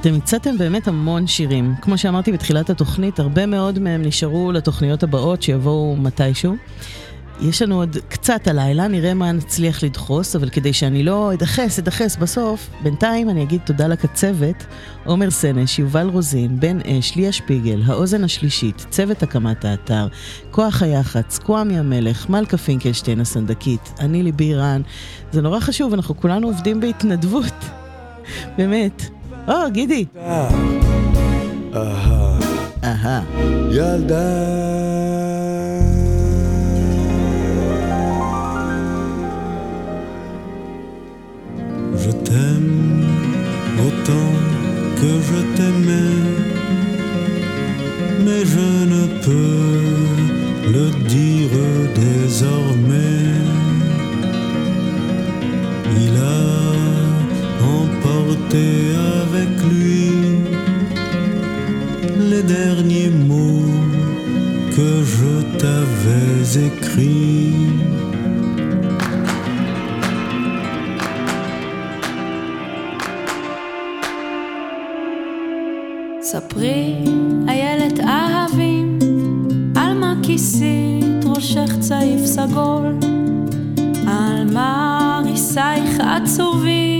אתם 0.00 0.14
הצעתם 0.14 0.58
באמת 0.58 0.88
המון 0.88 1.26
שירים. 1.26 1.74
כמו 1.82 1.98
שאמרתי 1.98 2.32
בתחילת 2.32 2.70
התוכנית, 2.70 3.18
הרבה 3.18 3.46
מאוד 3.46 3.78
מהם 3.78 4.02
נשארו 4.02 4.52
לתוכניות 4.52 5.02
הבאות 5.02 5.42
שיבואו 5.42 5.96
מתישהו. 5.96 6.56
יש 7.40 7.62
לנו 7.62 7.76
עוד 7.76 7.96
קצת 8.08 8.48
הלילה, 8.48 8.88
נראה 8.88 9.14
מה 9.14 9.32
נצליח 9.32 9.82
לדחוס, 9.82 10.36
אבל 10.36 10.48
כדי 10.48 10.72
שאני 10.72 11.02
לא 11.02 11.32
אדחס, 11.32 11.78
אדחס 11.78 12.16
בסוף, 12.16 12.70
בינתיים 12.82 13.30
אני 13.30 13.42
אגיד 13.42 13.60
תודה 13.64 13.86
לקצבת, 13.86 14.66
עומר 15.04 15.30
סנש, 15.30 15.78
יובל 15.78 16.08
רוזין, 16.08 16.60
בן 16.60 16.78
אש, 16.80 17.16
ליה 17.16 17.32
שפיגל, 17.32 17.82
האוזן 17.86 18.24
השלישית, 18.24 18.86
צוות 18.90 19.22
הקמת 19.22 19.64
האתר, 19.64 20.06
כוח 20.50 20.82
היח"צ, 20.82 21.38
קוואמי 21.38 21.78
המלך, 21.78 22.28
מלכה 22.28 22.56
פינקלשטיין 22.56 23.20
הסנדקית, 23.20 23.92
אני 23.98 24.22
ליבי 24.22 24.54
רן. 24.54 24.82
זה 25.32 25.42
נורא 25.42 25.60
חשוב, 25.60 25.92
אנחנו 25.92 26.16
כולנו 26.16 26.46
עובדים 26.46 26.80
בהתנדבות. 26.80 27.54
באמת. 28.58 29.19
Oh, 29.52 29.68
Guédé 29.68 30.06
uh-huh. 31.74 33.22
Yalda. 33.72 34.28
Je 41.96 42.10
t'aime 42.26 43.04
autant 43.86 44.32
que 45.00 45.10
je 45.28 45.38
t'aimais, 45.56 46.20
mais 48.24 48.42
je 48.44 48.68
ne 48.94 49.04
peux 49.24 49.82
le 50.76 50.86
dire 51.08 51.56
désormais. 51.96 53.34
Il 55.96 56.14
emporté 58.00 58.94
avec 59.22 59.48
lui 59.72 60.10
les 62.30 62.42
derniers 62.42 63.10
mots 63.10 63.70
que 64.76 65.02
je 65.04 65.58
t'avais 65.58 66.66
écrits. 66.68 67.90
ספרי, 76.22 76.94
איילת 77.48 78.00
אהבים, 78.00 78.98
על 79.76 79.94
מה 79.94 80.14
כיסית 80.22 81.24
ראשך 81.24 81.78
צעיף 81.80 82.24
סגול, 82.24 82.86
על 84.06 84.52
מה 84.52 85.20
ריסייך 85.24 86.00
עצובים, 86.00 86.99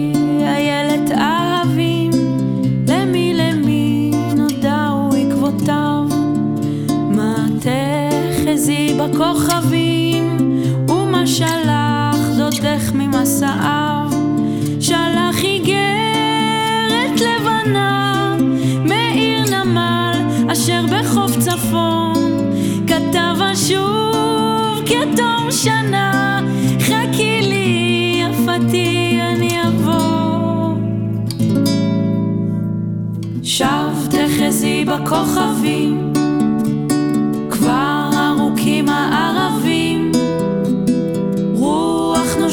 שלח 11.41 12.17
דודך 12.37 12.91
ממסעיו, 12.93 14.09
שלח 14.79 15.43
איגרת 15.43 17.21
לבנה, 17.21 18.35
מעיר 18.85 19.43
נמל 19.55 20.21
אשר 20.51 20.85
בחוף 20.91 21.31
צפון, 21.39 22.15
כתב 22.87 23.35
אשוב 23.53 24.81
כתום 24.85 25.51
שנה, 25.51 26.41
חכי 26.79 27.41
לי 27.41 28.21
יפתי 28.23 29.19
אני 29.21 29.57
אבוא. 29.67 30.75
שב 33.43 34.07
תחזי 34.09 34.85
בכוכבים, 34.85 36.00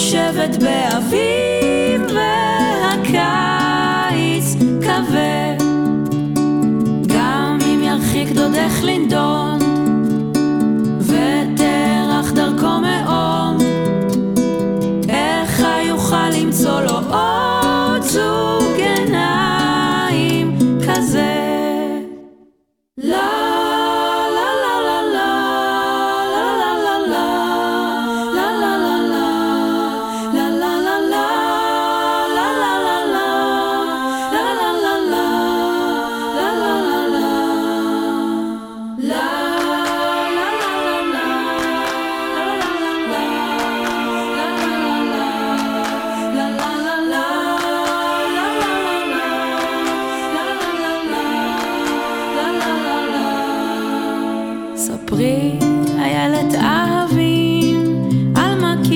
יושבת 0.08 0.56
באוויר. 0.56 1.47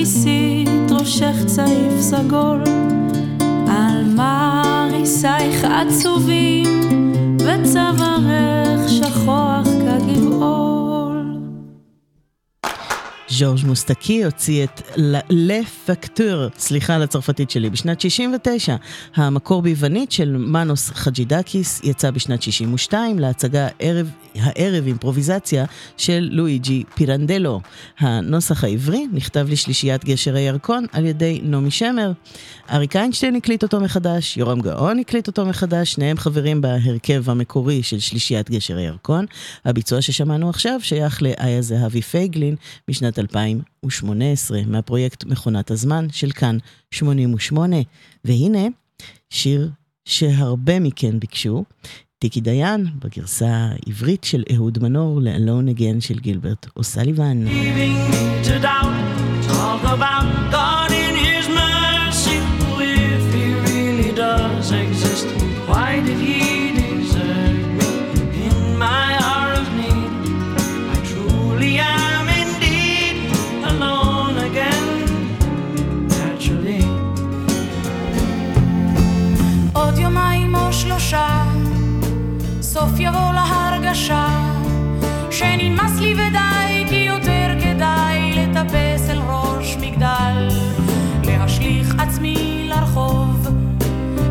כיסית 0.03 0.91
ראשך 0.91 1.45
צעיף 1.45 1.99
סגול, 1.99 2.63
על 3.67 4.03
מה 4.15 4.63
ריסייך 4.91 5.65
עצובים, 5.65 6.81
וצווארך 7.39 8.89
שכוח 8.89 9.52
ז'ורג' 13.37 13.65
מוסטקי 13.65 14.23
הוציא 14.23 14.63
את 14.63 14.81
לה 15.29 15.59
פקטור, 15.85 16.47
סליחה 16.57 16.95
על 16.95 17.03
הצרפתית 17.03 17.49
שלי, 17.49 17.69
בשנת 17.69 18.01
69. 18.01 18.75
המקור 19.15 19.61
ביוונית 19.61 20.11
של 20.11 20.37
מנוס 20.37 20.89
חג'ידקיס 20.89 21.81
יצא 21.83 22.11
בשנת 22.11 22.41
62 22.41 23.19
להצגה 23.19 23.67
ערב, 23.79 24.09
הערב 24.35 24.85
אימפרוביזציה 24.87 25.65
של 25.97 26.29
לואיג'י 26.31 26.83
פירנדלו. 26.95 27.61
הנוסח 27.99 28.63
העברי 28.63 29.07
נכתב 29.13 29.47
לשלישיית 29.49 30.05
גשר 30.05 30.35
הירקון 30.35 30.85
על 30.91 31.05
ידי 31.05 31.39
נעמי 31.43 31.71
שמר. 31.71 32.11
אריק 32.71 32.95
איינשטיין 32.95 33.35
הקליט 33.35 33.63
אותו 33.63 33.79
מחדש, 33.79 34.37
יורם 34.37 34.61
גאון 34.61 34.99
הקליט 34.99 35.27
אותו 35.27 35.45
מחדש, 35.45 35.93
שניהם 35.93 36.17
חברים 36.17 36.61
בהרכב 36.61 37.29
המקורי 37.29 37.83
של 37.83 37.99
שלישיית 37.99 38.51
גשר 38.51 38.77
הירקון. 38.77 39.25
הביצוע 39.65 40.01
ששמענו 40.01 40.49
עכשיו 40.49 40.79
שייך 40.83 41.21
לאיה 41.21 41.61
זהבי 41.61 42.01
פייגלין 42.01 42.55
משנת 42.89 43.19
2018, 43.23 44.59
מהפרויקט 44.67 45.25
מכונת 45.25 45.71
הזמן 45.71 46.07
של 46.11 46.31
כאן 46.31 46.57
88. 46.91 47.75
והנה, 48.25 48.67
שיר 49.29 49.69
שהרבה 50.05 50.79
מכן 50.79 51.19
ביקשו, 51.19 51.63
טיקי 52.19 52.41
דיין, 52.41 52.87
בגרסה 52.99 53.47
העברית 53.47 54.23
של 54.23 54.43
אהוד 54.55 54.79
מנור 54.81 55.21
ל-Alone 55.21 55.77
Again 55.77 56.01
של 56.01 56.19
גילברט 56.19 56.67
אוסליבן. 56.77 57.45
about 59.93 60.51
God 60.51 60.72
בסוף 82.83 82.99
יבוא 82.99 83.33
להרגשה 83.33 84.27
שנמאס 85.31 85.99
לי 85.99 86.13
ודי 86.13 86.85
כי 86.89 86.95
יותר 86.95 87.55
כדאי 87.63 88.33
לטפס 88.35 89.09
אל 89.09 89.19
ראש 89.27 89.77
מגדל 89.81 90.49
להשליך 91.23 91.95
עצמי 91.99 92.67
לרחוב 92.69 93.47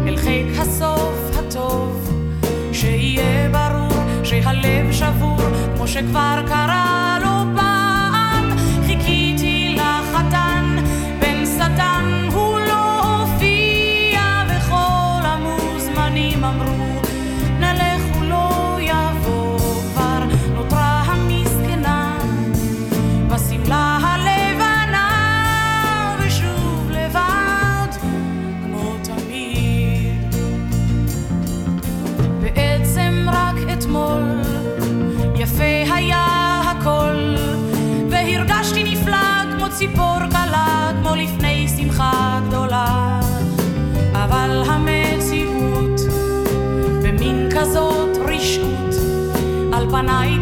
אל 0.06 0.16
חיק 0.16 0.46
הסוף 0.58 1.38
הטוב 1.38 2.10
שיהיה 2.72 3.48
ברור 3.52 4.24
שהלב 4.24 4.92
שבור 4.92 5.40
כמו 5.76 5.88
שכבר 5.88 6.42
קרה 6.48 7.18
לו. 7.22 7.31
על 50.02 50.08
פניי 50.08 50.41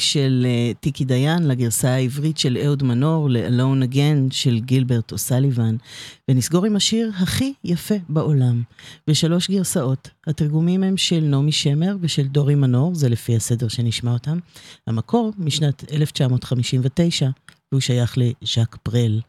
של 0.00 0.46
אה, 0.48 0.72
טיקי 0.80 1.04
דיין 1.04 1.48
לגרסה 1.48 1.90
העברית 1.90 2.38
של 2.38 2.58
אהוד 2.64 2.82
מנור 2.82 3.30
ל-Alone 3.30 3.92
Again 3.92 4.30
של 4.30 4.58
גילברט 4.58 5.12
אוסליבן, 5.12 5.76
ונסגור 6.28 6.66
עם 6.66 6.76
השיר 6.76 7.10
הכי 7.22 7.52
יפה 7.64 7.94
בעולם, 8.08 8.62
בשלוש 9.06 9.50
גרסאות. 9.50 10.10
התרגומים 10.26 10.82
הם 10.82 10.96
של 10.96 11.20
נעמי 11.20 11.52
שמר 11.52 11.96
ושל 12.00 12.26
דורי 12.26 12.54
מנור, 12.54 12.94
זה 12.94 13.08
לפי 13.08 13.36
הסדר 13.36 13.68
שנשמע 13.68 14.12
אותם. 14.12 14.38
המקור 14.86 15.32
משנת 15.38 15.92
1959, 15.92 17.28
והוא 17.72 17.80
שייך 17.80 18.18
לז'אק 18.18 18.76
ברל, 18.84 19.20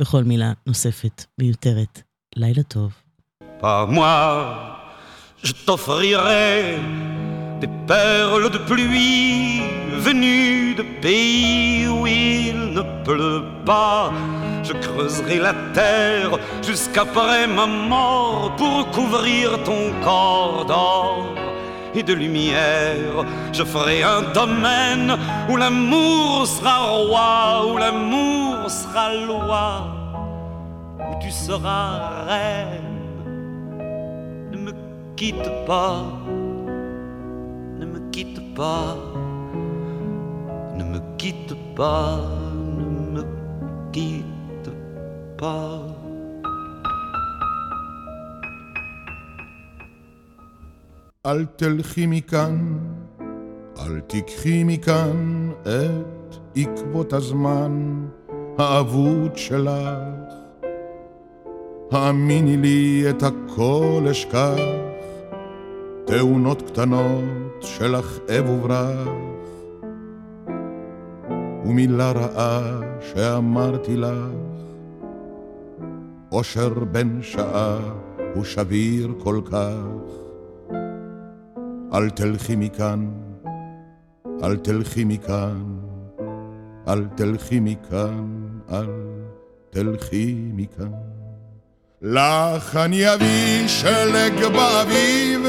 וכל 0.00 0.24
מילה 0.24 0.52
נוספת 0.66 1.24
מיותרת. 1.40 2.02
לילה 2.36 2.62
טוב. 2.62 2.92
Des 7.64 7.72
perles 7.86 8.50
de 8.50 8.58
pluie 8.58 9.62
venues 10.06 10.74
de 10.74 10.84
pays 11.00 11.88
où 11.88 12.06
il 12.06 12.74
ne 12.74 12.82
pleut 13.04 13.44
pas. 13.64 14.12
Je 14.62 14.74
creuserai 14.74 15.38
la 15.38 15.54
terre 15.72 16.32
jusqu'après 16.62 17.46
ma 17.46 17.66
mort 17.66 18.52
pour 18.58 18.90
couvrir 18.90 19.62
ton 19.62 19.82
corps 20.02 20.64
d'or 20.66 21.34
et 21.94 22.02
de 22.02 22.12
lumière. 22.12 23.16
Je 23.52 23.64
ferai 23.64 24.02
un 24.02 24.22
domaine 24.40 25.16
où 25.48 25.56
l'amour 25.56 26.46
sera 26.46 26.76
roi, 26.80 27.66
où 27.72 27.78
l'amour 27.78 28.70
sera 28.80 29.06
loi, 29.14 29.66
où 30.98 31.14
tu 31.22 31.30
seras 31.30 32.26
reine. 32.28 32.92
Ne 34.52 34.58
me 34.58 34.72
quitte 35.16 35.50
pas, 35.66 36.02
quitte 38.14 38.42
pas, 38.54 38.96
ne 40.78 40.84
me 40.92 41.00
quitte 41.18 41.54
pas, 41.74 42.20
ne 42.78 42.86
me 43.14 43.22
quitte 43.94 44.70
pas. 45.36 45.80
אל 51.26 51.44
תלכי 51.56 52.06
מכאן, 52.06 52.78
אל 53.78 54.00
תיקחי 54.00 54.64
מכאן 54.64 55.50
את 55.62 56.36
עקבות 56.56 57.12
הזמן 57.12 58.06
האבוד 58.58 59.36
שלך. 59.36 60.34
האמיני 61.92 62.56
לי 62.56 63.04
את 63.10 63.22
הכל 63.22 64.06
אשכח, 64.10 64.58
תאונות 66.06 66.62
קטנות 66.62 67.53
של 67.64 67.94
הכאב 67.94 68.50
וברח, 68.50 69.08
ומילה 71.64 72.12
רעה 72.12 72.80
שאמרתי 73.00 73.96
לך, 73.96 74.64
אושר 76.32 76.84
בן 76.92 77.22
שעה 77.22 77.78
הוא 78.34 78.44
שביר 78.44 79.14
כל 79.18 79.40
כך. 79.44 80.24
אל 81.94 82.10
תלכי 82.10 82.56
מכאן, 82.56 83.10
אל 84.42 84.56
תלכי 84.56 85.04
מכאן, 85.04 85.64
אל 86.88 87.04
תלכי 87.16 87.60
מכאן, 87.60 88.24
אל 88.72 88.86
תלכי 89.70 90.34
מכאן. 90.54 90.92
לך 92.02 92.76
אני 92.76 93.14
אביא 93.14 93.68
שלג 93.68 94.52
באביב, 94.52 95.40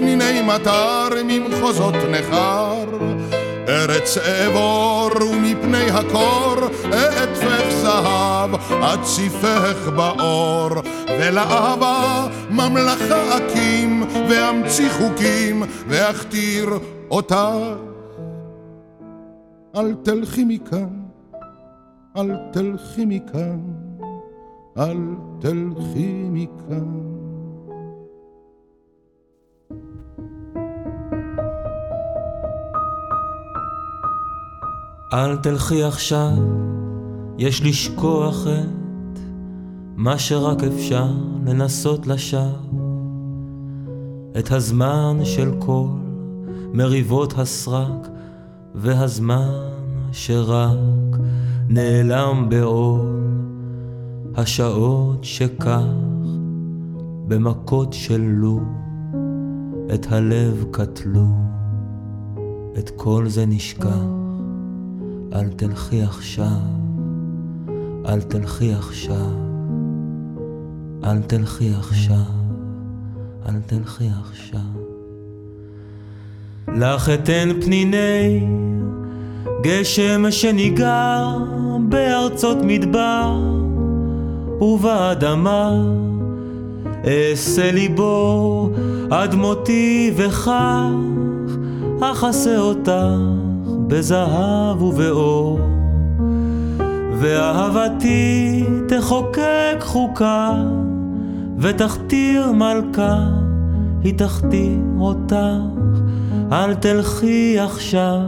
ופניני 0.00 0.42
מטר 0.42 1.08
ממחוזות 1.24 1.94
נכר. 1.94 2.84
ארץ 3.68 4.18
אעבור 4.18 5.10
ומפני 5.30 5.90
הקור 5.90 6.56
אעטפך 6.92 7.70
זהב, 7.70 8.50
אציפך 8.70 9.88
באור, 9.96 10.70
ולאהבה 11.08 12.26
ממלכה 12.50 13.36
אקים, 13.36 14.02
ואמציא 14.30 14.90
חוקים, 14.90 15.62
ואכתיר 15.88 16.68
אותך. 17.10 17.36
אל 19.76 19.94
תלכי 20.02 20.44
מכאן, 20.44 20.88
אל 22.16 22.36
תלכי 22.52 23.04
מכאן, 23.06 23.60
אל 24.78 24.98
תלכי 25.40 26.24
מכאן. 26.30 27.19
אל 35.12 35.36
תלכי 35.36 35.82
עכשיו, 35.82 36.30
יש 37.38 37.62
לשכוח 37.62 38.46
את 38.46 39.18
מה 39.96 40.18
שרק 40.18 40.64
אפשר 40.64 41.08
לנסות 41.46 42.06
לשווא. 42.06 42.70
את 44.38 44.52
הזמן 44.52 45.18
של 45.24 45.52
כל 45.58 45.86
מריבות 46.72 47.38
הסרק, 47.38 48.08
והזמן 48.74 49.50
שרק 50.12 51.18
נעלם 51.68 52.46
בעול. 52.48 53.20
השעות 54.34 55.24
שכך 55.24 55.82
במכות 57.28 57.92
של 57.92 58.20
לו 58.20 58.60
את 59.94 60.06
הלב 60.12 60.64
קטלו, 60.70 61.28
את 62.78 62.90
כל 62.96 63.28
זה 63.28 63.46
נשכח. 63.46 64.19
אל 65.34 65.48
תלכי 65.56 66.02
עכשיו, 66.02 66.60
אל 68.08 68.20
תלכי 68.20 68.72
עכשיו, 68.72 69.30
אל 71.04 71.22
תלכי 71.22 71.70
עכשיו, 71.78 72.32
אל 73.48 73.60
תלכי 73.66 74.08
עכשיו. 74.20 74.60
לך 76.68 77.08
אתן 77.08 77.48
פניני 77.60 78.46
גשם 79.62 80.30
שניגר 80.30 81.38
בארצות 81.88 82.58
מדבר 82.62 83.38
ובאדמה 84.60 85.84
אעשה 87.06 87.72
ליבו 87.72 88.70
עד 89.10 89.34
מותי 89.34 90.12
וכך 90.16 90.48
אכסה 92.00 92.58
אותך 92.58 92.90
בזהב 93.90 94.82
ובאור, 94.82 95.60
ואהבתי 97.20 98.64
תחוקק 98.88 99.76
חוקה, 99.80 100.54
ותכתיר 101.58 102.52
מלכה, 102.52 103.26
היא 104.02 104.18
תכתיר 104.18 104.78
אותך, 104.98 105.34
אל 106.52 106.74
תלכי 106.74 107.58
עכשיו, 107.58 108.20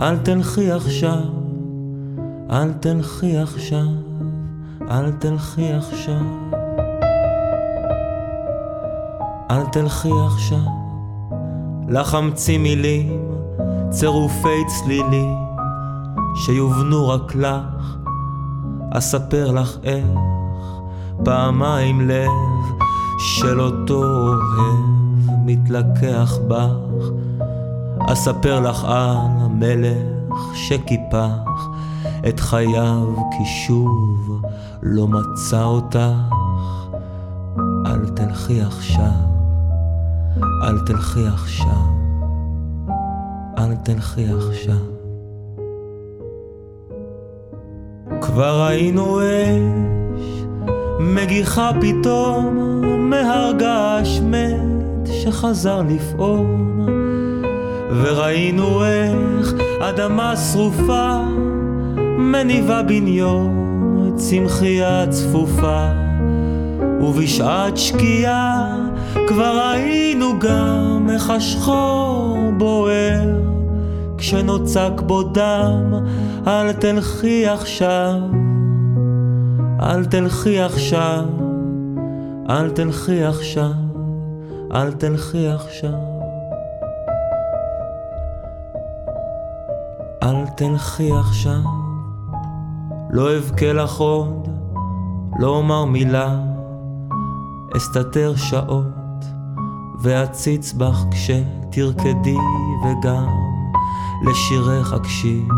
אל 0.00 0.16
תלכי 0.16 0.70
עכשיו, 0.70 1.22
אל 2.50 2.72
תלכי 2.72 3.36
עכשיו, 3.38 3.88
אל 4.90 5.12
תלכי 5.12 5.72
עכשיו, 5.72 6.24
אל 9.50 9.64
תלכי 9.72 10.12
עכשיו, 10.26 10.72
לך 11.88 12.14
אמציא 12.14 12.58
מילים 12.58 13.31
צירופי 13.92 14.64
צלילים 14.66 15.36
שיובנו 16.34 17.08
רק 17.08 17.34
לך, 17.34 17.96
אספר 18.90 19.50
לך 19.50 19.76
איך 19.82 20.06
פעמיים 21.24 22.08
לב 22.08 22.30
של 23.18 23.60
אותו 23.60 24.04
אוהב 24.04 24.40
מתלקח 25.44 26.38
בך, 26.48 27.10
אספר 28.12 28.60
לך 28.60 28.84
על 28.84 29.26
המלך 29.40 30.36
שקיפח 30.54 31.68
את 32.28 32.40
חייו 32.40 33.16
כי 33.30 33.44
שוב 33.44 34.42
לא 34.82 35.08
מצא 35.08 35.64
אותך. 35.64 35.98
אל 37.86 38.08
תלכי 38.08 38.62
עכשיו, 38.62 39.12
אל 40.62 40.78
תלכי 40.78 41.26
עכשיו. 41.26 42.01
אל 43.62 43.74
תלכי 43.74 44.24
עכשיו. 44.48 44.74
כבר 48.20 48.66
ראינו 48.66 49.20
אש 49.20 50.44
מגיחה 51.00 51.70
פתאום 51.80 52.56
מהר 53.10 53.52
געש 53.58 54.20
מת 54.20 55.06
שחזר 55.06 55.82
לפעום. 55.88 56.86
וראינו 58.02 58.84
איך 58.84 59.52
אדמה 59.80 60.36
שרופה 60.36 61.16
מניבה 62.18 62.82
בן 62.82 63.06
יום 63.06 64.12
צמחייה 64.16 65.06
צפופה. 65.10 65.86
ובשעת 67.00 67.76
שקיעה 67.76 68.76
כבר 69.28 69.58
ראינו 69.58 70.38
גם 70.38 71.06
איך 71.10 71.30
השחור 71.30 72.38
בוער 72.58 73.51
כשנוצק 74.22 74.92
בו 75.06 75.22
דם, 75.22 75.94
אל 76.46 76.72
תלכי 76.72 77.46
עכשיו, 77.48 78.14
אל 79.80 80.04
תלכי 80.04 80.60
עכשיו, 80.60 81.24
אל 82.50 82.70
תלכי 82.70 83.24
עכשיו, 83.24 83.72
אל 84.74 84.92
תלכי 84.92 85.48
עכשיו. 85.48 85.98
אל 90.22 90.46
תלכי 90.56 91.12
עכשיו, 91.12 91.62
לא 93.10 93.36
אבכה 93.36 93.72
לך 93.72 93.98
עוד, 93.98 94.48
לא 95.38 95.48
אומר 95.48 95.84
מילה, 95.84 96.36
אסתתר 97.76 98.34
שעות, 98.36 99.24
ואציץ 100.02 100.72
בך 100.72 101.04
כשתרקדי 101.10 102.36
וגם 102.84 103.51
לשירך 104.24 104.92
אקשיב, 104.92 105.48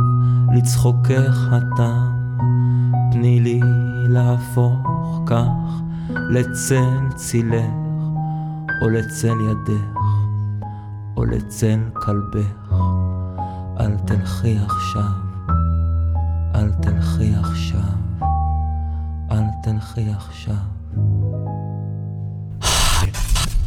לצחוקך 0.54 1.48
התם, 1.52 2.12
תני 3.12 3.40
לי 3.40 3.60
להפוך 4.08 5.20
כך 5.26 5.82
לצל 6.30 7.08
צילך, 7.14 7.74
או 8.82 8.88
לצל 8.88 9.36
ידך, 9.50 10.00
או 11.16 11.24
לצל 11.24 11.80
כלבך. 11.92 12.74
אל 13.80 13.96
תלכי 13.96 14.56
עכשיו, 14.66 15.12
אל 16.54 16.70
תלכי 16.72 17.34
עכשיו, 17.34 17.96
אל 19.30 19.44
תלכי 19.62 20.10
עכשיו. 20.10 20.54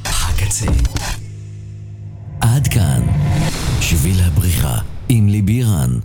הקצה. 0.05 0.96
שביל 3.89 4.19
הבריחה 4.21 4.77
עם 5.09 5.29
ליבי 5.29 5.63
רן. 5.63 5.99